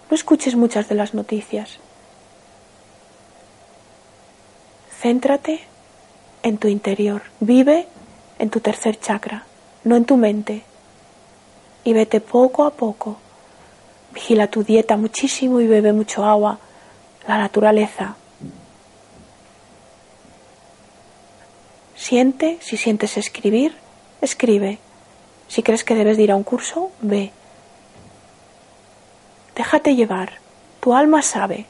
no 0.10 0.16
escuches 0.16 0.56
muchas 0.56 0.88
de 0.90 0.96
las 0.96 1.14
noticias. 1.14 1.80
Céntrate 5.02 5.62
en 6.44 6.58
tu 6.58 6.68
interior, 6.68 7.24
vive 7.40 7.88
en 8.40 8.50
tu 8.50 8.60
tercer 8.60 9.00
chakra, 9.00 9.46
no 9.84 9.96
en 9.96 10.06
tu 10.06 10.18
mente, 10.18 10.64
y 11.84 11.94
vete 11.94 12.22
poco 12.22 12.66
a 12.66 12.72
poco 12.72 13.18
Vigila 14.16 14.48
tu 14.48 14.64
dieta 14.64 14.96
muchísimo 14.96 15.60
y 15.60 15.68
bebe 15.68 15.92
mucho 15.92 16.24
agua. 16.24 16.58
La 17.28 17.38
naturaleza. 17.38 18.16
Siente, 21.98 22.58
si 22.62 22.78
sientes 22.78 23.18
escribir, 23.18 23.76
escribe. 24.22 24.80
Si 25.50 25.64
crees 25.64 25.84
que 25.84 25.96
debes 25.96 26.16
de 26.16 26.24
ir 26.24 26.32
a 26.32 26.38
un 26.38 26.44
curso, 26.44 26.92
ve. 27.02 27.34
Déjate 29.56 29.96
llevar. 29.96 30.34
Tu 30.80 30.94
alma 30.94 31.22
sabe. 31.22 31.66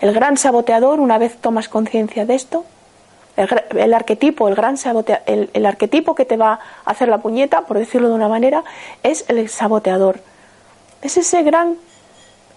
El 0.00 0.12
gran 0.12 0.36
saboteador, 0.36 1.00
una 1.00 1.18
vez 1.18 1.36
tomas 1.36 1.68
conciencia 1.68 2.24
de 2.24 2.34
esto, 2.34 2.64
el, 3.36 3.94
arquetipo, 3.94 4.48
el 4.48 4.54
gran 4.54 4.76
el, 5.26 5.50
el 5.52 5.66
arquetipo 5.66 6.14
que 6.14 6.24
te 6.24 6.36
va 6.36 6.60
a 6.84 6.90
hacer 6.90 7.08
la 7.08 7.18
puñeta, 7.18 7.62
por 7.62 7.78
decirlo 7.78 8.08
de 8.08 8.14
una 8.14 8.28
manera, 8.28 8.64
es 9.02 9.24
el 9.28 9.48
saboteador. 9.48 10.20
Es 11.02 11.16
ese 11.16 11.42
gran, 11.42 11.76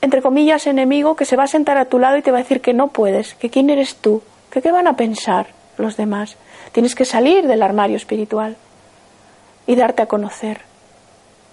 entre 0.02 0.22
comillas, 0.22 0.68
enemigo 0.68 1.16
que 1.16 1.26
se 1.26 1.36
va 1.36 1.44
a 1.44 1.48
sentar 1.48 1.78
a 1.78 1.86
tu 1.86 2.00
lado 2.00 2.18
y 2.18 2.22
te 2.22 2.32
va 2.32 2.40
a 2.40 2.42
decir 2.42 2.62
que 2.62 2.74
no 2.74 2.90
puedes, 2.90 3.36
que 3.36 3.50
quién 3.50 3.70
eres 3.70 3.96
tú, 3.96 4.22
que 4.52 4.62
qué 4.62 4.72
van 4.72 4.88
a 4.88 4.98
pensar 4.98 5.48
los 5.78 5.96
demás. 5.96 6.38
Tienes 6.72 6.96
que 6.96 7.06
salir 7.06 7.48
del 7.48 7.64
armario 7.64 7.96
espiritual 7.96 8.58
y 9.68 9.76
darte 9.76 10.02
a 10.02 10.08
conocer. 10.08 10.62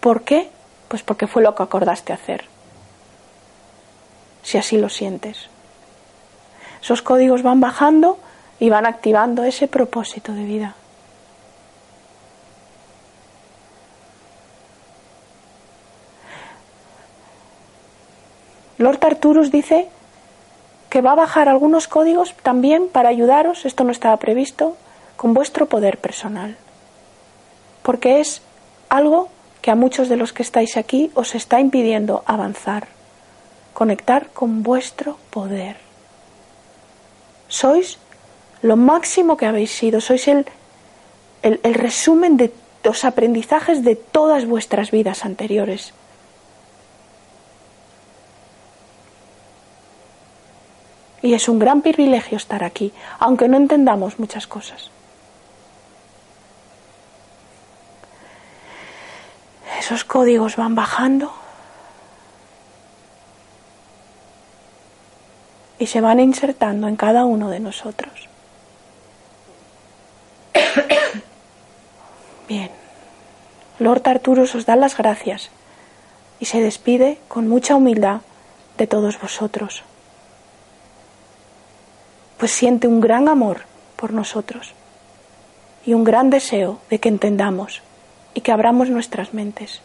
¿Por 0.00 0.22
qué? 0.22 0.48
Pues 0.88 1.02
porque 1.02 1.26
fue 1.26 1.42
lo 1.42 1.54
que 1.54 1.62
acordaste 1.62 2.12
hacer. 2.12 2.44
Si 4.50 4.58
así 4.58 4.78
lo 4.78 4.88
sientes. 4.88 5.46
Esos 6.82 7.02
códigos 7.02 7.44
van 7.44 7.60
bajando 7.60 8.18
y 8.58 8.68
van 8.68 8.84
activando 8.84 9.44
ese 9.44 9.68
propósito 9.68 10.32
de 10.32 10.42
vida. 10.44 10.74
Lord 18.78 18.98
Arturus 19.04 19.52
dice 19.52 19.88
que 20.88 21.00
va 21.00 21.12
a 21.12 21.14
bajar 21.14 21.48
algunos 21.48 21.86
códigos 21.86 22.34
también 22.42 22.88
para 22.88 23.08
ayudaros, 23.08 23.64
esto 23.64 23.84
no 23.84 23.92
estaba 23.92 24.16
previsto, 24.16 24.76
con 25.16 25.32
vuestro 25.32 25.66
poder 25.66 25.98
personal. 25.98 26.56
Porque 27.84 28.18
es 28.18 28.42
algo 28.88 29.28
que 29.62 29.70
a 29.70 29.76
muchos 29.76 30.08
de 30.08 30.16
los 30.16 30.32
que 30.32 30.42
estáis 30.42 30.76
aquí 30.76 31.12
os 31.14 31.36
está 31.36 31.60
impidiendo 31.60 32.24
avanzar, 32.26 32.88
conectar 33.80 34.28
con 34.34 34.62
vuestro 34.62 35.16
poder. 35.30 35.78
Sois 37.48 37.96
lo 38.60 38.76
máximo 38.76 39.38
que 39.38 39.46
habéis 39.46 39.72
sido, 39.72 40.02
sois 40.02 40.28
el, 40.28 40.44
el, 41.40 41.60
el 41.62 41.72
resumen 41.72 42.36
de 42.36 42.52
los 42.84 43.06
aprendizajes 43.06 43.82
de 43.82 43.96
todas 43.96 44.44
vuestras 44.44 44.90
vidas 44.90 45.24
anteriores. 45.24 45.94
Y 51.22 51.32
es 51.32 51.48
un 51.48 51.58
gran 51.58 51.80
privilegio 51.80 52.36
estar 52.36 52.62
aquí, 52.62 52.92
aunque 53.18 53.48
no 53.48 53.56
entendamos 53.56 54.18
muchas 54.18 54.46
cosas. 54.46 54.90
Esos 59.78 60.04
códigos 60.04 60.56
van 60.56 60.74
bajando 60.74 61.39
y 65.80 65.88
se 65.88 66.00
van 66.00 66.20
insertando 66.20 66.86
en 66.86 66.94
cada 66.94 67.24
uno 67.24 67.50
de 67.50 67.58
nosotros. 67.58 68.28
Bien, 72.48 72.70
Lord 73.80 74.06
Arturo 74.06 74.42
os 74.42 74.66
da 74.66 74.76
las 74.76 74.96
gracias 74.96 75.50
y 76.38 76.44
se 76.44 76.60
despide 76.60 77.18
con 77.26 77.48
mucha 77.48 77.74
humildad 77.74 78.20
de 78.78 78.86
todos 78.86 79.20
vosotros 79.20 79.82
pues 82.40 82.52
siente 82.52 82.88
un 82.88 83.02
gran 83.02 83.28
amor 83.28 83.66
por 83.96 84.14
nosotros 84.14 84.72
y 85.84 85.92
un 85.92 86.04
gran 86.04 86.30
deseo 86.30 86.80
de 86.88 86.98
que 86.98 87.10
entendamos 87.10 87.82
y 88.32 88.40
que 88.40 88.50
abramos 88.50 88.88
nuestras 88.88 89.34
mentes 89.34 89.82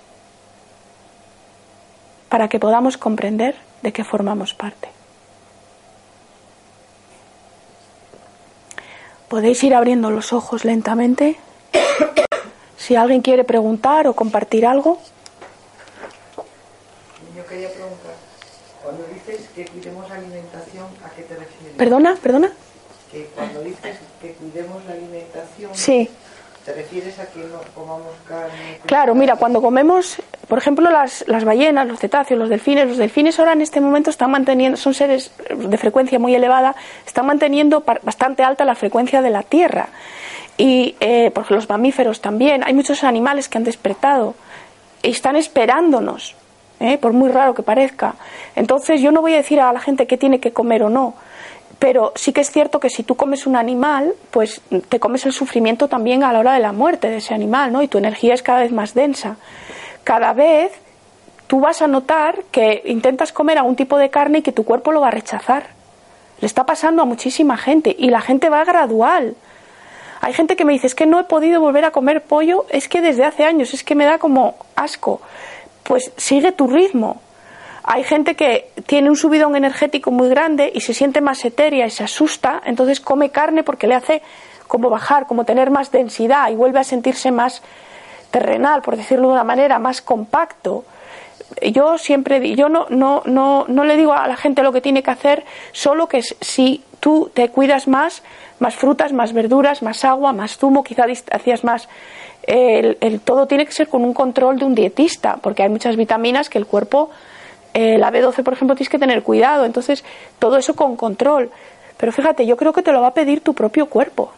para 2.29 2.47
que 2.47 2.57
podamos 2.57 2.97
comprender 2.97 3.55
de 3.83 3.91
qué 3.91 4.05
formamos 4.05 4.53
parte. 4.53 4.94
Podéis 9.29 9.63
ir 9.63 9.73
abriendo 9.73 10.11
los 10.11 10.33
ojos 10.33 10.65
lentamente. 10.65 11.37
Si 12.77 12.95
alguien 12.95 13.21
quiere 13.21 13.43
preguntar 13.43 14.05
o 14.07 14.13
compartir 14.13 14.63
algo. 14.63 14.99
Yo 17.35 17.43
quería 17.47 17.69
preguntar, 17.69 18.13
cuando 18.83 19.03
dices 19.11 19.49
que 19.55 19.65
cuidemos 19.65 20.07
la 20.07 20.15
alimentación, 20.15 20.85
¿a 21.03 21.09
qué 21.09 21.23
te 21.23 21.35
refieres? 21.35 21.77
Perdona, 21.77 22.15
perdona. 22.21 22.51
Que 23.11 23.25
cuando 23.33 23.61
dices 23.61 23.97
que 24.21 24.33
cuidemos 24.33 24.85
la 24.85 24.91
alimentación. 24.91 25.71
Sí. 25.73 26.11
¿Te 26.65 26.73
refieres 26.73 27.19
a 27.19 27.27
que 27.27 27.41
comamos 27.75 28.15
carne? 28.27 28.79
Claro, 28.87 29.13
mira, 29.13 29.35
cuando 29.35 29.61
comemos, 29.61 30.17
por 30.47 30.57
ejemplo, 30.57 30.89
las, 30.89 31.23
las 31.27 31.45
ballenas, 31.45 31.87
los 31.87 31.99
cetáceos, 31.99 32.39
los 32.39 32.49
delfines, 32.49 32.87
los 32.87 32.97
delfines 32.97 33.37
ahora 33.37 33.53
en 33.53 33.61
este 33.61 33.79
momento 33.79 34.09
están 34.09 34.31
manteniendo, 34.31 34.75
son 34.75 34.95
seres 34.95 35.31
de 35.55 35.77
frecuencia 35.77 36.17
muy 36.17 36.33
elevada, 36.33 36.75
están 37.05 37.27
manteniendo 37.27 37.83
bastante 38.01 38.41
alta 38.41 38.65
la 38.65 38.73
frecuencia 38.73 39.21
de 39.21 39.29
la 39.29 39.43
Tierra. 39.43 39.89
Y 40.57 40.95
eh, 41.01 41.31
los 41.49 41.69
mamíferos 41.69 42.19
también, 42.19 42.63
hay 42.63 42.73
muchos 42.73 43.03
animales 43.03 43.47
que 43.47 43.59
han 43.59 43.63
despertado 43.63 44.33
y 45.03 45.11
están 45.11 45.35
esperándonos, 45.35 46.35
¿eh? 46.79 46.97
por 46.97 47.13
muy 47.13 47.29
raro 47.29 47.53
que 47.53 47.61
parezca. 47.61 48.15
Entonces 48.55 49.01
yo 49.01 49.11
no 49.11 49.21
voy 49.21 49.33
a 49.33 49.37
decir 49.37 49.61
a 49.61 49.71
la 49.71 49.79
gente 49.79 50.07
qué 50.07 50.17
tiene 50.17 50.39
que 50.39 50.51
comer 50.51 50.81
o 50.81 50.89
no, 50.89 51.13
pero 51.79 52.13
sí 52.15 52.31
que 52.31 52.41
es 52.41 52.51
cierto 52.51 52.79
que 52.79 52.89
si 52.89 53.03
tú 53.03 53.15
comes 53.15 53.45
un 53.45 53.55
animal, 53.55 54.13
pues 54.31 54.61
te 54.89 54.99
comes 54.99 55.25
el 55.25 55.33
sufrimiento 55.33 55.87
también 55.87 56.23
a 56.23 56.31
la 56.31 56.39
hora 56.39 56.53
de 56.53 56.59
la 56.59 56.71
muerte 56.71 57.09
de 57.09 57.17
ese 57.17 57.33
animal, 57.33 57.71
¿no? 57.71 57.81
Y 57.81 57.87
tu 57.87 57.97
energía 57.97 58.33
es 58.33 58.41
cada 58.41 58.61
vez 58.61 58.71
más 58.71 58.93
densa. 58.93 59.37
Cada 60.03 60.33
vez 60.33 60.71
tú 61.47 61.59
vas 61.59 61.81
a 61.81 61.87
notar 61.87 62.43
que 62.51 62.81
intentas 62.85 63.31
comer 63.31 63.57
algún 63.57 63.75
tipo 63.75 63.97
de 63.97 64.09
carne 64.09 64.39
y 64.39 64.41
que 64.41 64.51
tu 64.51 64.63
cuerpo 64.63 64.91
lo 64.91 65.01
va 65.01 65.09
a 65.09 65.11
rechazar. 65.11 65.67
Le 66.39 66.47
está 66.47 66.65
pasando 66.65 67.01
a 67.01 67.05
muchísima 67.05 67.57
gente 67.57 67.95
y 67.97 68.09
la 68.09 68.21
gente 68.21 68.49
va 68.49 68.63
gradual. 68.63 69.35
Hay 70.21 70.33
gente 70.33 70.55
que 70.55 70.65
me 70.65 70.73
dice, 70.73 70.87
es 70.87 70.95
que 70.95 71.05
no 71.05 71.19
he 71.19 71.25
podido 71.25 71.61
volver 71.61 71.85
a 71.85 71.91
comer 71.91 72.23
pollo, 72.23 72.65
es 72.69 72.87
que 72.87 73.01
desde 73.01 73.25
hace 73.25 73.43
años, 73.43 73.73
es 73.73 73.83
que 73.83 73.95
me 73.95 74.05
da 74.05 74.17
como 74.17 74.55
asco. 74.75 75.21
Pues 75.83 76.11
sigue 76.17 76.51
tu 76.51 76.67
ritmo. 76.67 77.21
Hay 77.87 78.03
gente 78.03 78.35
que 78.35 78.71
tiene 78.87 79.11
un 79.11 79.15
subidón 79.15 79.55
energético 79.55 80.09
muy 80.09 80.27
grande 80.27 80.71
y 80.73 80.81
se 80.81 80.95
siente 80.95 81.21
más 81.21 81.45
etérea 81.45 81.85
y 81.85 81.91
se 81.91 82.03
asusta, 82.03 82.59
entonces 82.65 82.99
come 82.99 83.29
carne 83.29 83.61
porque 83.63 83.85
le 83.85 83.93
hace 83.93 84.23
como 84.67 84.89
bajar, 84.89 85.27
como 85.27 85.45
tener 85.45 85.69
más 85.69 85.91
densidad 85.91 86.49
y 86.49 86.55
vuelve 86.55 86.79
a 86.79 86.83
sentirse 86.83 87.29
más 87.31 87.61
terrenal, 88.31 88.81
por 88.81 88.97
decirlo 88.97 89.27
de 89.27 89.33
una 89.35 89.43
manera, 89.43 89.77
más 89.77 90.01
compacto. 90.01 90.83
Yo 91.61 91.99
siempre, 91.99 92.55
yo 92.55 92.69
no, 92.69 92.87
no, 92.89 93.21
no, 93.25 93.65
no 93.67 93.83
le 93.83 93.97
digo 93.97 94.13
a 94.13 94.27
la 94.27 94.35
gente 94.35 94.63
lo 94.63 94.71
que 94.71 94.81
tiene 94.81 95.03
que 95.03 95.11
hacer, 95.11 95.45
solo 95.71 96.07
que 96.07 96.23
si 96.23 96.83
tú 96.99 97.29
te 97.35 97.49
cuidas 97.49 97.87
más, 97.87 98.23
más 98.57 98.73
frutas, 98.75 99.13
más 99.13 99.31
verduras, 99.31 99.83
más 99.83 100.03
agua, 100.03 100.33
más 100.33 100.57
zumo, 100.57 100.83
quizá 100.83 101.05
hacías 101.31 101.63
más. 101.63 101.87
El 102.47 103.21
todo 103.23 103.45
tiene 103.45 103.65
que 103.67 103.71
ser 103.71 103.87
con 103.87 104.03
un 104.03 104.13
control 104.15 104.57
de 104.57 104.65
un 104.65 104.73
dietista, 104.73 105.37
porque 105.37 105.61
hay 105.61 105.69
muchas 105.69 105.95
vitaminas 105.95 106.49
que 106.49 106.57
el 106.57 106.65
cuerpo, 106.65 107.11
eh, 107.75 107.97
la 107.97 108.09
B12 108.09 108.41
por 108.41 108.53
ejemplo, 108.53 108.73
tienes 108.75 108.89
que 108.89 108.97
tener 108.97 109.21
cuidado. 109.21 109.65
Entonces, 109.65 110.03
todo 110.39 110.55
eso 110.57 110.75
con 110.75 110.95
control. 110.95 111.51
Pero 111.97 112.11
fíjate, 112.13 112.45
yo 112.45 112.55
creo 112.55 112.71
que 112.71 112.81
te 112.81 112.91
lo 112.93 113.01
va 113.01 113.07
a 113.07 113.13
pedir 113.13 113.41
tu 113.41 113.53
propio 113.53 113.87
cuerpo 113.87 114.31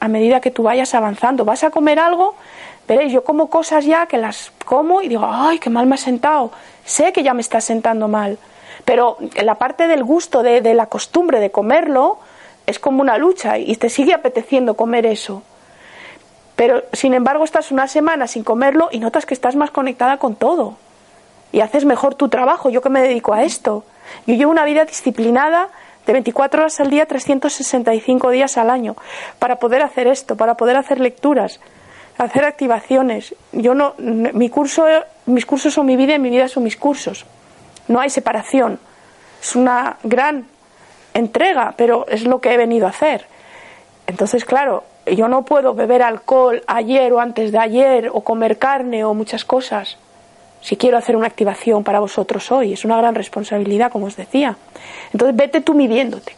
a 0.00 0.08
medida 0.08 0.40
que 0.40 0.50
tú 0.50 0.62
vayas 0.62 0.94
avanzando. 0.94 1.44
Vas 1.44 1.64
a 1.64 1.70
comer 1.70 1.98
algo, 1.98 2.34
veréis, 2.88 3.12
yo 3.12 3.24
como 3.24 3.48
cosas 3.48 3.84
ya 3.84 4.06
que 4.06 4.16
las 4.16 4.52
como 4.64 5.02
y 5.02 5.08
digo, 5.08 5.28
ay, 5.30 5.58
qué 5.58 5.68
mal 5.68 5.86
me 5.86 5.96
ha 5.96 5.98
sentado. 5.98 6.50
Sé 6.86 7.12
que 7.12 7.22
ya 7.22 7.34
me 7.34 7.42
está 7.42 7.60
sentando 7.60 8.08
mal. 8.08 8.38
Pero 8.86 9.18
la 9.42 9.56
parte 9.56 9.86
del 9.86 10.02
gusto, 10.02 10.42
de, 10.42 10.62
de 10.62 10.72
la 10.72 10.86
costumbre 10.86 11.40
de 11.40 11.50
comerlo, 11.50 12.18
es 12.66 12.78
como 12.78 13.02
una 13.02 13.18
lucha 13.18 13.58
y 13.58 13.76
te 13.76 13.90
sigue 13.90 14.14
apeteciendo 14.14 14.74
comer 14.74 15.04
eso. 15.04 15.42
Pero, 16.56 16.84
sin 16.94 17.12
embargo, 17.12 17.44
estás 17.44 17.70
una 17.70 17.86
semana 17.86 18.26
sin 18.26 18.44
comerlo 18.44 18.88
y 18.90 18.98
notas 18.98 19.26
que 19.26 19.34
estás 19.34 19.56
más 19.56 19.70
conectada 19.70 20.16
con 20.16 20.36
todo. 20.36 20.78
Y 21.52 21.60
haces 21.60 21.84
mejor 21.84 22.14
tu 22.14 22.28
trabajo. 22.28 22.70
Yo 22.70 22.82
que 22.82 22.88
me 22.88 23.00
dedico 23.00 23.32
a 23.32 23.44
esto. 23.44 23.84
Yo 24.26 24.34
llevo 24.34 24.50
una 24.50 24.64
vida 24.64 24.84
disciplinada 24.84 25.68
de 26.06 26.12
24 26.12 26.62
horas 26.62 26.80
al 26.80 26.90
día, 26.90 27.06
365 27.06 28.30
días 28.30 28.56
al 28.56 28.70
año, 28.70 28.96
para 29.38 29.56
poder 29.56 29.82
hacer 29.82 30.06
esto, 30.06 30.36
para 30.36 30.56
poder 30.56 30.76
hacer 30.76 31.00
lecturas, 31.00 31.60
hacer 32.16 32.44
activaciones. 32.44 33.34
Yo 33.52 33.74
no, 33.74 33.94
mi 33.98 34.48
curso, 34.48 34.86
mis 35.26 35.44
cursos 35.44 35.74
son 35.74 35.86
mi 35.86 35.96
vida 35.96 36.14
y 36.14 36.18
mi 36.18 36.30
vida 36.30 36.48
son 36.48 36.62
mis 36.62 36.76
cursos. 36.76 37.26
No 37.88 38.00
hay 38.00 38.10
separación. 38.10 38.78
Es 39.42 39.56
una 39.56 39.96
gran 40.02 40.46
entrega, 41.14 41.74
pero 41.76 42.06
es 42.08 42.24
lo 42.24 42.40
que 42.40 42.52
he 42.52 42.56
venido 42.56 42.86
a 42.86 42.90
hacer. 42.90 43.26
Entonces, 44.06 44.44
claro, 44.44 44.84
yo 45.06 45.28
no 45.28 45.44
puedo 45.44 45.74
beber 45.74 46.02
alcohol 46.02 46.62
ayer 46.66 47.12
o 47.12 47.20
antes 47.20 47.52
de 47.52 47.58
ayer 47.58 48.10
o 48.12 48.20
comer 48.22 48.58
carne 48.58 49.04
o 49.04 49.14
muchas 49.14 49.44
cosas. 49.44 49.98
Si 50.66 50.76
quiero 50.76 50.98
hacer 50.98 51.14
una 51.14 51.28
activación 51.28 51.84
para 51.84 52.00
vosotros 52.00 52.50
hoy, 52.50 52.72
es 52.72 52.84
una 52.84 52.96
gran 52.96 53.14
responsabilidad, 53.14 53.92
como 53.92 54.06
os 54.06 54.16
decía. 54.16 54.56
Entonces, 55.12 55.36
vete 55.36 55.60
tú 55.60 55.74
midiéndote. 55.74 56.34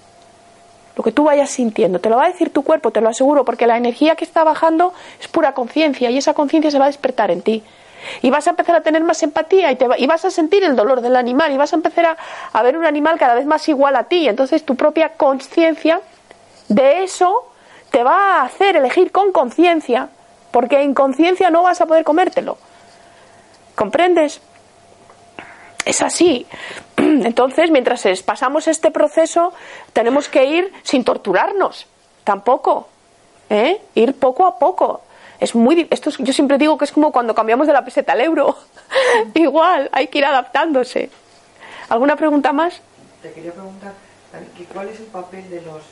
Lo 0.97 1.03
que 1.03 1.13
tú 1.13 1.25
vayas 1.25 1.49
sintiendo, 1.49 1.99
te 1.99 2.11
lo 2.11 2.17
va 2.17 2.27
a 2.27 2.29
decir 2.29 2.53
tu 2.53 2.63
cuerpo, 2.63 2.91
te 2.91 3.01
lo 3.01 3.09
aseguro, 3.09 3.47
porque 3.47 3.67
la 3.67 3.79
energía 3.79 4.17
que 4.17 4.27
está 4.27 4.45
bajando 4.45 4.93
es 5.19 5.29
pura 5.29 5.55
conciencia 5.55 6.11
y 6.11 6.19
esa 6.19 6.35
conciencia 6.35 6.71
se 6.71 6.79
va 6.79 6.85
a 6.85 6.89
despertar 6.89 7.31
en 7.31 7.41
ti. 7.41 7.63
Y 8.21 8.29
vas 8.29 8.47
a 8.47 8.51
empezar 8.51 8.77
a 8.77 8.83
tener 8.83 9.03
más 9.03 9.23
empatía 9.23 9.73
y, 9.73 9.77
te 9.77 9.89
vas 9.89 10.25
a 10.27 10.31
sentir 10.31 10.63
el 10.63 10.77
dolor 10.77 11.01
del 11.01 11.17
animal 11.17 11.51
y 11.51 11.57
vas 11.57 11.73
a 11.73 11.77
empezar 11.77 12.05
a, 12.05 12.17
a 12.53 12.63
ver 12.63 12.77
un 12.77 12.85
animal 12.85 13.19
cada 13.19 13.35
vez 13.35 13.47
más 13.47 13.67
igual 13.71 13.97
a 13.97 14.05
ti. 14.05 14.29
Entonces 14.29 14.63
tu 14.63 14.77
propia 14.77 15.15
conciencia 15.15 16.03
de 16.69 17.03
eso 17.03 17.51
te 17.91 18.05
va 18.05 18.41
a 18.41 18.43
hacer 18.43 18.77
elegir 18.77 19.11
con 19.11 19.33
conciencia, 19.33 20.11
porque 20.51 20.83
en 20.83 20.93
conciencia 20.93 21.49
no 21.49 21.63
vas 21.63 21.81
a 21.81 21.87
poder 21.87 22.05
comértelo. 22.05 22.59
¿Comprendes? 23.79 24.41
Es 25.85 26.03
así. 26.03 26.47
Entonces, 26.97 27.71
mientras 27.71 28.05
pasamos 28.27 28.67
este 28.67 28.91
proceso, 28.91 29.53
tenemos 29.93 30.29
que 30.29 30.45
ir 30.47 30.73
sin 30.83 31.05
torturarnos, 31.05 31.87
tampoco. 32.25 32.89
¿eh? 33.49 33.81
Ir 33.95 34.15
poco 34.15 34.47
a 34.47 34.59
poco. 34.59 35.03
Es 35.39 35.55
muy, 35.55 35.87
esto 35.91 36.11
es- 36.11 36.19
yo 36.19 36.33
siempre 36.33 36.59
digo 36.59 36.77
que 36.77 36.87
es 36.87 36.91
como 36.93 37.13
cuando 37.13 37.37
cambiamos 37.37 37.69
de 37.69 37.73
la 37.73 37.85
peseta 37.85 38.15
al 38.15 38.21
euro. 38.21 38.59
Igual, 39.35 39.89
hay 39.93 40.09
que 40.09 40.19
ir 40.19 40.25
adaptándose. 40.25 41.09
¿Alguna 41.89 42.17
pregunta 42.17 42.53
más? 42.53 42.81
Te 43.23 43.31
quería 43.33 43.53
preguntar 43.53 43.93
cuál 44.75 44.89
es 44.89 44.99
el 44.99 45.07
papel 45.07 45.49
de 45.49 45.63
los 45.63 45.83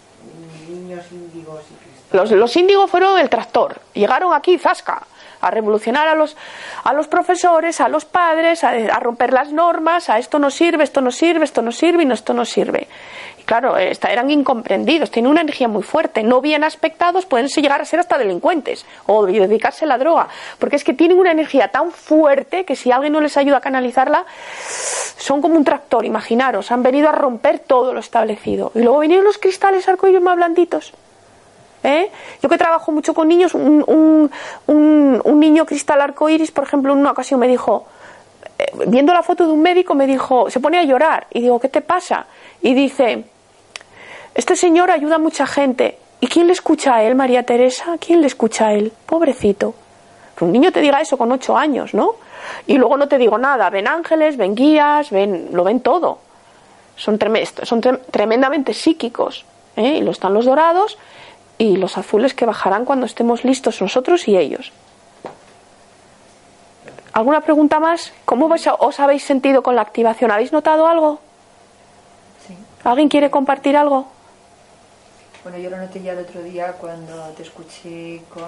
niños 0.68 1.04
índigos 1.12 1.62
y 1.70 1.74
cristales. 1.74 2.12
Los, 2.12 2.30
los 2.32 2.56
índigos 2.56 2.90
fueron 2.90 3.16
el 3.20 3.30
tractor. 3.30 3.80
Llegaron 3.94 4.34
aquí, 4.34 4.58
zasca, 4.58 5.06
a 5.40 5.50
revolucionar 5.50 6.08
a 6.08 6.14
los, 6.14 6.36
a 6.84 6.92
los 6.92 7.08
profesores, 7.08 7.80
a 7.80 7.88
los 7.88 8.04
padres, 8.04 8.64
a, 8.64 8.70
a 8.70 9.00
romper 9.00 9.32
las 9.32 9.52
normas, 9.52 10.08
a 10.10 10.18
esto 10.18 10.38
no 10.38 10.50
sirve, 10.50 10.84
esto 10.84 11.00
no 11.00 11.10
sirve, 11.10 11.44
esto 11.44 11.62
no 11.62 11.72
sirve 11.72 12.02
y 12.02 12.06
no, 12.06 12.14
esto 12.14 12.32
no 12.32 12.44
sirve. 12.44 12.88
Y 13.38 13.42
claro, 13.44 13.76
eran 13.76 14.30
incomprendidos, 14.30 15.10
tienen 15.10 15.30
una 15.30 15.42
energía 15.42 15.68
muy 15.68 15.82
fuerte, 15.82 16.22
no 16.22 16.40
bien 16.40 16.64
aspectados, 16.64 17.26
pueden 17.26 17.48
llegar 17.48 17.80
a 17.80 17.84
ser 17.84 18.00
hasta 18.00 18.18
delincuentes 18.18 18.86
o 19.06 19.26
dedicarse 19.26 19.84
a 19.84 19.88
la 19.88 19.98
droga, 19.98 20.28
porque 20.58 20.76
es 20.76 20.84
que 20.84 20.94
tienen 20.94 21.18
una 21.18 21.32
energía 21.32 21.68
tan 21.68 21.90
fuerte 21.90 22.64
que 22.64 22.76
si 22.76 22.90
alguien 22.90 23.12
no 23.12 23.20
les 23.20 23.36
ayuda 23.36 23.58
a 23.58 23.60
canalizarla, 23.60 24.24
son 25.16 25.42
como 25.42 25.56
un 25.56 25.64
tractor, 25.64 26.04
imaginaros, 26.04 26.70
han 26.70 26.82
venido 26.82 27.08
a 27.08 27.12
romper 27.12 27.58
todo 27.58 27.92
lo 27.92 28.00
establecido. 28.00 28.72
Y 28.74 28.80
luego 28.80 29.00
vinieron 29.00 29.24
los 29.24 29.38
cristales 29.38 29.88
arcoíris 29.88 30.20
más 30.20 30.36
blanditos. 30.36 30.92
¿Eh? 31.84 32.10
Yo 32.42 32.48
que 32.48 32.58
trabajo 32.58 32.90
mucho 32.90 33.14
con 33.14 33.28
niños, 33.28 33.54
un, 33.54 33.84
un, 33.86 34.30
un- 35.24 35.40
niño 35.40 35.64
cristal 35.66 36.00
arcoíris, 36.00 36.50
por 36.50 36.64
ejemplo, 36.64 36.92
en 36.92 36.98
una 36.98 37.12
ocasión 37.12 37.38
me 37.38 37.46
dijo, 37.46 37.86
eh, 38.58 38.64
viendo 38.88 39.12
la 39.14 39.22
foto 39.22 39.46
de 39.46 39.52
un 39.52 39.62
médico, 39.62 39.94
me 39.94 40.06
dijo, 40.06 40.50
se 40.50 40.58
pone 40.58 40.78
a 40.78 40.84
llorar. 40.84 41.26
Y 41.30 41.40
digo, 41.42 41.60
¿qué 41.60 41.68
te 41.68 41.82
pasa? 41.82 42.26
Y 42.62 42.74
dice, 42.74 43.24
este 44.34 44.56
señor 44.56 44.90
ayuda 44.90 45.16
a 45.16 45.18
mucha 45.18 45.46
gente. 45.46 45.98
¿Y 46.20 46.26
quién 46.28 46.46
le 46.46 46.54
escucha 46.54 46.96
a 46.96 47.02
él, 47.04 47.14
María 47.14 47.44
Teresa? 47.44 47.96
¿Quién 48.00 48.20
le 48.20 48.26
escucha 48.26 48.68
a 48.68 48.72
él? 48.72 48.92
Pobrecito. 49.04 49.74
Un 50.40 50.52
niño 50.52 50.72
te 50.72 50.80
diga 50.80 51.00
eso 51.00 51.16
con 51.16 51.30
ocho 51.32 51.56
años, 51.56 51.94
¿no? 51.94 52.16
Y 52.66 52.78
luego 52.78 52.96
no 52.96 53.06
te 53.08 53.18
digo 53.18 53.38
nada, 53.38 53.70
ven 53.70 53.86
ángeles, 53.86 54.36
ven 54.36 54.54
guías, 54.54 55.10
ven, 55.10 55.48
lo 55.52 55.62
ven 55.64 55.80
todo. 55.80 56.18
Son, 56.96 57.18
treme- 57.18 57.44
son 57.64 57.80
tre- 57.82 58.00
tremendamente 58.10 58.72
psíquicos. 58.74 59.44
¿eh? 59.76 59.98
Y 59.98 60.00
lo 60.00 60.10
están 60.10 60.32
los 60.34 60.46
dorados 60.46 60.96
y 61.58 61.76
los 61.76 61.96
azules 61.98 62.34
que 62.34 62.46
bajarán 62.46 62.84
cuando 62.84 63.06
estemos 63.06 63.44
listos 63.44 63.80
nosotros 63.80 64.28
y 64.28 64.36
ellos. 64.36 64.72
¿Alguna 67.12 67.40
pregunta 67.40 67.80
más? 67.80 68.12
¿Cómo 68.26 68.48
os 68.78 69.00
habéis 69.00 69.24
sentido 69.24 69.62
con 69.62 69.74
la 69.74 69.82
activación? 69.82 70.30
¿Habéis 70.30 70.52
notado 70.52 70.86
algo? 70.86 71.18
Sí. 72.46 72.54
¿Alguien 72.84 73.08
quiere 73.08 73.30
compartir 73.30 73.76
algo? 73.76 74.06
Bueno, 75.42 75.58
yo 75.58 75.70
lo 75.70 75.78
noté 75.78 76.02
ya 76.02 76.12
el 76.12 76.18
otro 76.18 76.42
día 76.42 76.72
cuando 76.72 77.28
te 77.30 77.42
escuché 77.44 78.20
con 78.28 78.42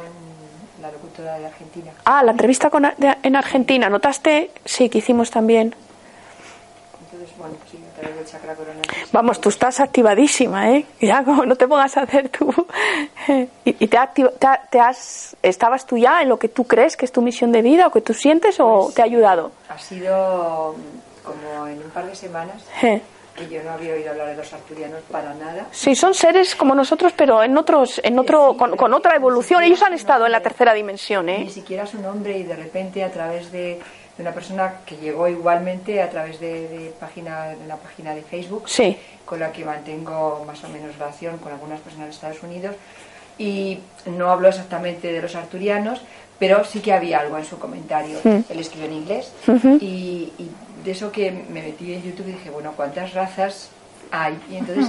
la 0.83 0.91
locutora 0.93 1.39
de 1.39 1.47
Argentina. 1.47 1.93
Ah, 2.05 2.23
la 2.23 2.33
entrevista 2.33 2.69
con, 2.71 2.83
de- 2.83 3.17
en 3.23 3.37
Argentina. 3.37 3.89
¿Notaste? 3.89 4.51
Sí, 4.65 4.89
que 4.91 4.99
hicimos 4.99 5.31
también. 5.31 5.75
Entonces, 7.05 7.37
bueno, 7.39 7.55
sí, 7.71 7.79
chakra. 8.25 8.55
Vamos, 9.13 9.41
tú 9.41 9.49
estás 9.49 9.81
activadísima, 9.81 10.71
¿eh? 10.71 10.87
Ya, 11.01 11.25
como 11.25 11.45
no 11.47 11.57
te 11.57 11.67
pongas 11.69 11.97
a 11.97 12.03
hacer 12.03 12.29
tú. 12.29 12.53
¿Y, 13.29 13.49
y 13.65 13.87
te, 13.89 13.99
ha 13.99 14.07
te 14.13 14.23
ha- 14.47 14.63
te 14.71 14.81
has, 14.81 15.37
estabas 15.43 15.87
tú 15.87 15.97
ya 15.99 16.23
en 16.23 16.29
lo 16.29 16.39
que 16.39 16.49
tú 16.49 16.65
crees 16.65 16.97
que 16.97 17.05
es 17.05 17.13
tu 17.13 17.23
misión 17.23 17.53
de 17.53 17.63
vida 17.63 17.87
o 17.87 17.91
que 17.93 18.01
tú 18.01 18.15
sientes 18.15 18.57
o 18.61 18.91
te 18.95 19.03
ha 19.03 19.05
ayudado? 19.05 19.53
Ha 19.69 19.79
sido 19.79 20.75
mm, 20.77 21.27
como 21.27 21.67
en 21.67 21.79
un 21.83 21.91
par 21.91 22.07
de 22.07 22.15
semanas 22.15 22.63
Eh, 22.83 23.01
que 23.37 23.49
yo 23.49 23.63
no 23.63 23.71
había 23.71 23.95
oído 23.95 24.11
hablar 24.11 24.29
de 24.29 24.35
los 24.37 24.53
arturianos 24.53 25.01
para 25.13 25.33
nada. 25.35 25.67
Sí, 25.71 25.95
son 25.95 26.13
seres 26.13 26.57
como 26.57 26.75
nosotros, 26.75 27.13
pero 27.17 27.43
en 27.45 27.57
otros, 27.57 28.01
en 28.03 28.19
otro, 28.19 28.57
con, 28.57 28.77
con 28.77 28.93
otra 28.93 29.15
evolución. 29.15 29.63
Ellos 29.63 29.81
han 29.83 29.93
estado 29.93 30.27
en 30.27 30.33
la 30.33 30.41
tercera 30.41 30.75
dimensión, 30.75 31.27
Ni 31.27 31.33
¿eh? 31.33 31.49
siquiera 31.51 31.87
su 31.87 32.01
nombre 32.01 32.37
y 32.37 32.43
de 32.43 32.57
repente 32.57 33.05
a 33.05 33.13
través 33.13 33.53
de, 33.53 33.79
de 34.19 34.23
una 34.23 34.33
persona 34.33 34.75
que 34.85 34.97
llegó 34.97 35.29
igualmente 35.29 36.03
a 36.03 36.11
través 36.11 36.39
de, 36.41 36.69
de 36.69 36.93
página, 37.01 37.47
de 37.51 37.65
una 37.65 37.77
página 37.77 38.15
de 38.15 38.23
Facebook 38.23 38.69
Sí. 38.69 38.99
con 39.25 39.39
la 39.41 39.53
que 39.53 39.65
mantengo 39.65 40.45
más 40.47 40.63
o 40.65 40.69
menos 40.69 40.95
relación 40.99 41.39
con 41.39 41.53
algunas 41.53 41.81
personas 41.81 42.09
de 42.09 42.13
Estados 42.15 42.43
Unidos 42.43 42.75
y 43.39 43.79
no 44.07 44.31
habló 44.31 44.49
exactamente 44.49 45.13
de 45.13 45.23
los 45.23 45.37
arturianos, 45.37 46.03
pero 46.41 46.65
sí 46.65 46.81
que 46.81 46.93
había 46.93 47.21
algo 47.21 47.39
en 47.39 47.45
su 47.45 47.59
comentario. 47.59 48.19
Mm. 48.25 48.39
Él 48.51 48.59
escribió 48.59 48.87
en 48.89 48.93
inglés 48.95 49.33
y, 49.81 50.33
y 50.37 50.51
de 50.85 50.91
eso 50.91 51.13
que 51.13 51.31
me 51.31 51.63
metí 51.63 51.95
en 51.95 52.03
YouTube 52.03 52.27
y 52.29 52.33
dije, 52.33 52.51
bueno, 52.51 52.73
¿cuántas 52.75 53.15
razas 53.15 53.71
hay? 54.11 54.37
Y 54.51 54.57
entonces 54.57 54.89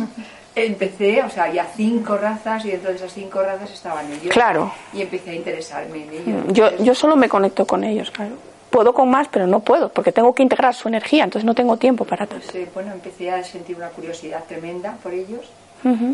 empecé, 0.55 1.21
o 1.23 1.29
sea, 1.29 1.43
había 1.45 1.65
cinco 1.75 2.17
razas 2.17 2.65
y 2.65 2.71
dentro 2.71 2.89
de 2.89 2.95
esas 2.97 3.13
cinco 3.13 3.41
razas 3.43 3.71
estaban 3.71 4.11
ellos. 4.11 4.33
Claro. 4.33 4.71
Y 4.93 5.01
empecé 5.03 5.29
a 5.31 5.35
interesarme 5.35 6.03
en 6.03 6.09
ellos. 6.09 6.25
Yo, 6.47 6.65
Entonces, 6.65 6.85
yo 6.85 6.95
solo 6.95 7.15
me 7.15 7.29
conecto 7.29 7.65
con 7.67 7.83
ellos, 7.83 8.09
claro. 8.11 8.33
Puedo 8.69 8.93
con 8.93 9.09
más, 9.09 9.27
pero 9.29 9.47
no 9.47 9.59
puedo, 9.61 9.89
porque 9.89 10.11
tengo 10.11 10.33
que 10.35 10.43
integrar 10.43 10.73
su 10.75 10.87
energía, 10.87 11.23
entonces 11.23 11.45
no 11.45 11.55
tengo 11.55 11.77
tiempo 11.77 12.05
para 12.05 12.27
tanto. 12.27 12.45
pues, 12.51 12.73
bueno, 12.73 12.91
empecé 12.93 13.31
a 13.31 13.43
sentir 13.43 13.75
una 13.75 13.89
curiosidad 13.89 14.43
tremenda 14.47 14.95
por 15.01 15.13
ellos 15.13 15.41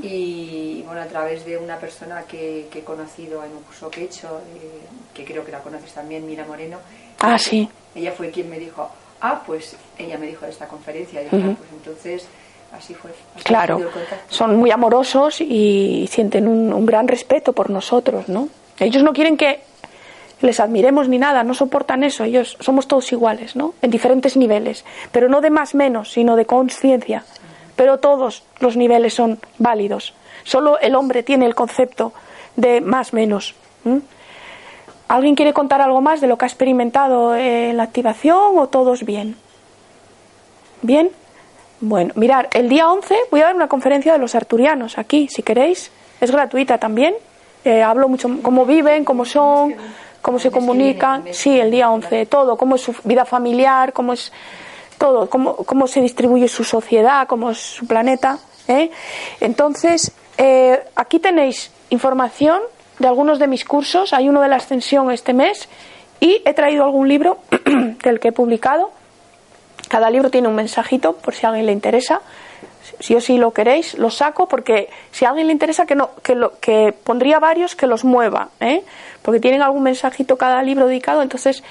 y 0.03 0.83
bueno, 0.85 1.01
a 1.01 1.05
través 1.05 1.45
de 1.45 1.57
una 1.57 1.77
persona 1.77 2.23
que, 2.27 2.67
que 2.71 2.79
he 2.79 2.83
conocido 2.83 3.43
en 3.43 3.51
un 3.51 3.63
curso 3.63 3.89
que 3.89 4.01
he 4.01 4.03
hecho, 4.05 4.39
eh, 4.55 4.81
que 5.13 5.25
creo 5.25 5.43
que 5.43 5.51
la 5.51 5.59
conoces 5.59 5.91
también, 5.91 6.25
Mira 6.25 6.45
Moreno, 6.45 6.77
Ah, 7.19 7.37
sí. 7.39 7.67
ella 7.95 8.11
fue 8.11 8.29
quien 8.29 8.49
me 8.49 8.59
dijo, 8.59 8.87
ah, 9.21 9.41
pues 9.45 9.75
ella 9.97 10.17
me 10.17 10.27
dijo 10.27 10.45
de 10.45 10.51
esta 10.51 10.67
conferencia, 10.67 11.21
y. 11.23 11.25
"Ah, 11.27 11.29
pues 11.57 11.69
entonces 11.73 12.27
así 12.73 12.93
fue. 12.93 13.11
así 13.35 13.43
Claro, 13.43 13.77
sido 13.77 13.87
el 13.89 13.93
contacto". 13.93 14.25
son 14.33 14.55
muy 14.57 14.69
amorosos 14.71 15.41
y 15.41 16.07
sienten 16.11 16.47
un, 16.47 16.71
un 16.73 16.85
gran 16.85 17.07
respeto 17.07 17.53
por 17.53 17.69
nosotros, 17.69 18.27
¿no? 18.29 18.49
Ellos 18.79 19.01
no 19.03 19.13
quieren 19.13 19.37
que 19.37 19.61
les 20.45 20.59
admiremos 20.59 21.09
ni 21.09 21.17
nada, 21.17 21.43
no 21.43 21.53
soportan 21.53 22.03
eso, 22.03 22.23
ellos 22.23 22.57
somos 22.59 22.87
todos 22.87 23.11
iguales, 23.11 23.55
¿no? 23.55 23.73
En 23.81 23.89
diferentes 23.89 24.37
niveles, 24.37 24.85
pero 25.11 25.27
no 25.27 25.41
de 25.41 25.49
más 25.49 25.75
menos, 25.75 26.11
sino 26.11 26.35
de 26.35 26.45
conciencia. 26.45 27.25
Pero 27.75 27.97
todos 27.97 28.43
los 28.59 28.77
niveles 28.77 29.13
son 29.13 29.39
válidos. 29.57 30.13
Solo 30.43 30.79
el 30.79 30.95
hombre 30.95 31.23
tiene 31.23 31.45
el 31.45 31.55
concepto 31.55 32.13
de 32.55 32.79
más 32.79 33.11
menos. 33.11 33.55
¿Alguien 35.07 35.35
quiere 35.35 35.53
contar 35.53 35.81
algo 35.81 36.01
más 36.01 36.21
de 36.21 36.27
lo 36.27 36.37
que 36.37 36.45
ha 36.45 36.47
experimentado 36.47 37.35
en 37.35 37.77
la 37.77 37.83
activación 37.83 38.57
o 38.57 38.67
todos 38.67 39.03
bien? 39.03 39.35
¿Bien? 40.81 41.11
Bueno, 41.81 42.13
mirar, 42.15 42.49
el 42.53 42.69
día 42.69 42.89
11 42.89 43.15
voy 43.31 43.41
a 43.41 43.45
dar 43.45 43.55
una 43.55 43.67
conferencia 43.67 44.13
de 44.13 44.19
los 44.19 44.35
arturianos 44.35 44.97
aquí, 44.97 45.27
si 45.27 45.43
queréis. 45.43 45.91
Es 46.21 46.31
gratuita 46.31 46.77
también. 46.77 47.15
Eh, 47.65 47.83
hablo 47.83 48.07
mucho 48.07 48.29
cómo 48.41 48.65
viven, 48.65 49.03
cómo 49.03 49.25
son, 49.25 49.75
cómo 50.25 50.39
se 50.39 50.49
comunican. 50.49 51.25
Sí, 51.33 51.59
el 51.59 51.69
día 51.69 51.91
11, 51.91 52.25
todo, 52.25 52.57
cómo 52.57 52.77
es 52.77 52.81
su 52.81 52.95
vida 53.03 53.25
familiar, 53.25 53.93
cómo 53.93 54.13
es 54.13 54.31
todo, 54.97 55.29
cómo, 55.29 55.57
cómo 55.57 55.85
se 55.85 56.01
distribuye 56.01 56.47
su 56.47 56.63
sociedad, 56.63 57.27
cómo 57.27 57.51
es 57.51 57.59
su 57.59 57.85
planeta. 57.85 58.39
¿eh? 58.67 58.89
Entonces, 59.39 60.11
eh, 60.39 60.83
aquí 60.95 61.19
tenéis 61.19 61.69
información 61.91 62.59
de 62.97 63.07
algunos 63.07 63.37
de 63.37 63.45
mis 63.45 63.65
cursos. 63.65 64.13
Hay 64.13 64.27
uno 64.27 64.41
de 64.41 64.47
la 64.47 64.55
ascensión 64.55 65.11
este 65.11 65.35
mes 65.35 65.69
y 66.19 66.41
he 66.43 66.55
traído 66.55 66.85
algún 66.85 67.07
libro 67.07 67.37
del 68.03 68.19
que 68.19 68.29
he 68.29 68.31
publicado. 68.31 68.89
Cada 69.89 70.09
libro 70.09 70.31
tiene 70.31 70.47
un 70.47 70.55
mensajito 70.55 71.17
por 71.17 71.35
si 71.35 71.45
a 71.45 71.49
alguien 71.49 71.67
le 71.67 71.71
interesa. 71.71 72.21
Si 72.99 73.15
o 73.15 73.21
si 73.21 73.37
lo 73.37 73.51
queréis, 73.51 73.97
lo 73.97 74.09
saco 74.09 74.47
porque 74.47 74.89
si 75.11 75.25
a 75.25 75.29
alguien 75.29 75.47
le 75.47 75.53
interesa 75.53 75.85
que 75.85 75.95
no 75.95 76.11
que 76.21 76.35
lo 76.35 76.59
que 76.59 76.93
pondría 76.93 77.39
varios 77.39 77.75
que 77.75 77.87
los 77.87 78.03
mueva, 78.03 78.49
¿eh? 78.59 78.83
Porque 79.21 79.39
tienen 79.39 79.61
algún 79.61 79.83
mensajito 79.83 80.37
cada 80.37 80.61
libro 80.61 80.87
dedicado, 80.87 81.21
entonces 81.21 81.63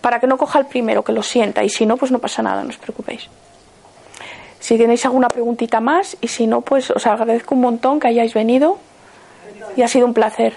para 0.00 0.20
que 0.20 0.26
no 0.26 0.36
coja 0.36 0.58
el 0.58 0.66
primero, 0.66 1.04
que 1.04 1.12
lo 1.12 1.22
sienta 1.22 1.62
y 1.64 1.68
si 1.68 1.86
no 1.86 1.96
pues 1.96 2.10
no 2.10 2.18
pasa 2.18 2.42
nada, 2.42 2.62
no 2.62 2.70
os 2.70 2.78
preocupéis. 2.78 3.28
Si 4.58 4.78
tenéis 4.78 5.04
alguna 5.04 5.28
preguntita 5.28 5.80
más 5.80 6.16
y 6.20 6.28
si 6.28 6.46
no 6.46 6.60
pues 6.60 6.90
os 6.90 7.06
agradezco 7.06 7.54
un 7.54 7.60
montón 7.60 8.00
que 8.00 8.08
hayáis 8.08 8.32
venido 8.34 8.78
y 9.76 9.82
ha 9.82 9.88
sido 9.88 10.06
un 10.06 10.14
placer. 10.14 10.54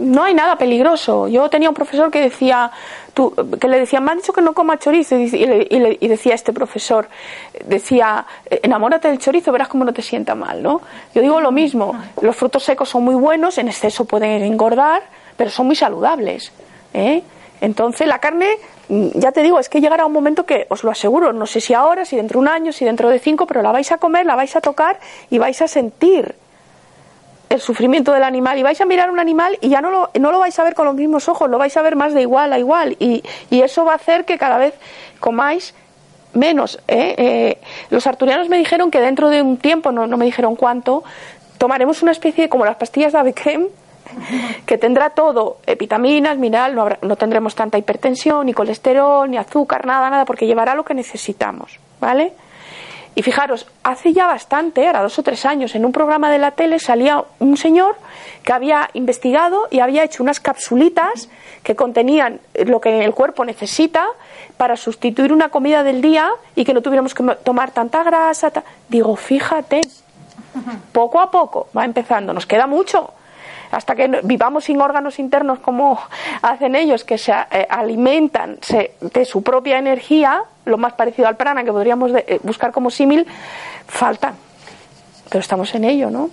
No 0.00 0.24
hay 0.24 0.34
nada 0.34 0.56
peligroso. 0.56 1.28
Yo 1.28 1.48
tenía 1.50 1.68
un 1.68 1.74
profesor 1.74 2.10
que 2.10 2.20
decía, 2.20 2.70
que 3.60 3.68
le 3.68 3.78
decía, 3.78 4.00
me 4.00 4.12
han 4.12 4.18
dicho 4.18 4.32
que 4.32 4.40
no 4.40 4.54
coma 4.54 4.78
chorizo, 4.78 5.16
y, 5.16 5.24
y 5.24 5.98
y 6.00 6.08
decía 6.08 6.34
este 6.34 6.52
profesor, 6.52 7.08
decía, 7.66 8.26
enamórate 8.62 9.08
del 9.08 9.18
chorizo, 9.18 9.52
verás 9.52 9.68
cómo 9.68 9.84
no 9.84 9.92
te 9.92 10.02
sienta 10.02 10.34
mal, 10.34 10.62
¿no? 10.62 10.80
Yo 11.14 11.22
digo 11.22 11.40
lo 11.40 11.52
mismo, 11.52 11.94
los 12.22 12.34
frutos 12.36 12.64
secos 12.64 12.88
son 12.88 13.04
muy 13.04 13.14
buenos, 13.14 13.58
en 13.58 13.68
exceso 13.68 14.04
pueden 14.04 14.42
engordar, 14.42 15.02
pero 15.36 15.50
son 15.50 15.66
muy 15.66 15.76
saludables, 15.76 16.52
¿eh? 16.94 17.22
Entonces 17.60 18.08
la 18.08 18.18
carne, 18.18 18.48
mm, 18.88 19.08
ya 19.14 19.32
te 19.32 19.42
digo, 19.42 19.58
es 19.58 19.68
que 19.68 19.80
llegará 19.80 20.06
un 20.06 20.12
momento 20.12 20.46
que, 20.46 20.66
os 20.70 20.82
lo 20.82 20.90
aseguro, 20.90 21.32
no 21.32 21.46
sé 21.46 21.60
si 21.60 21.74
ahora, 21.74 22.04
si 22.04 22.16
dentro 22.16 22.40
de 22.40 22.46
un 22.46 22.48
año, 22.48 22.72
si 22.72 22.84
dentro 22.84 23.08
de 23.10 23.18
cinco, 23.18 23.46
pero 23.46 23.62
la 23.62 23.72
vais 23.72 23.92
a 23.92 23.98
comer, 23.98 24.24
la 24.24 24.36
vais 24.36 24.54
a 24.56 24.60
tocar 24.60 24.98
y 25.28 25.38
vais 25.38 25.60
a 25.60 25.68
sentir 25.68 26.34
el 27.50 27.60
sufrimiento 27.60 28.12
del 28.14 28.22
animal 28.22 28.58
y 28.58 28.62
vais 28.62 28.80
a 28.80 28.86
mirar 28.86 29.10
un 29.10 29.18
animal 29.20 29.58
y 29.60 29.68
ya 29.68 29.82
no 29.82 29.90
lo, 29.90 30.10
no 30.18 30.30
lo 30.32 30.38
vais 30.38 30.58
a 30.58 30.64
ver 30.64 30.74
con 30.74 30.86
los 30.86 30.94
mismos 30.94 31.28
ojos, 31.28 31.50
lo 31.50 31.58
vais 31.58 31.76
a 31.76 31.82
ver 31.82 31.96
más 31.96 32.14
de 32.14 32.22
igual 32.22 32.52
a 32.54 32.58
igual 32.58 32.96
y, 32.98 33.22
y 33.50 33.60
eso 33.60 33.84
va 33.84 33.92
a 33.92 33.96
hacer 33.96 34.24
que 34.24 34.38
cada 34.38 34.56
vez 34.56 34.72
comáis 35.18 35.74
menos. 36.32 36.78
¿eh? 36.88 37.14
Eh, 37.18 37.58
los 37.90 38.06
arturianos 38.06 38.48
me 38.48 38.56
dijeron 38.56 38.90
que 38.90 39.00
dentro 39.00 39.28
de 39.28 39.42
un 39.42 39.56
tiempo, 39.58 39.92
no, 39.92 40.06
no 40.06 40.16
me 40.16 40.24
dijeron 40.24 40.56
cuánto, 40.56 41.04
tomaremos 41.58 42.02
una 42.02 42.12
especie 42.12 42.44
de, 42.44 42.48
como 42.48 42.64
las 42.64 42.76
pastillas 42.76 43.12
de 43.12 43.18
Avicem, 43.18 43.66
que 44.66 44.78
tendrá 44.78 45.10
todo, 45.10 45.58
eh, 45.66 45.74
vitaminas, 45.74 46.38
mineral, 46.38 46.74
no, 46.74 46.82
habrá- 46.82 46.98
no 47.02 47.16
tendremos 47.16 47.54
tanta 47.56 47.78
hipertensión, 47.78 48.46
ni 48.46 48.52
colesterol, 48.54 49.28
ni 49.30 49.36
azúcar, 49.36 49.86
nada, 49.86 50.08
nada, 50.08 50.24
porque 50.24 50.46
llevará 50.46 50.74
lo 50.74 50.84
que 50.84 50.94
necesitamos, 50.94 51.78
¿vale? 52.00 52.32
Y 53.14 53.22
fijaros, 53.22 53.66
hace 53.82 54.12
ya 54.12 54.26
bastante, 54.26 54.84
era 54.84 55.02
dos 55.02 55.18
o 55.18 55.22
tres 55.22 55.44
años, 55.44 55.74
en 55.74 55.84
un 55.84 55.92
programa 55.92 56.30
de 56.30 56.38
la 56.38 56.52
tele 56.52 56.78
salía 56.78 57.24
un 57.38 57.56
señor 57.56 57.96
que 58.44 58.52
había 58.52 58.88
investigado 58.94 59.68
y 59.70 59.80
había 59.80 60.04
hecho 60.04 60.22
unas 60.22 60.40
capsulitas 60.40 61.28
que 61.62 61.74
contenían 61.74 62.40
lo 62.66 62.80
que 62.80 63.04
el 63.04 63.12
cuerpo 63.12 63.44
necesita 63.44 64.06
para 64.56 64.76
sustituir 64.76 65.32
una 65.32 65.48
comida 65.48 65.82
del 65.82 66.00
día 66.00 66.30
y 66.54 66.64
que 66.64 66.72
no 66.72 66.82
tuviéramos 66.82 67.14
que 67.14 67.24
tomar 67.42 67.72
tanta 67.72 68.02
grasa. 68.02 68.52
Digo, 68.88 69.16
fíjate, 69.16 69.80
poco 70.92 71.20
a 71.20 71.30
poco 71.30 71.68
va 71.76 71.84
empezando, 71.84 72.32
nos 72.32 72.46
queda 72.46 72.66
mucho. 72.66 73.12
Hasta 73.70 73.94
que 73.94 74.20
vivamos 74.24 74.64
sin 74.64 74.80
órganos 74.80 75.18
internos 75.18 75.60
como 75.60 76.00
hacen 76.42 76.74
ellos, 76.74 77.04
que 77.04 77.18
se 77.18 77.32
eh, 77.32 77.66
alimentan 77.68 78.58
de 79.00 79.24
su 79.24 79.42
propia 79.42 79.78
energía, 79.78 80.42
lo 80.64 80.78
más 80.78 80.92
parecido 80.94 81.28
al 81.28 81.36
prana 81.36 81.64
que 81.64 81.72
podríamos 81.72 82.12
de- 82.12 82.24
eh, 82.26 82.40
buscar 82.42 82.72
como 82.72 82.90
símil, 82.90 83.26
faltan. 83.86 84.34
Pero 85.28 85.40
estamos 85.40 85.74
en 85.74 85.84
ello, 85.84 86.10
¿no? 86.10 86.30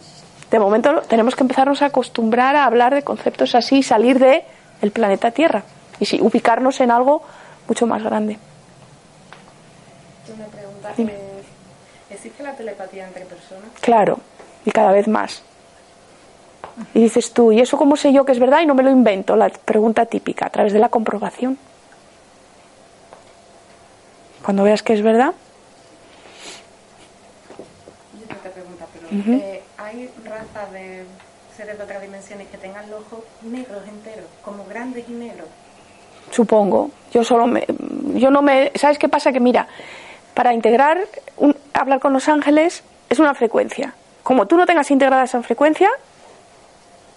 De 0.51 0.59
momento 0.59 1.01
tenemos 1.07 1.35
que 1.35 1.43
empezarnos 1.43 1.81
a 1.81 1.87
acostumbrar 1.87 2.55
a 2.55 2.65
hablar 2.65 2.93
de 2.93 3.03
conceptos 3.03 3.53
así 3.55 3.77
y 3.79 3.83
salir 3.83 4.19
de 4.19 4.43
el 4.81 4.91
planeta 4.91 5.31
Tierra 5.31 5.63
y 5.99 6.05
sí, 6.05 6.19
ubicarnos 6.21 6.79
en 6.79 6.91
algo 6.91 7.21
mucho 7.67 7.85
más 7.87 8.03
grande. 8.03 8.37
Una 10.35 10.45
pregunta. 10.45 10.93
Dime. 10.95 11.13
¿Existe 12.09 12.43
la 12.43 12.53
telepatía 12.53 13.07
entre 13.07 13.25
personas? 13.25 13.69
Claro, 13.81 14.19
y 14.65 14.71
cada 14.71 14.91
vez 14.91 15.07
más. 15.07 15.41
Y 16.93 17.01
dices 17.01 17.33
tú, 17.33 17.51
¿y 17.51 17.59
eso 17.59 17.77
cómo 17.77 17.95
sé 17.97 18.13
yo 18.13 18.23
que 18.23 18.31
es 18.31 18.39
verdad 18.39 18.61
y 18.61 18.65
no 18.65 18.75
me 18.75 18.83
lo 18.83 18.89
invento? 18.91 19.35
La 19.35 19.49
pregunta 19.49 20.05
típica, 20.05 20.45
a 20.45 20.49
través 20.49 20.73
de 20.73 20.79
la 20.79 20.89
comprobación. 20.89 21.57
Cuando 24.47 24.63
veas 24.63 24.81
que 24.81 24.93
es 24.93 25.01
verdad, 25.01 25.33
Yo 28.17 28.25
tengo 28.27 28.53
pregunta, 28.53 28.85
pero 28.93 29.33
eh, 29.43 29.61
¿hay 29.77 30.09
razas 30.23 30.71
de 30.71 31.03
seres 31.57 31.77
de 31.77 31.83
otras 31.83 32.01
dimensiones 32.01 32.47
que 32.47 32.57
tengan 32.57 32.89
los 32.89 33.01
ojos 33.11 33.25
negros 33.41 33.83
enteros, 33.85 34.23
como 34.45 34.63
grandes 34.63 35.03
y 35.09 35.11
negros? 35.11 35.47
supongo. 36.31 36.91
Yo 37.11 37.25
solo 37.25 37.45
me, 37.45 37.65
yo 38.15 38.31
no 38.31 38.41
me, 38.41 38.71
¿sabes 38.75 38.97
qué 38.97 39.09
pasa? 39.09 39.33
Que 39.33 39.41
mira, 39.41 39.67
para 40.33 40.53
integrar, 40.53 40.97
un- 41.35 41.57
hablar 41.73 41.99
con 41.99 42.13
los 42.13 42.29
ángeles 42.29 42.83
es 43.09 43.19
una 43.19 43.33
frecuencia. 43.35 43.95
Como 44.23 44.45
tú 44.45 44.55
no 44.55 44.65
tengas 44.65 44.89
integrada 44.91 45.25
esa 45.25 45.43
frecuencia, 45.43 45.89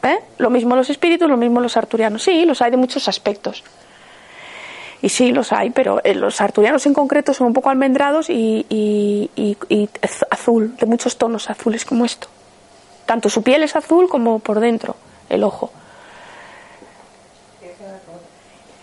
¿eh? 0.03 0.18
lo 0.39 0.51
mismo 0.51 0.74
los 0.74 0.91
espíritus, 0.91 1.28
lo 1.31 1.37
mismo 1.37 1.61
los 1.61 1.76
arturianos. 1.76 2.24
Sí, 2.24 2.45
los 2.45 2.61
hay 2.61 2.72
de 2.72 2.76
muchos 2.76 3.07
aspectos. 3.07 3.62
Y 5.03 5.09
sí, 5.09 5.32
los 5.32 5.53
hay, 5.53 5.70
pero 5.70 6.01
eh, 6.05 6.14
los 6.14 6.40
arturianos 6.40 6.84
en 6.86 6.92
concreto 6.92 7.32
son 7.32 7.48
un 7.48 7.53
poco 7.55 7.70
almendrados 7.70 8.28
y, 8.28 8.66
y, 8.68 9.30
y, 9.68 9.88
azul, 10.30 10.76
de 10.76 10.86
muchos 10.86 11.16
tonos 11.16 11.48
azules 11.48 11.84
como 11.84 12.05
esto. 12.05 12.28
Tanto 13.07 13.30
su 13.30 13.42
piel 13.42 13.62
es 13.62 13.74
azul 13.76 14.09
como 14.09 14.40
por 14.40 14.61
dentro, 14.61 14.96
el 15.30 15.42
ojo. 15.42 15.72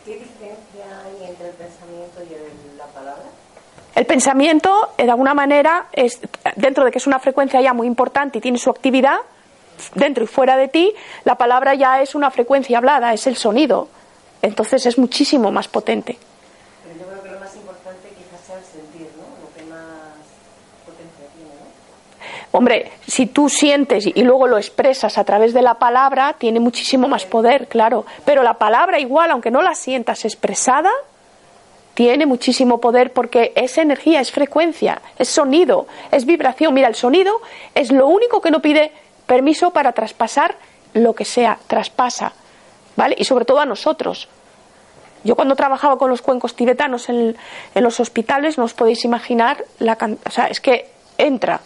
¿Qué 0.06 0.14
diferencia 0.14 0.86
hay 1.06 1.30
entre 1.30 1.50
el 1.50 1.54
pensamiento 1.54 2.24
y 2.24 2.78
la 2.78 2.86
palabra? 2.86 3.24
El 3.94 4.06
pensamiento, 4.06 4.90
de 4.98 5.10
alguna 5.10 5.34
manera, 5.34 5.88
es, 5.92 6.20
dentro 6.56 6.84
de 6.84 6.92
que 6.92 6.98
es 6.98 7.08
una 7.08 7.20
frecuencia 7.20 7.62
ya 7.62 7.74
muy 7.74 7.86
importante 7.86 8.40
y 8.40 8.42
tiene 8.42 8.58
su 8.58 8.70
actividad, 8.70 9.20
dentro 9.94 10.24
y 10.24 10.28
fuera 10.28 10.58
de 10.58 10.68
ti, 10.68 10.94
la 11.26 11.36
palabra 11.36 11.76
ya 11.76 12.02
es 12.02 12.16
una 12.16 12.32
frecuencia 12.32 12.80
hablada, 12.80 13.14
es 13.14 13.28
el 13.28 13.36
sonido. 13.36 13.90
Entonces 14.42 14.86
es 14.86 14.98
muchísimo 14.98 15.52
más 15.52 15.68
potente. 15.68 16.18
Pero 16.84 17.00
yo 17.00 17.06
creo 17.08 17.24
que 17.24 17.30
lo 17.30 17.40
más 17.40 17.56
importante 17.56 18.10
quizás 18.10 18.46
sea 18.46 18.58
el 18.58 18.64
sentir, 18.64 19.10
¿no? 19.18 19.24
Lo 19.44 19.54
que 19.56 19.64
más 19.70 20.24
potencia 20.86 21.26
tiene, 21.36 21.50
¿no? 21.50 22.58
Hombre, 22.58 22.92
si 23.08 23.26
tú 23.26 23.50
sientes 23.50 24.06
y 24.06 24.22
luego 24.24 24.48
lo 24.48 24.58
expresas 24.58 25.18
a 25.18 25.24
través 25.24 25.54
de 25.54 25.62
la 25.62 25.76
palabra, 25.76 26.36
tiene 26.38 26.60
muchísimo 26.60 27.08
más 27.08 27.26
poder, 27.26 27.68
claro. 27.68 28.06
Pero 28.26 28.44
la 28.44 28.56
palabra 28.56 29.00
igual, 29.00 29.32
aunque 29.32 29.52
no 29.52 29.62
la 29.62 29.76
sientas 29.76 30.26
expresada, 30.26 30.92
tiene 31.98 32.28
muchísimo 32.28 32.80
poder 32.80 33.12
porque 33.12 33.54
es 33.56 33.80
energía, 33.80 34.22
es 34.22 34.32
frecuencia, 34.32 35.02
es 35.18 35.30
sonido, 35.30 35.88
es 36.12 36.28
vibración. 36.28 36.76
Mira, 36.76 36.88
el 36.88 36.94
sonido 36.94 37.42
es 37.74 37.92
lo 37.92 38.08
único 38.08 38.40
que 38.40 38.52
no 38.52 38.62
pide 38.62 38.92
permiso 39.26 39.72
para 39.72 39.94
traspasar 39.94 40.56
lo 40.94 41.16
que 41.16 41.26
sea, 41.26 41.58
traspasa, 41.66 42.34
¿vale? 42.98 43.16
Y 43.18 43.24
sobre 43.24 43.46
todo 43.46 43.62
a 43.62 43.66
nosotros. 43.66 44.28
Yo 45.24 45.36
cuando 45.36 45.56
trabajaba 45.56 45.98
con 45.98 46.10
los 46.10 46.22
cuencos 46.22 46.56
tibetanos 46.56 47.08
en, 47.10 47.38
los 47.76 48.00
hospitales, 48.00 48.58
no 48.58 48.66
os 48.66 48.74
podéis 48.74 49.06
imaginar 49.06 49.64
la 49.80 49.98
o 50.26 50.32
sea, 50.32 50.48
es 50.48 50.60
que 50.60 50.90
entra. 51.18 51.62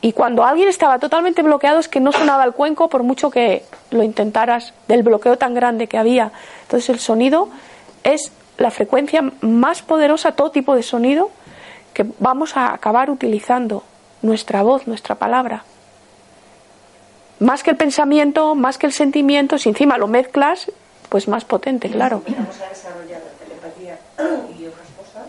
Y 0.00 0.12
cuando 0.12 0.44
alguien 0.44 0.68
estaba 0.68 0.98
totalmente 0.98 1.42
bloqueado 1.42 1.80
es 1.80 1.88
que 1.88 1.98
no 1.98 2.12
sonaba 2.12 2.44
el 2.44 2.52
cuenco 2.52 2.88
por 2.88 3.02
mucho 3.02 3.30
que 3.30 3.64
lo 3.90 4.02
intentaras, 4.02 4.72
del 4.86 5.02
bloqueo 5.02 5.38
tan 5.38 5.54
grande 5.54 5.88
que 5.88 5.98
había. 5.98 6.30
Entonces 6.62 6.88
el 6.90 7.00
sonido 7.00 7.48
es 8.04 8.30
la 8.58 8.70
frecuencia 8.70 9.22
más 9.40 9.82
poderosa, 9.82 10.32
todo 10.32 10.50
tipo 10.50 10.76
de 10.76 10.82
sonido, 10.82 11.30
que 11.94 12.06
vamos 12.18 12.56
a 12.56 12.72
acabar 12.72 13.10
utilizando. 13.10 13.82
Nuestra 14.20 14.62
voz, 14.62 14.88
nuestra 14.88 15.14
palabra. 15.14 15.64
Más 17.40 17.62
que 17.62 17.70
el 17.70 17.76
pensamiento, 17.76 18.54
más 18.54 18.78
que 18.78 18.86
el 18.86 18.92
sentimiento, 18.92 19.58
si 19.58 19.68
encima 19.68 19.96
lo 19.96 20.08
mezclas, 20.08 20.70
pues 21.08 21.28
más 21.28 21.44
potente, 21.44 21.88
claro. 21.88 22.22
Vamos 22.26 22.60
a 22.60 22.68
desarrollar 22.68 23.20
la 23.20 23.44
telepatía 23.44 23.98
y 24.58 24.66
otras 24.66 24.88
cosas. 24.96 25.26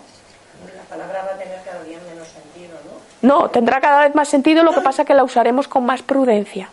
La 0.75 0.83
palabra 0.83 1.23
va 1.23 1.35
a 1.35 1.37
tener 1.37 1.61
cada 1.63 1.83
día 1.83 1.99
menos 2.11 2.27
sentido, 2.27 2.77
¿no? 2.85 2.99
No, 3.21 3.49
tendrá 3.49 3.79
cada 3.79 4.01
vez 4.01 4.15
más 4.15 4.27
sentido, 4.27 4.63
lo 4.63 4.73
que 4.73 4.81
pasa 4.81 5.05
que 5.05 5.13
la 5.13 5.23
usaremos 5.23 5.67
con 5.67 5.85
más 5.85 6.01
prudencia. 6.01 6.69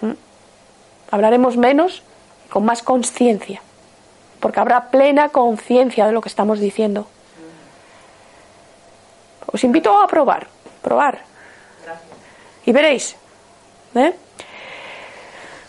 ¿Mm? 0.00 0.12
Hablaremos 1.10 1.56
menos 1.56 2.02
con 2.48 2.64
más 2.64 2.82
conciencia, 2.82 3.60
porque 4.40 4.60
habrá 4.60 4.90
plena 4.90 5.28
conciencia 5.28 6.06
de 6.06 6.12
lo 6.12 6.22
que 6.22 6.28
estamos 6.28 6.60
diciendo. 6.60 7.06
Os 9.52 9.62
invito 9.64 9.98
a 9.98 10.06
probar, 10.06 10.46
probar. 10.82 11.35
Y 12.66 12.72
veréis. 12.72 13.16
¿eh? 13.94 14.12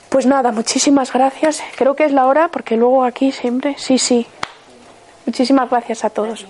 Pues 0.09 0.25
nada, 0.25 0.51
muchísimas 0.51 1.13
gracias. 1.13 1.61
Creo 1.77 1.95
que 1.95 2.05
es 2.05 2.11
la 2.11 2.25
hora, 2.25 2.49
porque 2.49 2.75
luego 2.75 3.03
aquí 3.03 3.31
siempre. 3.31 3.75
Sí, 3.77 3.97
sí. 3.97 4.27
Muchísimas 5.25 5.69
gracias 5.69 6.03
a 6.03 6.09
todos. 6.09 6.45